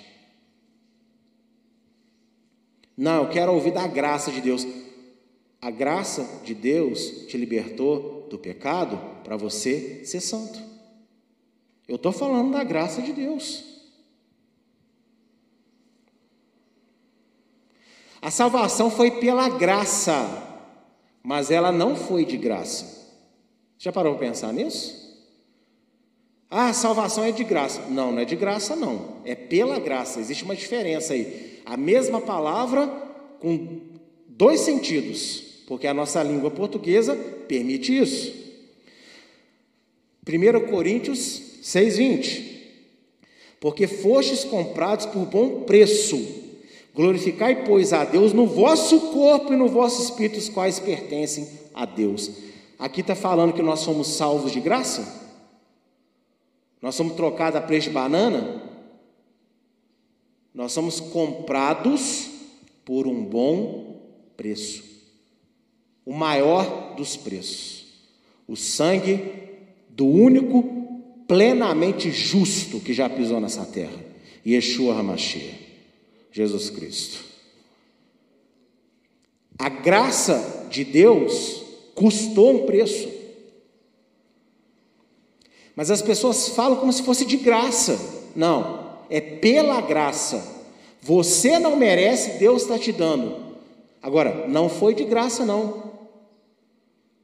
Não, 2.98 3.24
eu 3.24 3.30
quero 3.30 3.54
ouvir 3.54 3.72
da 3.72 3.88
graça 3.88 4.30
de 4.30 4.42
Deus. 4.42 4.68
A 5.62 5.72
graça 5.72 6.42
de 6.44 6.54
Deus 6.54 7.26
te 7.28 7.38
libertou 7.38 8.28
do 8.30 8.38
pecado 8.38 9.00
para 9.24 9.38
você 9.38 10.04
ser 10.04 10.20
santo. 10.20 10.60
Eu 11.88 11.96
estou 11.96 12.12
falando 12.12 12.52
da 12.52 12.64
graça 12.64 13.02
de 13.02 13.14
Deus. 13.14 13.64
A 18.22 18.30
salvação 18.30 18.92
foi 18.92 19.12
pela 19.12 19.48
graça, 19.48 20.49
mas 21.24 21.52
ela 21.52 21.72
não 21.72 21.96
foi 21.96 22.26
de 22.26 22.38
graça. 22.38 23.00
Já 23.78 23.92
parou 23.92 24.16
para 24.16 24.28
pensar 24.28 24.52
nisso? 24.54 25.00
Ah, 26.50 26.74
salvação 26.74 27.24
é 27.24 27.32
de 27.32 27.44
graça. 27.44 27.82
Não, 27.90 28.12
não 28.12 28.20
é 28.20 28.26
de 28.26 28.36
graça, 28.36 28.76
não. 28.76 29.18
É 29.24 29.36
pela 29.36 29.80
graça. 29.80 30.20
Existe 30.20 30.44
uma 30.44 30.56
diferença 30.56 31.14
aí. 31.14 31.62
A 31.66 31.78
mesma 31.78 32.20
palavra 32.20 32.88
com 33.40 33.82
dois 34.28 34.62
sentidos, 34.62 35.64
porque 35.68 35.86
a 35.86 35.94
nossa 35.94 36.24
língua 36.24 36.50
portuguesa 36.50 37.16
permite 37.48 37.96
isso. 37.96 38.34
1 40.28 40.68
Coríntios 40.70 41.42
6,20. 41.62 42.50
Porque 43.60 43.88
fostes 43.88 44.44
comprados 44.44 45.06
por 45.06 45.26
bom 45.26 45.62
preço. 45.62 46.18
Glorificai, 47.00 47.64
pois, 47.64 47.94
a 47.94 48.04
Deus 48.04 48.34
no 48.34 48.46
vosso 48.46 49.00
corpo 49.14 49.54
e 49.54 49.56
no 49.56 49.70
vosso 49.70 50.04
espírito, 50.04 50.38
os 50.38 50.50
quais 50.50 50.82
pertencem 50.82 51.48
a 51.74 51.86
Deus. 51.86 52.30
Aqui 52.78 53.00
está 53.00 53.16
falando 53.16 53.54
que 53.54 53.62
nós 53.62 53.80
somos 53.80 54.10
salvos 54.10 54.52
de 54.52 54.60
graça? 54.60 55.32
Nós 56.82 56.96
somos 56.96 57.14
trocados 57.14 57.56
a 57.56 57.62
preço 57.62 57.88
de 57.88 57.94
banana? 57.94 58.62
Nós 60.54 60.74
somos 60.74 61.00
comprados 61.00 62.32
por 62.84 63.08
um 63.08 63.24
bom 63.24 64.02
preço. 64.36 64.84
O 66.06 66.14
maior 66.14 66.96
dos 66.98 67.16
preços. 67.16 67.94
O 68.46 68.58
sangue 68.58 69.24
do 69.88 70.06
único 70.06 70.64
plenamente 71.30 72.12
justo 72.12 72.82
que 72.82 72.94
já 72.94 73.10
pisou 73.10 73.40
nessa 73.40 73.66
terra. 73.66 74.04
Yeshua 74.46 75.00
HaMashiach, 75.00 75.69
Jesus 76.32 76.70
Cristo. 76.70 77.24
A 79.58 79.70
graça 79.70 80.68
de 80.70 80.84
Deus 80.84 81.64
custou 81.96 82.52
um 82.52 82.66
preço. 82.66 83.10
Mas 85.76 85.92
as 85.92 86.02
pessoas 86.02 86.50
falam 86.50 86.78
como 86.78 86.94
se 86.94 87.04
fosse 87.04 87.26
de 87.26 87.38
graça. 87.38 88.00
Não, 88.36 88.98
é 89.10 89.20
pela 89.20 89.82
graça. 89.82 90.58
Você 91.02 91.58
não 91.60 91.76
merece, 91.76 92.40
Deus 92.40 92.64
está 92.64 92.78
te 92.78 92.92
dando. 92.92 93.58
Agora, 94.02 94.48
não 94.48 94.70
foi 94.70 94.94
de 94.94 95.04
graça, 95.04 95.46
não. 95.46 95.90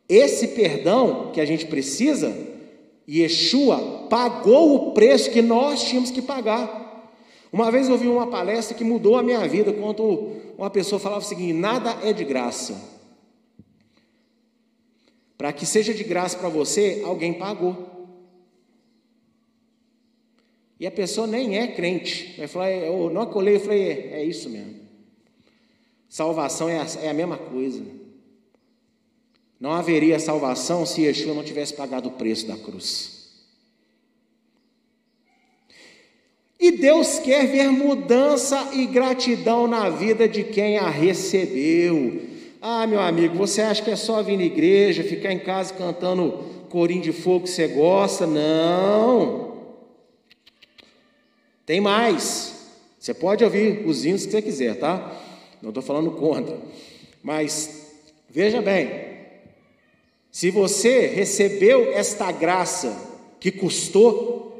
Esse 0.07 0.49
perdão 0.49 1.31
que 1.31 1.41
a 1.41 1.45
gente 1.45 1.65
precisa 1.65 2.45
Yeshua 3.07 4.07
pagou 4.09 4.75
o 4.75 4.91
preço 4.93 5.31
que 5.31 5.41
nós 5.41 5.83
tínhamos 5.83 6.11
que 6.11 6.21
pagar. 6.21 6.84
Uma 7.55 7.71
vez 7.71 7.87
eu 7.87 7.93
ouvi 7.93 8.09
uma 8.09 8.27
palestra 8.27 8.75
que 8.75 8.83
mudou 8.83 9.15
a 9.15 9.23
minha 9.23 9.47
vida, 9.47 9.71
quando 9.71 10.03
uma 10.57 10.69
pessoa 10.69 10.99
falava 10.99 11.21
o 11.21 11.25
seguinte: 11.25 11.53
nada 11.53 12.05
é 12.05 12.11
de 12.11 12.25
graça. 12.25 12.75
Para 15.37 15.53
que 15.53 15.65
seja 15.65 15.93
de 15.93 16.03
graça 16.03 16.37
para 16.37 16.49
você, 16.49 17.01
alguém 17.05 17.33
pagou. 17.33 18.09
E 20.77 20.85
a 20.85 20.91
pessoa 20.91 21.25
nem 21.25 21.57
é 21.57 21.65
crente. 21.67 22.35
Vai 22.37 22.47
falar, 22.47 22.71
eu 22.71 23.09
não 23.09 23.21
acolhei, 23.21 23.55
eu 23.55 23.61
falei, 23.61 23.83
é, 23.83 24.19
é 24.19 24.25
isso 24.25 24.49
mesmo. 24.49 24.75
Salvação 26.09 26.67
é 26.67 26.81
a, 26.81 26.85
é 27.03 27.07
a 27.07 27.13
mesma 27.13 27.37
coisa. 27.37 27.81
Não 29.57 29.71
haveria 29.71 30.19
salvação 30.19 30.85
se 30.85 31.03
Yeshua 31.03 31.33
não 31.33 31.41
tivesse 31.41 31.73
pagado 31.73 32.09
o 32.09 32.11
preço 32.11 32.47
da 32.47 32.57
cruz. 32.57 33.14
E 36.59 36.71
Deus 36.71 37.19
quer 37.19 37.47
ver 37.47 37.69
mudança 37.69 38.69
e 38.73 38.85
gratidão 38.85 39.67
na 39.67 39.89
vida 39.89 40.27
de 40.27 40.43
quem 40.43 40.77
a 40.77 40.89
recebeu. 40.89 42.21
Ah, 42.61 42.87
meu 42.87 42.99
amigo, 42.99 43.35
você 43.35 43.61
acha 43.61 43.83
que 43.83 43.91
é 43.91 43.95
só 43.95 44.23
vir 44.23 44.37
na 44.37 44.43
igreja, 44.43 45.03
ficar 45.03 45.31
em 45.31 45.39
casa 45.39 45.73
cantando 45.73 46.31
corinho 46.69 47.01
de 47.01 47.11
fogo 47.11 47.43
que 47.43 47.49
você 47.49 47.67
gosta? 47.67 48.25
Não. 48.25 49.53
Tem 51.65 51.79
mais. 51.81 52.55
Você 52.99 53.13
pode 53.13 53.43
ouvir 53.43 53.85
os 53.85 54.05
hinos 54.05 54.25
que 54.25 54.31
você 54.31 54.41
quiser, 54.41 54.79
tá? 54.79 55.15
Não 55.61 55.69
estou 55.69 55.83
falando 55.83 56.11
contra. 56.11 56.57
Mas 57.21 57.91
veja 58.29 58.61
bem, 58.61 58.89
se 60.31 60.49
você 60.49 61.07
recebeu 61.07 61.91
esta 61.93 62.31
graça 62.31 63.13
que 63.39 63.51
custou, 63.51 64.54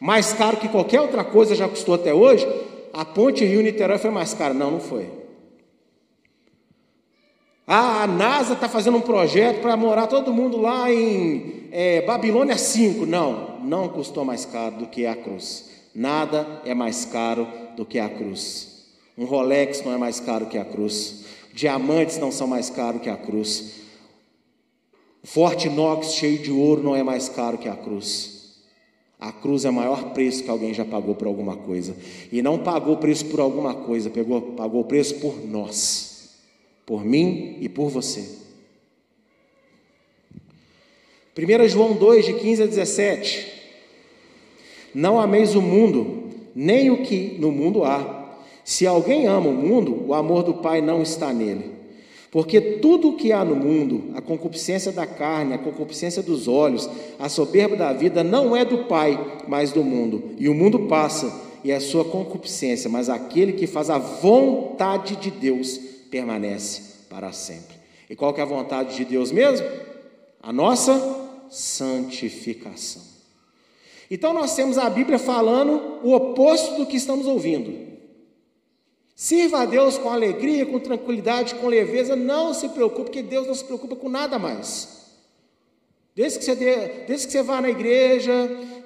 mais 0.00 0.32
caro 0.32 0.56
que 0.56 0.68
qualquer 0.68 1.00
outra 1.00 1.24
coisa 1.24 1.54
já 1.54 1.68
custou 1.68 1.94
até 1.94 2.14
hoje, 2.14 2.46
a 2.92 3.04
ponte 3.04 3.44
Rio-Niterói 3.44 3.98
foi 3.98 4.10
mais 4.10 4.34
cara. 4.34 4.54
Não, 4.54 4.70
não 4.70 4.80
foi. 4.80 5.10
Ah, 7.66 8.04
a 8.04 8.06
NASA 8.06 8.54
está 8.54 8.68
fazendo 8.68 8.96
um 8.96 9.02
projeto 9.02 9.60
para 9.60 9.76
morar 9.76 10.06
todo 10.06 10.32
mundo 10.32 10.56
lá 10.56 10.90
em 10.90 11.68
é, 11.70 12.00
Babilônia 12.02 12.56
5. 12.56 13.04
Não, 13.04 13.60
não 13.60 13.88
custou 13.88 14.24
mais 14.24 14.44
caro 14.46 14.76
do 14.76 14.86
que 14.86 15.04
a 15.04 15.14
cruz. 15.14 15.68
Nada 15.94 16.62
é 16.64 16.74
mais 16.74 17.04
caro 17.04 17.46
do 17.76 17.84
que 17.84 17.98
a 17.98 18.08
cruz. 18.08 18.86
Um 19.18 19.24
Rolex 19.24 19.84
não 19.84 19.92
é 19.92 19.98
mais 19.98 20.20
caro 20.20 20.46
que 20.46 20.56
a 20.56 20.64
cruz. 20.64 21.24
Diamantes 21.52 22.18
não 22.18 22.30
são 22.30 22.46
mais 22.46 22.70
caros 22.70 23.02
que 23.02 23.10
a 23.10 23.16
cruz. 23.16 23.80
Forte 25.24 25.66
inox 25.66 26.14
cheio 26.14 26.38
de 26.38 26.52
ouro 26.52 26.82
não 26.82 26.94
é 26.94 27.02
mais 27.02 27.28
caro 27.28 27.58
que 27.58 27.68
a 27.68 27.74
cruz. 27.74 28.37
A 29.20 29.32
cruz 29.32 29.64
é 29.64 29.70
o 29.70 29.72
maior 29.72 30.12
preço 30.12 30.44
que 30.44 30.50
alguém 30.50 30.72
já 30.72 30.84
pagou 30.84 31.14
por 31.14 31.26
alguma 31.26 31.56
coisa. 31.56 31.96
E 32.30 32.40
não 32.40 32.58
pagou 32.58 32.96
preço 32.98 33.26
por 33.26 33.40
alguma 33.40 33.74
coisa, 33.74 34.08
pegou, 34.08 34.40
pagou 34.40 34.84
preço 34.84 35.16
por 35.16 35.44
nós, 35.44 36.36
por 36.86 37.04
mim 37.04 37.56
e 37.60 37.68
por 37.68 37.88
você. 37.88 38.38
1 41.36 41.68
João 41.68 41.94
2, 41.94 42.26
de 42.26 42.34
15 42.34 42.62
a 42.62 42.66
17. 42.66 43.46
Não 44.94 45.20
ameis 45.20 45.54
o 45.54 45.62
mundo, 45.62 46.30
nem 46.54 46.90
o 46.90 47.02
que 47.02 47.36
no 47.38 47.50
mundo 47.50 47.84
há. 47.84 48.36
Se 48.64 48.86
alguém 48.86 49.26
ama 49.26 49.48
o 49.48 49.54
mundo, 49.54 50.04
o 50.06 50.14
amor 50.14 50.42
do 50.42 50.54
Pai 50.54 50.80
não 50.80 51.02
está 51.02 51.32
nele. 51.32 51.77
Porque 52.30 52.60
tudo 52.60 53.08
o 53.08 53.16
que 53.16 53.32
há 53.32 53.44
no 53.44 53.56
mundo, 53.56 54.10
a 54.14 54.20
concupiscência 54.20 54.92
da 54.92 55.06
carne, 55.06 55.54
a 55.54 55.58
concupiscência 55.58 56.22
dos 56.22 56.46
olhos, 56.46 56.88
a 57.18 57.28
soberba 57.28 57.74
da 57.74 57.92
vida, 57.92 58.22
não 58.22 58.54
é 58.54 58.64
do 58.64 58.84
Pai, 58.84 59.42
mas 59.48 59.72
do 59.72 59.82
mundo. 59.82 60.34
E 60.38 60.48
o 60.48 60.54
mundo 60.54 60.80
passa, 60.80 61.32
e 61.64 61.72
a 61.72 61.80
sua 61.80 62.04
concupiscência, 62.04 62.90
mas 62.90 63.08
aquele 63.08 63.54
que 63.54 63.66
faz 63.66 63.88
a 63.88 63.98
vontade 63.98 65.16
de 65.16 65.30
Deus 65.30 65.78
permanece 66.10 66.82
para 67.08 67.32
sempre. 67.32 67.76
E 68.10 68.14
qual 68.14 68.34
que 68.34 68.40
é 68.40 68.42
a 68.42 68.46
vontade 68.46 68.96
de 68.96 69.04
Deus 69.04 69.32
mesmo? 69.32 69.66
A 70.42 70.52
nossa 70.52 71.26
santificação. 71.48 73.02
Então 74.10 74.32
nós 74.32 74.54
temos 74.54 74.78
a 74.78 74.88
Bíblia 74.88 75.18
falando 75.18 75.98
o 76.02 76.14
oposto 76.14 76.76
do 76.76 76.86
que 76.86 76.96
estamos 76.96 77.26
ouvindo. 77.26 77.87
Sirva 79.20 79.62
a 79.62 79.64
Deus 79.64 79.98
com 79.98 80.10
alegria, 80.10 80.64
com 80.64 80.78
tranquilidade, 80.78 81.56
com 81.56 81.66
leveza. 81.66 82.14
Não 82.14 82.54
se 82.54 82.68
preocupe, 82.68 83.06
porque 83.06 83.20
Deus 83.20 83.48
não 83.48 83.54
se 83.56 83.64
preocupa 83.64 83.96
com 83.96 84.08
nada 84.08 84.38
mais. 84.38 85.08
Desde 86.14 86.38
que 86.38 86.44
você, 86.44 86.54
dê, 86.54 86.76
desde 87.04 87.26
que 87.26 87.32
você 87.32 87.42
vá 87.42 87.60
na 87.60 87.68
igreja, 87.68 88.32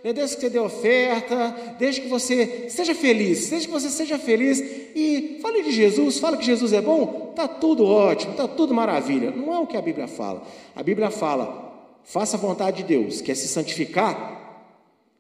né, 0.03 0.11
desde 0.11 0.37
que 0.37 0.41
você 0.41 0.49
dê 0.49 0.59
oferta, 0.59 1.55
desde 1.79 2.01
que 2.01 2.09
você 2.09 2.71
seja 2.71 2.95
feliz, 2.95 3.51
desde 3.51 3.69
que 3.69 3.75
você 3.75 3.91
seja 3.91 4.19
feliz 4.19 4.59
e 4.97 5.39
fale 5.43 5.65
de 5.65 5.71
Jesus, 5.71 6.19
fale 6.19 6.39
que 6.39 6.47
Jesus 6.47 6.73
é 6.73 6.81
bom, 6.81 7.29
está 7.29 7.47
tudo 7.47 7.85
ótimo, 7.85 8.33
está 8.33 8.49
tudo 8.49 8.73
maravilha. 8.73 9.31
Não 9.33 9.53
é 9.53 9.59
o 9.59 9.67
que 9.67 9.77
a 9.77 9.83
Bíblia 9.83 10.09
fala. 10.09 10.45
A 10.75 10.83
Bíblia 10.83 11.11
fala, 11.11 11.93
faça 12.05 12.39
a 12.39 12.41
vontade 12.41 12.79
de 12.79 12.85
Deus, 12.85 13.21
que 13.21 13.31
é 13.31 13.35
se 13.35 13.49
santificar, 13.49 14.71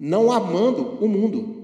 não 0.00 0.32
amando 0.32 0.96
o 1.04 1.06
mundo. 1.06 1.61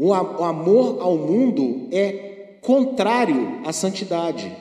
O 0.00 0.14
amor 0.14 1.00
ao 1.00 1.18
mundo 1.18 1.88
é 1.90 2.58
contrário 2.60 3.60
à 3.64 3.72
santidade. 3.72 4.56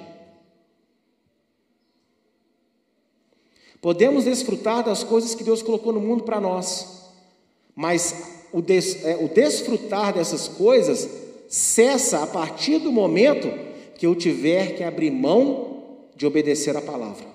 Podemos 3.79 4.23
desfrutar 4.23 4.83
das 4.83 5.03
coisas 5.03 5.35
que 5.35 5.43
Deus 5.43 5.61
colocou 5.61 5.93
no 5.93 5.99
mundo 5.99 6.23
para 6.23 6.41
nós, 6.41 7.11
mas 7.75 8.47
o, 8.51 8.63
des, 8.63 9.05
é, 9.05 9.15
o 9.17 9.27
desfrutar 9.27 10.15
dessas 10.15 10.47
coisas 10.47 11.07
cessa 11.47 12.23
a 12.23 12.27
partir 12.27 12.79
do 12.79 12.91
momento 12.91 13.47
que 13.95 14.07
eu 14.07 14.15
tiver 14.15 14.75
que 14.75 14.83
abrir 14.83 15.11
mão 15.11 15.83
de 16.15 16.25
obedecer 16.25 16.75
a 16.75 16.81
palavra. 16.81 17.26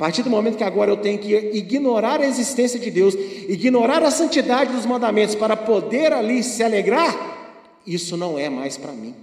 Partir 0.00 0.22
do 0.22 0.30
momento 0.30 0.56
que 0.56 0.64
agora 0.64 0.90
eu 0.90 0.96
tenho 0.96 1.18
que 1.18 1.36
ignorar 1.52 2.22
a 2.22 2.26
existência 2.26 2.80
de 2.80 2.90
Deus, 2.90 3.14
ignorar 3.46 4.02
a 4.02 4.10
santidade 4.10 4.72
dos 4.72 4.86
mandamentos 4.86 5.34
para 5.34 5.54
poder 5.54 6.10
ali 6.10 6.42
se 6.42 6.64
alegrar, 6.64 7.68
isso 7.86 8.16
não 8.16 8.38
é 8.38 8.48
mais 8.48 8.78
para 8.78 8.92
mim. 8.92 9.14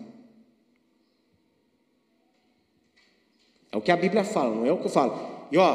É 3.72 3.76
o 3.76 3.82
que 3.82 3.92
a 3.92 3.98
Bíblia 3.98 4.24
fala, 4.24 4.54
não 4.54 4.68
é 4.68 4.72
o 4.72 4.78
que 4.78 4.86
eu 4.86 4.92
falo. 4.92 5.18
E 5.52 5.58
ó, 5.58 5.74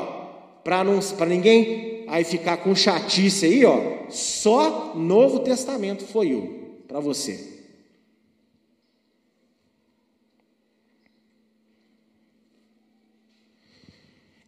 para 0.62 0.84
não 0.84 1.00
para 1.00 1.26
ninguém 1.26 2.04
aí 2.06 2.22
ficar 2.22 2.58
com 2.58 2.72
chatice 2.72 3.46
aí, 3.46 3.64
ó, 3.64 4.08
só 4.08 4.94
Novo 4.94 5.40
Testamento 5.40 6.04
foi 6.04 6.32
eu 6.32 6.76
para 6.86 7.00
você. 7.00 7.51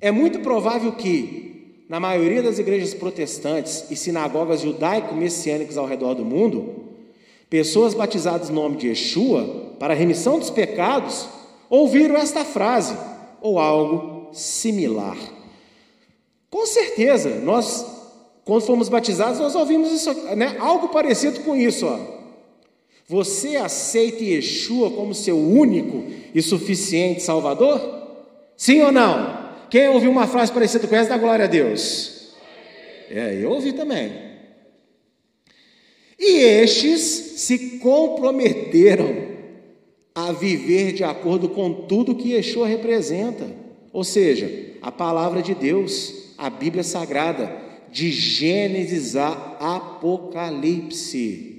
É 0.04 0.10
muito 0.10 0.40
provável 0.40 0.92
que, 0.92 1.82
na 1.88 1.98
maioria 1.98 2.42
das 2.42 2.58
igrejas 2.58 2.92
protestantes 2.92 3.86
e 3.90 3.96
sinagogas 3.96 4.60
judaico-messiânicas 4.60 5.78
ao 5.78 5.86
redor 5.86 6.12
do 6.12 6.22
mundo, 6.22 6.74
pessoas 7.48 7.94
batizadas 7.94 8.50
no 8.50 8.56
nome 8.56 8.76
de 8.76 8.88
Yeshua, 8.88 9.72
para 9.78 9.94
remissão 9.94 10.38
dos 10.38 10.50
pecados, 10.50 11.26
ouviram 11.70 12.16
esta 12.18 12.44
frase 12.44 12.94
ou 13.40 13.58
algo 13.58 14.28
similar. 14.34 15.16
Com 16.50 16.66
certeza, 16.66 17.36
nós, 17.36 17.86
quando 18.44 18.60
fomos 18.60 18.90
batizados, 18.90 19.40
nós 19.40 19.54
ouvimos 19.54 19.90
isso, 19.90 20.12
né? 20.36 20.54
algo 20.60 20.88
parecido 20.88 21.40
com 21.40 21.56
isso. 21.56 21.86
Ó. 21.86 21.98
Você 23.08 23.56
aceita 23.56 24.22
Yeshua 24.22 24.90
como 24.90 25.14
seu 25.14 25.38
único 25.38 26.04
e 26.34 26.42
suficiente 26.42 27.22
Salvador? 27.22 27.80
Sim 28.54 28.82
ou 28.82 28.92
não? 28.92 29.43
Quem 29.70 29.88
ouviu 29.88 30.10
uma 30.10 30.26
frase 30.26 30.52
parecida 30.52 30.86
com 30.86 30.94
essa, 30.94 31.10
dá 31.10 31.18
glória 31.18 31.44
a 31.44 31.48
Deus. 31.48 32.34
É, 33.10 33.38
eu 33.40 33.50
ouvi 33.50 33.72
também. 33.72 34.12
E 36.18 36.38
estes 36.38 37.00
se 37.00 37.78
comprometeram 37.78 39.34
a 40.14 40.32
viver 40.32 40.92
de 40.92 41.02
acordo 41.02 41.48
com 41.48 41.72
tudo 41.72 42.14
que 42.14 42.32
Yeshua 42.32 42.68
representa, 42.68 43.46
ou 43.92 44.04
seja, 44.04 44.50
a 44.80 44.92
palavra 44.92 45.42
de 45.42 45.54
Deus, 45.54 46.34
a 46.38 46.48
Bíblia 46.48 46.84
Sagrada, 46.84 47.64
de 47.90 48.10
Gênesis 48.10 49.16
a 49.16 49.56
Apocalipse. 49.60 51.54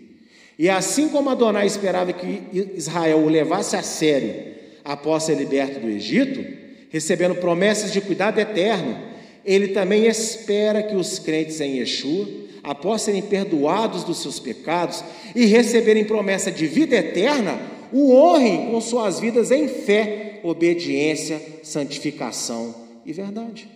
E 0.57 0.69
assim 0.69 1.09
como 1.09 1.29
Adonai 1.29 1.67
esperava 1.67 2.13
que 2.13 2.43
Israel 2.75 3.19
o 3.19 3.29
levasse 3.29 3.75
a 3.75 3.81
sério 3.81 4.55
após 4.83 5.23
ser 5.23 5.35
liberto 5.35 5.79
do 5.79 5.89
Egito, 5.89 6.64
recebendo 6.95 7.35
promessas 7.35 7.91
de 7.91 7.99
cuidado 7.99 8.39
eterno, 8.39 8.97
ele 9.43 9.67
também 9.69 10.05
espera 10.05 10.81
que 10.81 10.95
os 10.95 11.19
crentes 11.19 11.59
em 11.59 11.79
Yeshua, 11.79 12.25
após 12.63 13.01
serem 13.01 13.21
perdoados 13.21 14.05
dos 14.05 14.19
seus 14.19 14.39
pecados 14.39 15.03
e 15.35 15.45
receberem 15.45 16.05
promessa 16.05 16.49
de 16.49 16.65
vida 16.65 16.95
eterna, 16.95 17.59
o 17.91 18.13
honrem 18.15 18.71
com 18.71 18.79
suas 18.79 19.19
vidas 19.19 19.51
em 19.51 19.67
fé, 19.67 20.39
obediência, 20.41 21.41
santificação 21.63 22.73
e 23.05 23.11
verdade. 23.11 23.67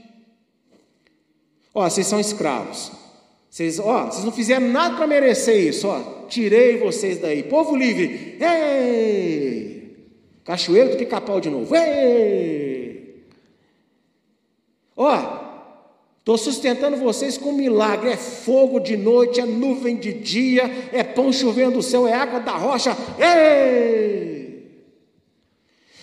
Ó, 1.76 1.90
vocês 1.90 2.08
são 2.08 2.22
escravos. 2.22 2.90
Vocês, 3.50 3.80
ó, 3.80 4.06
vocês 4.06 4.24
não 4.24 4.32
fizeram 4.32 4.70
nada 4.70 4.96
para 4.96 5.06
merecer 5.06 5.60
isso, 5.60 5.90
ó. 5.90 6.26
Tirei 6.30 6.78
vocês 6.78 7.18
daí. 7.18 7.44
Povo 7.44 7.76
livre. 7.76 8.38
Ei! 8.40 10.08
Cachoeiro 10.46 10.92
do 10.92 10.96
pica-pau 10.98 11.42
de 11.42 11.50
novo. 11.50 11.76
Ei! 11.76 12.69
Ó, 15.02 15.18
estou 16.20 16.38
sustentando 16.38 16.98
vocês 16.98 17.38
com 17.38 17.54
milagre. 17.54 18.10
É 18.10 18.18
fogo 18.18 18.82
de 18.82 18.98
noite, 18.98 19.40
é 19.40 19.46
nuvem 19.46 19.96
de 19.96 20.12
dia, 20.12 20.90
é 20.92 21.02
pão 21.06 21.32
chovendo 21.32 21.76
do 21.76 21.82
céu, 21.82 22.06
é 22.06 22.14
água 22.14 22.42
da 22.42 22.52
rocha. 22.52 22.92
Ei! 23.18 24.30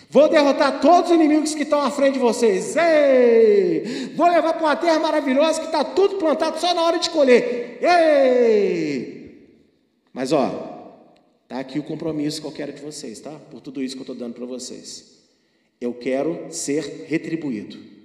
Vou 0.08 0.30
derrotar 0.30 0.80
todos 0.80 1.10
os 1.10 1.14
inimigos 1.14 1.54
que 1.54 1.64
estão 1.64 1.82
à 1.82 1.90
frente 1.90 2.14
de 2.14 2.20
vocês. 2.20 2.74
Ei! 2.74 4.14
Vou 4.16 4.26
levar 4.26 4.54
para 4.54 4.66
uma 4.66 4.76
terra 4.76 4.98
maravilhosa 4.98 5.60
que 5.60 5.66
está 5.66 5.84
tudo 5.84 6.16
plantado 6.16 6.58
só 6.58 6.72
na 6.72 6.82
hora 6.82 6.98
de 6.98 7.10
colher. 7.10 7.78
Ei! 7.82 9.60
Mas 10.10 10.32
ó, 10.32 11.04
tá 11.46 11.58
aqui 11.58 11.78
o 11.78 11.82
compromisso 11.82 12.40
que 12.40 12.46
eu 12.46 12.52
quero 12.52 12.72
de 12.72 12.80
vocês, 12.80 13.20
tá? 13.20 13.32
Por 13.50 13.60
tudo 13.60 13.82
isso 13.82 13.94
que 13.94 14.00
eu 14.00 14.04
estou 14.04 14.16
dando 14.16 14.32
para 14.32 14.46
vocês. 14.46 15.18
Eu 15.78 15.92
quero 15.92 16.46
ser 16.48 17.04
retribuído. 17.06 17.95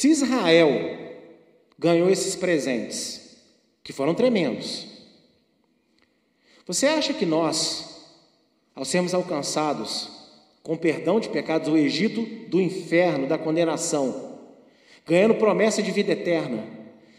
Se 0.00 0.08
Israel 0.08 0.70
ganhou 1.78 2.08
esses 2.08 2.34
presentes, 2.34 3.36
que 3.84 3.92
foram 3.92 4.14
tremendos, 4.14 4.86
você 6.66 6.86
acha 6.86 7.12
que 7.12 7.26
nós, 7.26 8.00
ao 8.74 8.82
sermos 8.82 9.12
alcançados 9.12 10.08
com 10.62 10.74
perdão 10.74 11.20
de 11.20 11.28
pecados, 11.28 11.68
o 11.68 11.76
Egito 11.76 12.22
do 12.48 12.62
inferno, 12.62 13.26
da 13.26 13.36
condenação, 13.36 14.38
ganhando 15.06 15.34
promessa 15.34 15.82
de 15.82 15.90
vida 15.90 16.12
eterna, 16.12 16.64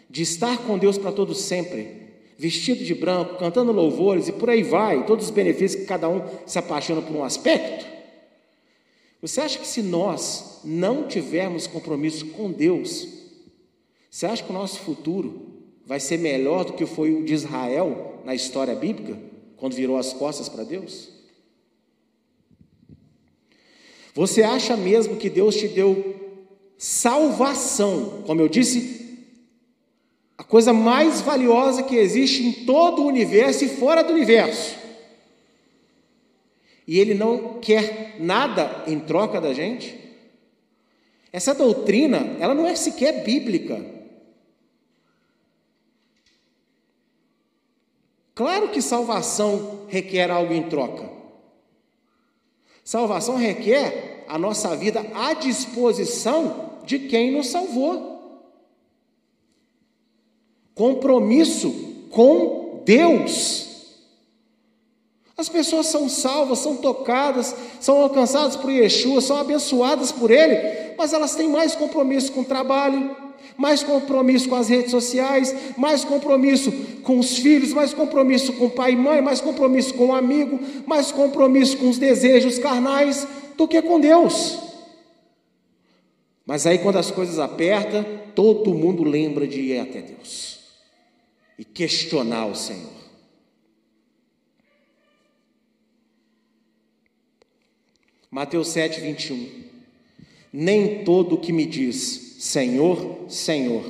de 0.10 0.24
estar 0.24 0.58
com 0.66 0.76
Deus 0.76 0.98
para 0.98 1.12
todo 1.12 1.36
sempre, 1.36 1.88
vestido 2.36 2.84
de 2.84 2.96
branco, 2.96 3.38
cantando 3.38 3.72
louvores 3.72 4.28
e 4.28 4.32
por 4.32 4.50
aí 4.50 4.64
vai, 4.64 5.06
todos 5.06 5.26
os 5.26 5.32
benefícios 5.32 5.82
que 5.82 5.88
cada 5.88 6.10
um 6.10 6.24
se 6.48 6.58
apaixona 6.58 7.04
por 7.04 7.16
um 7.16 7.24
aspecto, 7.24 7.86
você 9.22 9.42
acha 9.42 9.60
que 9.60 9.68
se 9.68 9.82
nós 9.82 10.62
não 10.64 11.08
tivermos 11.08 11.68
compromisso 11.68 12.26
com 12.28 12.52
Deus, 12.52 13.08
você 14.10 14.26
acha 14.26 14.44
que 14.44 14.50
o 14.50 14.54
nosso 14.54 14.80
futuro 14.80 15.52
vai 15.86 16.00
ser 16.00 16.18
melhor 16.18 16.66
do 16.66 16.74
que 16.74 16.86
foi 16.86 17.14
o 17.14 17.24
de 17.24 17.34
Israel 17.34 18.22
na 18.26 18.34
história 18.34 18.74
bíblica, 18.74 19.18
quando 19.58 19.76
virou 19.76 19.98
as 19.98 20.12
costas 20.12 20.50
para 20.50 20.64
Deus? 20.64 21.10
Você 24.14 24.42
acha 24.42 24.76
mesmo 24.76 25.16
que 25.16 25.30
Deus 25.30 25.56
te 25.56 25.68
deu 25.68 26.16
salvação? 26.78 28.24
Como 28.26 28.42
eu 28.42 28.50
disse, 28.50 29.02
a 30.38 30.44
coisa 30.44 30.74
mais 30.74 31.22
valiosa 31.22 31.84
que 31.84 31.96
existe 31.96 32.44
em 32.44 32.66
todo 32.66 33.04
o 33.04 33.08
universo 33.08 33.64
e 33.64 33.70
fora 33.70 34.04
do 34.04 34.14
universo. 34.14 34.81
E 36.92 37.00
Ele 37.00 37.14
não 37.14 37.62
quer 37.62 38.18
nada 38.20 38.84
em 38.86 39.00
troca 39.00 39.40
da 39.40 39.54
gente? 39.54 39.98
Essa 41.32 41.56
doutrina, 41.56 42.36
ela 42.38 42.54
não 42.54 42.68
é 42.68 42.76
sequer 42.76 43.24
bíblica. 43.24 43.82
Claro 48.36 48.72
que 48.72 48.82
salvação 48.82 49.86
requer 49.88 50.30
algo 50.30 50.54
em 50.54 50.68
troca. 50.68 51.10
Salvação 52.84 53.38
requer 53.38 54.26
a 54.28 54.38
nossa 54.38 54.76
vida 54.76 55.00
à 55.16 55.34
disposição 55.34 56.82
de 56.86 57.00
quem 57.00 57.32
nos 57.32 57.48
salvou. 57.48 58.52
Compromisso 60.76 61.72
com 62.12 62.84
Deus. 62.84 63.71
As 65.42 65.50
pessoas 65.50 65.88
são 65.88 66.08
salvas, 66.08 66.60
são 66.60 66.76
tocadas, 66.76 67.56
são 67.80 68.00
alcançadas 68.00 68.56
por 68.56 68.70
Yeshua, 68.70 69.22
são 69.22 69.38
abençoadas 69.38 70.12
por 70.12 70.30
Ele, 70.30 70.94
mas 70.96 71.14
elas 71.14 71.34
têm 71.34 71.50
mais 71.50 71.74
compromisso 71.74 72.32
com 72.32 72.42
o 72.42 72.46
trabalho, 72.46 73.10
mais 73.58 73.82
compromisso 73.82 74.48
com 74.48 74.56
as 74.56 74.70
redes 74.70 74.92
sociais, 74.92 75.56
mais 75.76 76.06
compromisso 76.06 76.72
com 77.02 77.18
os 77.18 77.40
filhos, 77.40 77.74
mais 77.74 77.92
compromisso 77.92 78.54
com 78.54 78.66
o 78.66 78.70
pai 78.70 78.92
e 78.92 78.96
mãe, 78.96 79.20
mais 79.20 79.42
compromisso 79.42 79.96
com 79.96 80.10
o 80.10 80.14
amigo, 80.14 80.60
mais 80.86 81.12
compromisso 81.12 81.76
com 81.78 81.90
os 81.90 81.98
desejos 81.98 82.60
carnais 82.60 83.28
do 83.58 83.68
que 83.68 83.82
com 83.82 84.00
Deus. 84.00 84.60
Mas 86.46 86.68
aí, 86.68 86.78
quando 86.78 86.98
as 86.98 87.10
coisas 87.10 87.40
apertam, 87.40 88.06
todo 88.36 88.76
mundo 88.76 89.04
lembra 89.04 89.48
de 89.48 89.60
ir 89.60 89.80
até 89.80 90.02
Deus 90.02 90.60
e 91.58 91.66
questionar 91.66 92.46
o 92.46 92.54
Senhor. 92.54 93.01
Mateus 98.32 98.70
7, 98.70 99.02
21. 99.02 99.50
Nem 100.54 101.04
todo 101.04 101.38
que 101.38 101.52
me 101.52 101.66
diz 101.66 102.38
Senhor, 102.40 103.26
Senhor 103.28 103.84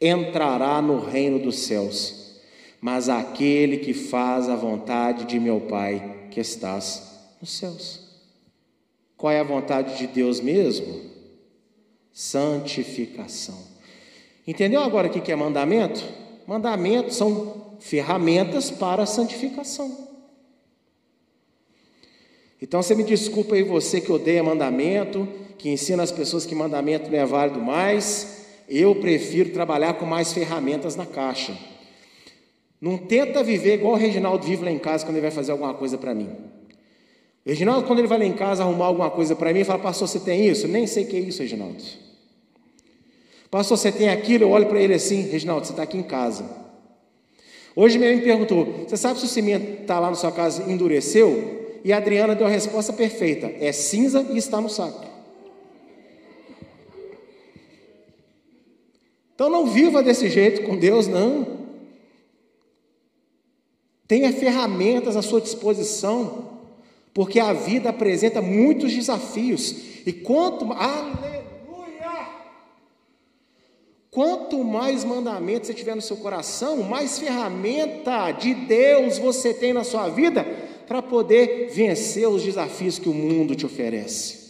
entrará 0.00 0.80
no 0.80 0.98
reino 0.98 1.38
dos 1.38 1.58
céus, 1.58 2.40
mas 2.80 3.10
aquele 3.10 3.76
que 3.76 3.92
faz 3.92 4.48
a 4.48 4.56
vontade 4.56 5.26
de 5.26 5.38
meu 5.38 5.60
Pai 5.60 6.28
que 6.30 6.40
estás 6.40 7.34
nos 7.40 7.50
céus. 7.50 8.00
Qual 9.18 9.32
é 9.32 9.40
a 9.40 9.44
vontade 9.44 9.98
de 9.98 10.06
Deus 10.06 10.40
mesmo? 10.40 11.02
Santificação. 12.10 13.58
Entendeu 14.46 14.80
agora 14.80 15.08
o 15.08 15.10
que 15.10 15.30
é 15.30 15.36
mandamento? 15.36 16.02
Mandamentos 16.46 17.16
são 17.16 17.76
ferramentas 17.80 18.70
para 18.70 19.02
a 19.02 19.06
santificação. 19.06 20.07
Então 22.60 22.82
você 22.82 22.94
me 22.94 23.04
desculpa 23.04 23.54
aí, 23.54 23.62
você 23.62 24.00
que 24.00 24.10
odeia 24.10 24.42
mandamento, 24.42 25.28
que 25.56 25.68
ensina 25.68 26.02
as 26.02 26.10
pessoas 26.10 26.44
que 26.44 26.54
mandamento 26.54 27.10
não 27.10 27.18
é 27.18 27.24
válido 27.24 27.60
mais. 27.60 28.46
Eu 28.68 28.94
prefiro 28.96 29.50
trabalhar 29.50 29.94
com 29.94 30.04
mais 30.04 30.32
ferramentas 30.32 30.96
na 30.96 31.06
caixa. 31.06 31.56
Não 32.80 32.96
tenta 32.98 33.42
viver 33.42 33.74
igual 33.74 33.94
o 33.94 33.96
Reginaldo 33.96 34.46
vive 34.46 34.64
lá 34.64 34.70
em 34.70 34.78
casa 34.78 35.04
quando 35.04 35.16
ele 35.16 35.22
vai 35.22 35.30
fazer 35.30 35.52
alguma 35.52 35.74
coisa 35.74 35.98
para 35.98 36.14
mim. 36.14 36.28
O 37.44 37.48
Reginaldo, 37.48 37.86
quando 37.86 38.00
ele 38.00 38.08
vai 38.08 38.18
lá 38.18 38.24
em 38.24 38.32
casa 38.32 38.62
arrumar 38.62 38.86
alguma 38.86 39.10
coisa 39.10 39.34
para 39.34 39.52
mim, 39.52 39.64
fala, 39.64 39.78
pastor, 39.78 40.06
você 40.06 40.20
tem 40.20 40.46
isso? 40.46 40.68
Nem 40.68 40.86
sei 40.86 41.04
o 41.04 41.06
que 41.06 41.16
é 41.16 41.20
isso, 41.20 41.40
Reginaldo. 41.40 41.82
Pastor, 43.50 43.78
você 43.78 43.90
tem 43.90 44.10
aquilo? 44.10 44.44
Eu 44.44 44.50
olho 44.50 44.66
para 44.66 44.80
ele 44.80 44.94
assim, 44.94 45.22
Reginaldo, 45.22 45.66
você 45.66 45.72
está 45.72 45.82
aqui 45.82 45.96
em 45.96 46.02
casa. 46.02 46.44
Hoje 47.74 47.98
mesmo 47.98 48.18
me 48.18 48.22
perguntou, 48.22 48.84
você 48.86 48.96
sabe 48.96 49.18
se 49.18 49.24
o 49.24 49.28
cimento 49.28 49.82
está 49.82 49.98
lá 49.98 50.10
na 50.10 50.16
sua 50.16 50.30
casa 50.30 50.70
endureceu? 50.70 51.57
E 51.84 51.92
a 51.92 51.98
Adriana 51.98 52.34
deu 52.34 52.46
a 52.46 52.50
resposta 52.50 52.92
perfeita: 52.92 53.46
é 53.60 53.72
cinza 53.72 54.26
e 54.30 54.38
está 54.38 54.60
no 54.60 54.68
saco. 54.68 55.06
Então 59.34 59.48
não 59.48 59.66
viva 59.66 60.02
desse 60.02 60.28
jeito 60.28 60.64
com 60.64 60.76
Deus, 60.76 61.06
não. 61.06 61.58
Tenha 64.08 64.32
ferramentas 64.32 65.16
à 65.16 65.22
sua 65.22 65.40
disposição, 65.40 66.60
porque 67.14 67.38
a 67.38 67.52
vida 67.52 67.90
apresenta 67.90 68.42
muitos 68.42 68.92
desafios. 68.92 69.70
E 70.04 70.12
quanto 70.12 70.72
aleluia! 70.72 71.38
Quanto 74.10 74.64
mais 74.64 75.04
mandamentos 75.04 75.68
você 75.68 75.74
tiver 75.74 75.94
no 75.94 76.02
seu 76.02 76.16
coração, 76.16 76.78
mais 76.78 77.18
ferramenta 77.18 78.32
de 78.32 78.54
Deus 78.54 79.18
você 79.18 79.54
tem 79.54 79.72
na 79.72 79.84
sua 79.84 80.08
vida 80.08 80.44
para 80.88 81.02
poder 81.02 81.68
vencer 81.70 82.26
os 82.26 82.42
desafios 82.42 82.98
que 82.98 83.10
o 83.10 83.14
mundo 83.14 83.54
te 83.54 83.66
oferece. 83.66 84.48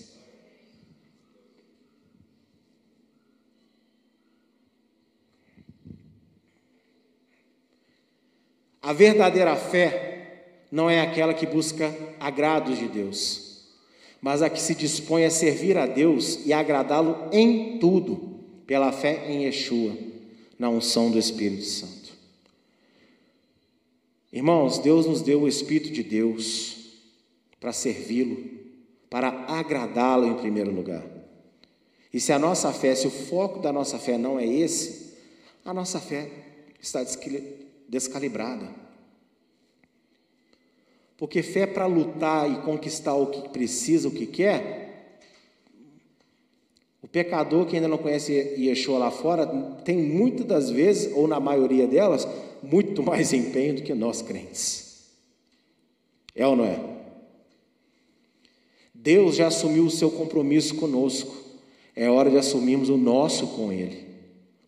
A 8.80 8.92
verdadeira 8.92 9.56
fé 9.56 10.62
não 10.70 10.88
é 10.88 11.00
aquela 11.00 11.34
que 11.34 11.44
busca 11.44 11.92
agrados 12.20 12.78
de 12.78 12.86
Deus, 12.86 13.66
mas 14.22 14.40
a 14.40 14.48
que 14.48 14.60
se 14.60 14.76
dispõe 14.76 15.24
a 15.24 15.30
servir 15.30 15.76
a 15.76 15.86
Deus 15.86 16.46
e 16.46 16.52
agradá-lo 16.52 17.28
em 17.32 17.78
tudo, 17.78 18.38
pela 18.64 18.92
fé 18.92 19.28
em 19.28 19.44
Yeshua, 19.44 19.92
na 20.58 20.68
unção 20.70 21.10
do 21.10 21.18
Espírito 21.18 21.64
Santo. 21.64 21.97
Irmãos, 24.32 24.78
Deus 24.78 25.06
nos 25.06 25.22
deu 25.22 25.42
o 25.42 25.48
Espírito 25.48 25.90
de 25.90 26.02
Deus 26.02 26.76
para 27.58 27.72
servi-lo, 27.72 28.36
para 29.08 29.28
agradá-lo 29.28 30.26
em 30.26 30.34
primeiro 30.34 30.70
lugar. 30.70 31.04
E 32.12 32.20
se 32.20 32.32
a 32.32 32.38
nossa 32.38 32.72
fé, 32.72 32.94
se 32.94 33.06
o 33.06 33.10
foco 33.10 33.60
da 33.60 33.72
nossa 33.72 33.98
fé 33.98 34.18
não 34.18 34.38
é 34.38 34.46
esse, 34.46 35.14
a 35.64 35.72
nossa 35.72 35.98
fé 35.98 36.30
está 36.80 37.04
descalibrada. 37.88 38.68
Porque 41.16 41.42
fé 41.42 41.66
para 41.66 41.86
lutar 41.86 42.50
e 42.50 42.62
conquistar 42.62 43.14
o 43.14 43.26
que 43.26 43.48
precisa, 43.48 44.08
o 44.08 44.12
que 44.12 44.26
quer, 44.26 45.20
o 47.02 47.08
pecador 47.08 47.66
que 47.66 47.76
ainda 47.76 47.88
não 47.88 47.98
conhece 47.98 48.32
Yeshua 48.32 48.98
lá 48.98 49.10
fora, 49.10 49.46
tem 49.84 49.96
muitas 49.96 50.46
das 50.46 50.70
vezes, 50.70 51.12
ou 51.14 51.26
na 51.26 51.40
maioria 51.40 51.86
delas, 51.86 52.28
muito 52.62 53.02
mais 53.02 53.32
empenho 53.32 53.76
do 53.76 53.82
que 53.82 53.94
nós 53.94 54.22
crentes. 54.22 55.08
É 56.34 56.46
ou 56.46 56.56
não 56.56 56.64
é? 56.64 56.98
Deus 58.94 59.36
já 59.36 59.46
assumiu 59.46 59.84
o 59.84 59.90
seu 59.90 60.10
compromisso 60.10 60.74
conosco. 60.76 61.36
É 61.94 62.10
hora 62.10 62.30
de 62.30 62.36
assumirmos 62.36 62.88
o 62.88 62.96
nosso 62.96 63.48
com 63.48 63.72
Ele, 63.72 64.06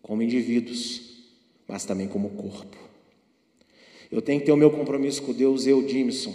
como 0.03 0.23
indivíduos, 0.23 1.03
mas 1.69 1.85
também 1.85 2.09
como 2.09 2.31
corpo. 2.31 2.77
Eu 4.11 4.21
tenho 4.21 4.41
que 4.41 4.47
ter 4.47 4.53
o 4.53 4.57
meu 4.57 4.71
compromisso 4.71 5.23
com 5.23 5.33
Deus, 5.33 5.67
eu, 5.67 5.83
Dimson. 5.83 6.35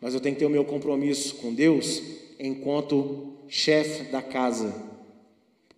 Mas 0.00 0.14
eu 0.14 0.20
tenho 0.20 0.34
que 0.34 0.40
ter 0.40 0.46
o 0.46 0.50
meu 0.50 0.64
compromisso 0.64 1.34
com 1.36 1.52
Deus 1.52 2.02
enquanto 2.38 3.32
chefe 3.48 4.04
da 4.12 4.22
casa, 4.22 4.72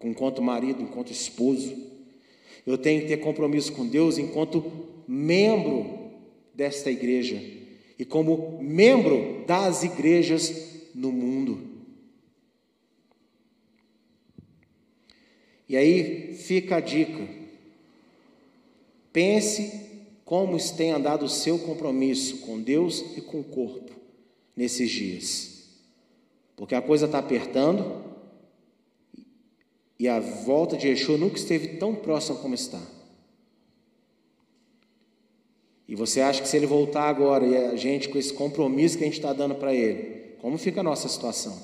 enquanto 0.03 0.43
marido, 0.43 0.83
enquanto 0.83 1.11
esposo. 1.11 1.90
Eu 2.67 2.79
tenho 2.79 3.03
que 3.03 3.09
ter 3.09 3.17
compromisso 3.19 3.73
com 3.73 3.87
Deus 3.87 4.19
enquanto 4.19 4.65
membro 5.07 6.11
desta 6.55 6.91
igreja 6.91 7.41
e 7.99 8.05
como 8.05 8.59
membro 8.63 9.45
das 9.47 9.83
igrejas 9.83 10.89
no 10.95 11.13
mundo. 11.13 11.71
E 15.69 15.77
aí 15.77 16.35
fica 16.35 16.77
a 16.77 16.81
dica. 16.81 17.29
Pense 19.13 19.89
como 20.25 20.57
tem 20.77 20.91
andado 20.91 21.25
o 21.25 21.29
seu 21.29 21.59
compromisso 21.59 22.39
com 22.39 22.61
Deus 22.61 23.05
e 23.17 23.21
com 23.21 23.41
o 23.41 23.45
corpo 23.45 23.93
nesses 24.57 24.91
dias. 24.91 25.69
Porque 26.57 26.75
a 26.75 26.83
coisa 26.83 27.07
está 27.07 27.19
apertando, 27.19 28.10
e 30.01 30.09
a 30.09 30.19
volta 30.19 30.79
de 30.79 30.89
Yeshua 30.89 31.19
nunca 31.19 31.37
esteve 31.37 31.77
tão 31.77 31.95
próxima 31.95 32.39
como 32.39 32.55
está. 32.55 32.81
E 35.87 35.95
você 35.95 36.23
acha 36.23 36.41
que 36.41 36.49
se 36.49 36.57
ele 36.57 36.65
voltar 36.65 37.03
agora 37.03 37.47
e 37.47 37.55
a 37.55 37.77
gente, 37.77 38.09
com 38.09 38.17
esse 38.17 38.33
compromisso 38.33 38.97
que 38.97 39.05
a 39.05 39.07
gente 39.07 39.19
está 39.19 39.35
dando 39.35 39.57
para 39.57 39.75
ele, 39.75 40.37
como 40.41 40.57
fica 40.57 40.81
a 40.81 40.83
nossa 40.83 41.07
situação? 41.07 41.55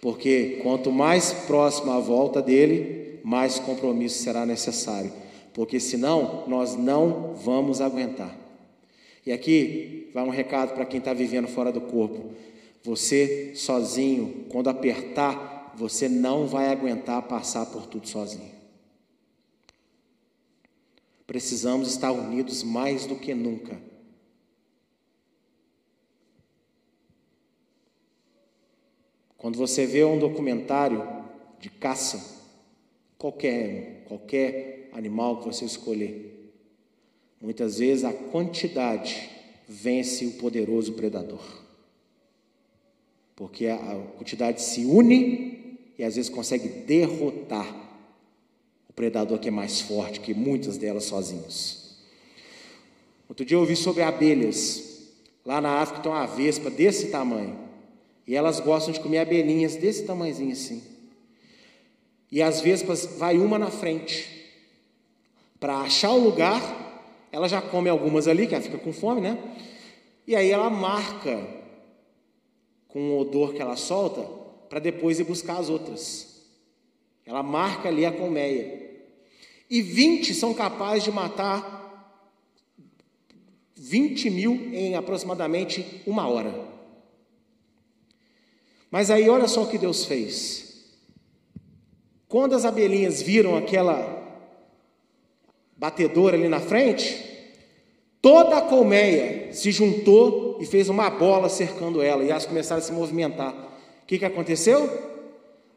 Porque 0.00 0.60
quanto 0.62 0.90
mais 0.90 1.30
próxima 1.30 1.96
a 1.96 2.00
volta 2.00 2.40
dele, 2.40 3.20
mais 3.22 3.58
compromisso 3.58 4.22
será 4.22 4.46
necessário. 4.46 5.12
Porque 5.52 5.78
senão 5.78 6.44
nós 6.48 6.74
não 6.74 7.34
vamos 7.34 7.82
aguentar. 7.82 8.34
E 9.26 9.30
aqui 9.30 10.08
vai 10.14 10.24
um 10.24 10.30
recado 10.30 10.72
para 10.72 10.86
quem 10.86 11.00
está 11.00 11.12
vivendo 11.12 11.48
fora 11.48 11.70
do 11.70 11.82
corpo. 11.82 12.30
Você 12.82 13.52
sozinho, 13.54 14.46
quando 14.48 14.70
apertar, 14.70 15.49
você 15.76 16.08
não 16.08 16.46
vai 16.46 16.68
aguentar 16.68 17.22
passar 17.22 17.66
por 17.66 17.86
tudo 17.86 18.08
sozinho. 18.08 18.50
Precisamos 21.26 21.88
estar 21.88 22.10
unidos 22.10 22.62
mais 22.62 23.06
do 23.06 23.16
que 23.16 23.34
nunca. 23.34 23.80
Quando 29.38 29.56
você 29.56 29.86
vê 29.86 30.04
um 30.04 30.18
documentário 30.18 31.02
de 31.58 31.70
caça, 31.70 32.44
qualquer, 33.16 34.04
qualquer 34.06 34.90
animal 34.92 35.38
que 35.38 35.46
você 35.46 35.64
escolher, 35.64 36.52
muitas 37.40 37.78
vezes 37.78 38.04
a 38.04 38.12
quantidade 38.12 39.30
vence 39.68 40.26
o 40.26 40.32
poderoso 40.32 40.94
predador. 40.94 41.40
Porque 43.36 43.68
a, 43.68 43.78
quantidade 44.16 44.60
se 44.60 44.84
une 44.84 45.59
e 46.00 46.04
às 46.04 46.16
vezes 46.16 46.30
consegue 46.30 46.66
derrotar 46.66 47.66
o 48.88 48.92
predador 48.94 49.38
que 49.38 49.48
é 49.48 49.50
mais 49.50 49.82
forte 49.82 50.18
que 50.18 50.32
muitas 50.32 50.78
delas 50.78 51.04
sozinhos. 51.04 51.98
Outro 53.28 53.44
dia 53.44 53.54
eu 53.54 53.60
ouvi 53.60 53.76
sobre 53.76 54.02
abelhas. 54.02 55.10
Lá 55.44 55.60
na 55.60 55.74
África 55.80 56.00
tem 56.00 56.10
uma 56.10 56.24
vespa 56.24 56.70
desse 56.70 57.08
tamanho. 57.08 57.54
E 58.26 58.34
elas 58.34 58.60
gostam 58.60 58.94
de 58.94 59.00
comer 59.00 59.18
abelhinhas 59.18 59.76
desse 59.76 60.04
tamanhozinho 60.04 60.52
assim. 60.52 60.82
E 62.32 62.40
às 62.40 62.62
vespas 62.62 63.04
vai 63.04 63.36
uma 63.36 63.58
na 63.58 63.70
frente. 63.70 64.26
Para 65.60 65.80
achar 65.80 66.12
o 66.12 66.24
lugar, 66.24 66.62
ela 67.30 67.46
já 67.46 67.60
come 67.60 67.90
algumas 67.90 68.26
ali, 68.26 68.46
que 68.46 68.54
ela 68.54 68.64
fica 68.64 68.78
com 68.78 68.90
fome, 68.90 69.20
né? 69.20 69.36
E 70.26 70.34
aí 70.34 70.50
ela 70.50 70.70
marca 70.70 71.46
com 72.88 73.10
o 73.10 73.18
odor 73.18 73.52
que 73.52 73.60
ela 73.60 73.76
solta 73.76 74.39
para 74.70 74.78
depois 74.78 75.18
ir 75.18 75.24
buscar 75.24 75.58
as 75.58 75.68
outras. 75.68 76.42
Ela 77.26 77.42
marca 77.42 77.88
ali 77.88 78.06
a 78.06 78.12
colmeia. 78.12 78.88
E 79.68 79.82
20 79.82 80.32
são 80.32 80.54
capazes 80.54 81.02
de 81.02 81.10
matar 81.10 81.80
20 83.76 84.30
mil 84.30 84.52
em 84.72 84.94
aproximadamente 84.94 86.02
uma 86.06 86.28
hora. 86.28 86.54
Mas 88.90 89.10
aí 89.10 89.28
olha 89.28 89.48
só 89.48 89.64
o 89.64 89.68
que 89.68 89.76
Deus 89.76 90.04
fez. 90.04 90.84
Quando 92.28 92.54
as 92.54 92.64
abelhinhas 92.64 93.20
viram 93.20 93.56
aquela 93.56 94.18
batedora 95.76 96.36
ali 96.36 96.46
na 96.46 96.60
frente, 96.60 97.16
toda 98.22 98.58
a 98.58 98.62
colmeia 98.62 99.52
se 99.52 99.72
juntou 99.72 100.58
e 100.60 100.66
fez 100.66 100.88
uma 100.88 101.10
bola 101.10 101.48
cercando 101.48 102.00
ela, 102.00 102.22
e 102.22 102.30
elas 102.30 102.46
começaram 102.46 102.80
a 102.80 102.84
se 102.84 102.92
movimentar. 102.92 103.69
Que, 104.10 104.18
que 104.18 104.24
aconteceu? 104.24 104.90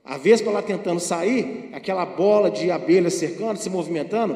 A 0.03 0.17
vespa 0.17 0.49
lá 0.49 0.63
tentando 0.63 0.99
sair, 0.99 1.69
aquela 1.71 2.03
bola 2.03 2.49
de 2.49 2.71
abelha 2.71 3.11
cercando, 3.11 3.59
se 3.59 3.69
movimentando, 3.69 4.35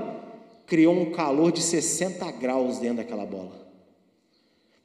criou 0.67 0.93
um 0.93 1.09
calor 1.09 1.51
de 1.51 1.63
60 1.63 2.29
graus 2.33 2.77
dentro 2.77 2.97
daquela 2.97 3.25
bola. 3.25 3.67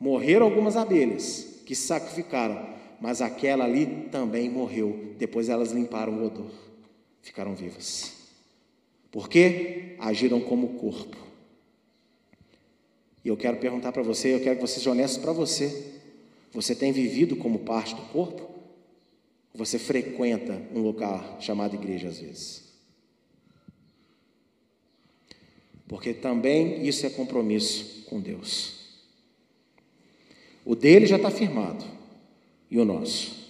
Morreram 0.00 0.46
algumas 0.46 0.78
abelhas 0.78 1.60
que 1.66 1.74
sacrificaram, 1.74 2.70
mas 3.02 3.20
aquela 3.20 3.64
ali 3.64 4.08
também 4.10 4.48
morreu. 4.48 5.12
Depois 5.18 5.50
elas 5.50 5.72
limparam 5.72 6.14
o 6.14 6.24
odor, 6.24 6.50
ficaram 7.20 7.54
vivas. 7.54 8.14
Por 9.10 9.28
quê? 9.28 9.94
Agiram 9.98 10.40
como 10.40 10.78
corpo. 10.78 11.18
E 13.22 13.28
eu 13.28 13.36
quero 13.36 13.58
perguntar 13.58 13.92
para 13.92 14.02
você, 14.02 14.34
eu 14.34 14.40
quero 14.40 14.56
que 14.56 14.62
você 14.62 14.76
seja 14.76 14.90
honesto 14.90 15.20
para 15.20 15.34
você. 15.34 16.00
Você 16.54 16.74
tem 16.74 16.92
vivido 16.92 17.36
como 17.36 17.58
parte 17.58 17.94
do 17.94 18.00
corpo? 18.04 18.51
Você 19.54 19.78
frequenta 19.78 20.62
um 20.74 20.80
lugar 20.80 21.40
chamado 21.40 21.74
igreja 21.74 22.08
às 22.08 22.18
vezes? 22.18 22.72
Porque 25.86 26.14
também 26.14 26.86
isso 26.86 27.04
é 27.04 27.10
compromisso 27.10 28.04
com 28.08 28.18
Deus. 28.18 28.80
O 30.64 30.74
dele 30.74 31.06
já 31.06 31.16
está 31.16 31.30
firmado 31.30 31.84
e 32.70 32.78
o 32.78 32.84
nosso. 32.84 33.42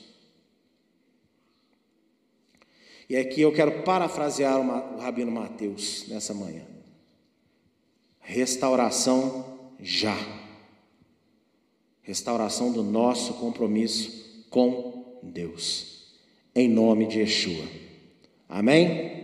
E 3.09 3.17
aqui 3.17 3.43
eu 3.43 3.53
quero 3.53 3.83
parafrasear 3.83 4.59
o 4.59 4.99
Rabino 4.99 5.31
Mateus 5.31 6.09
nessa 6.09 6.33
manhã. 6.33 6.65
Restauração 8.19 9.75
já. 9.79 10.17
Restauração 12.01 12.73
do 12.73 12.83
nosso 12.83 13.35
compromisso 13.35 14.47
com 14.51 15.21
Deus. 15.23 15.92
Em 16.55 16.69
nome 16.69 17.07
de 17.07 17.21
Yeshua. 17.21 17.65
Amém? 18.49 19.22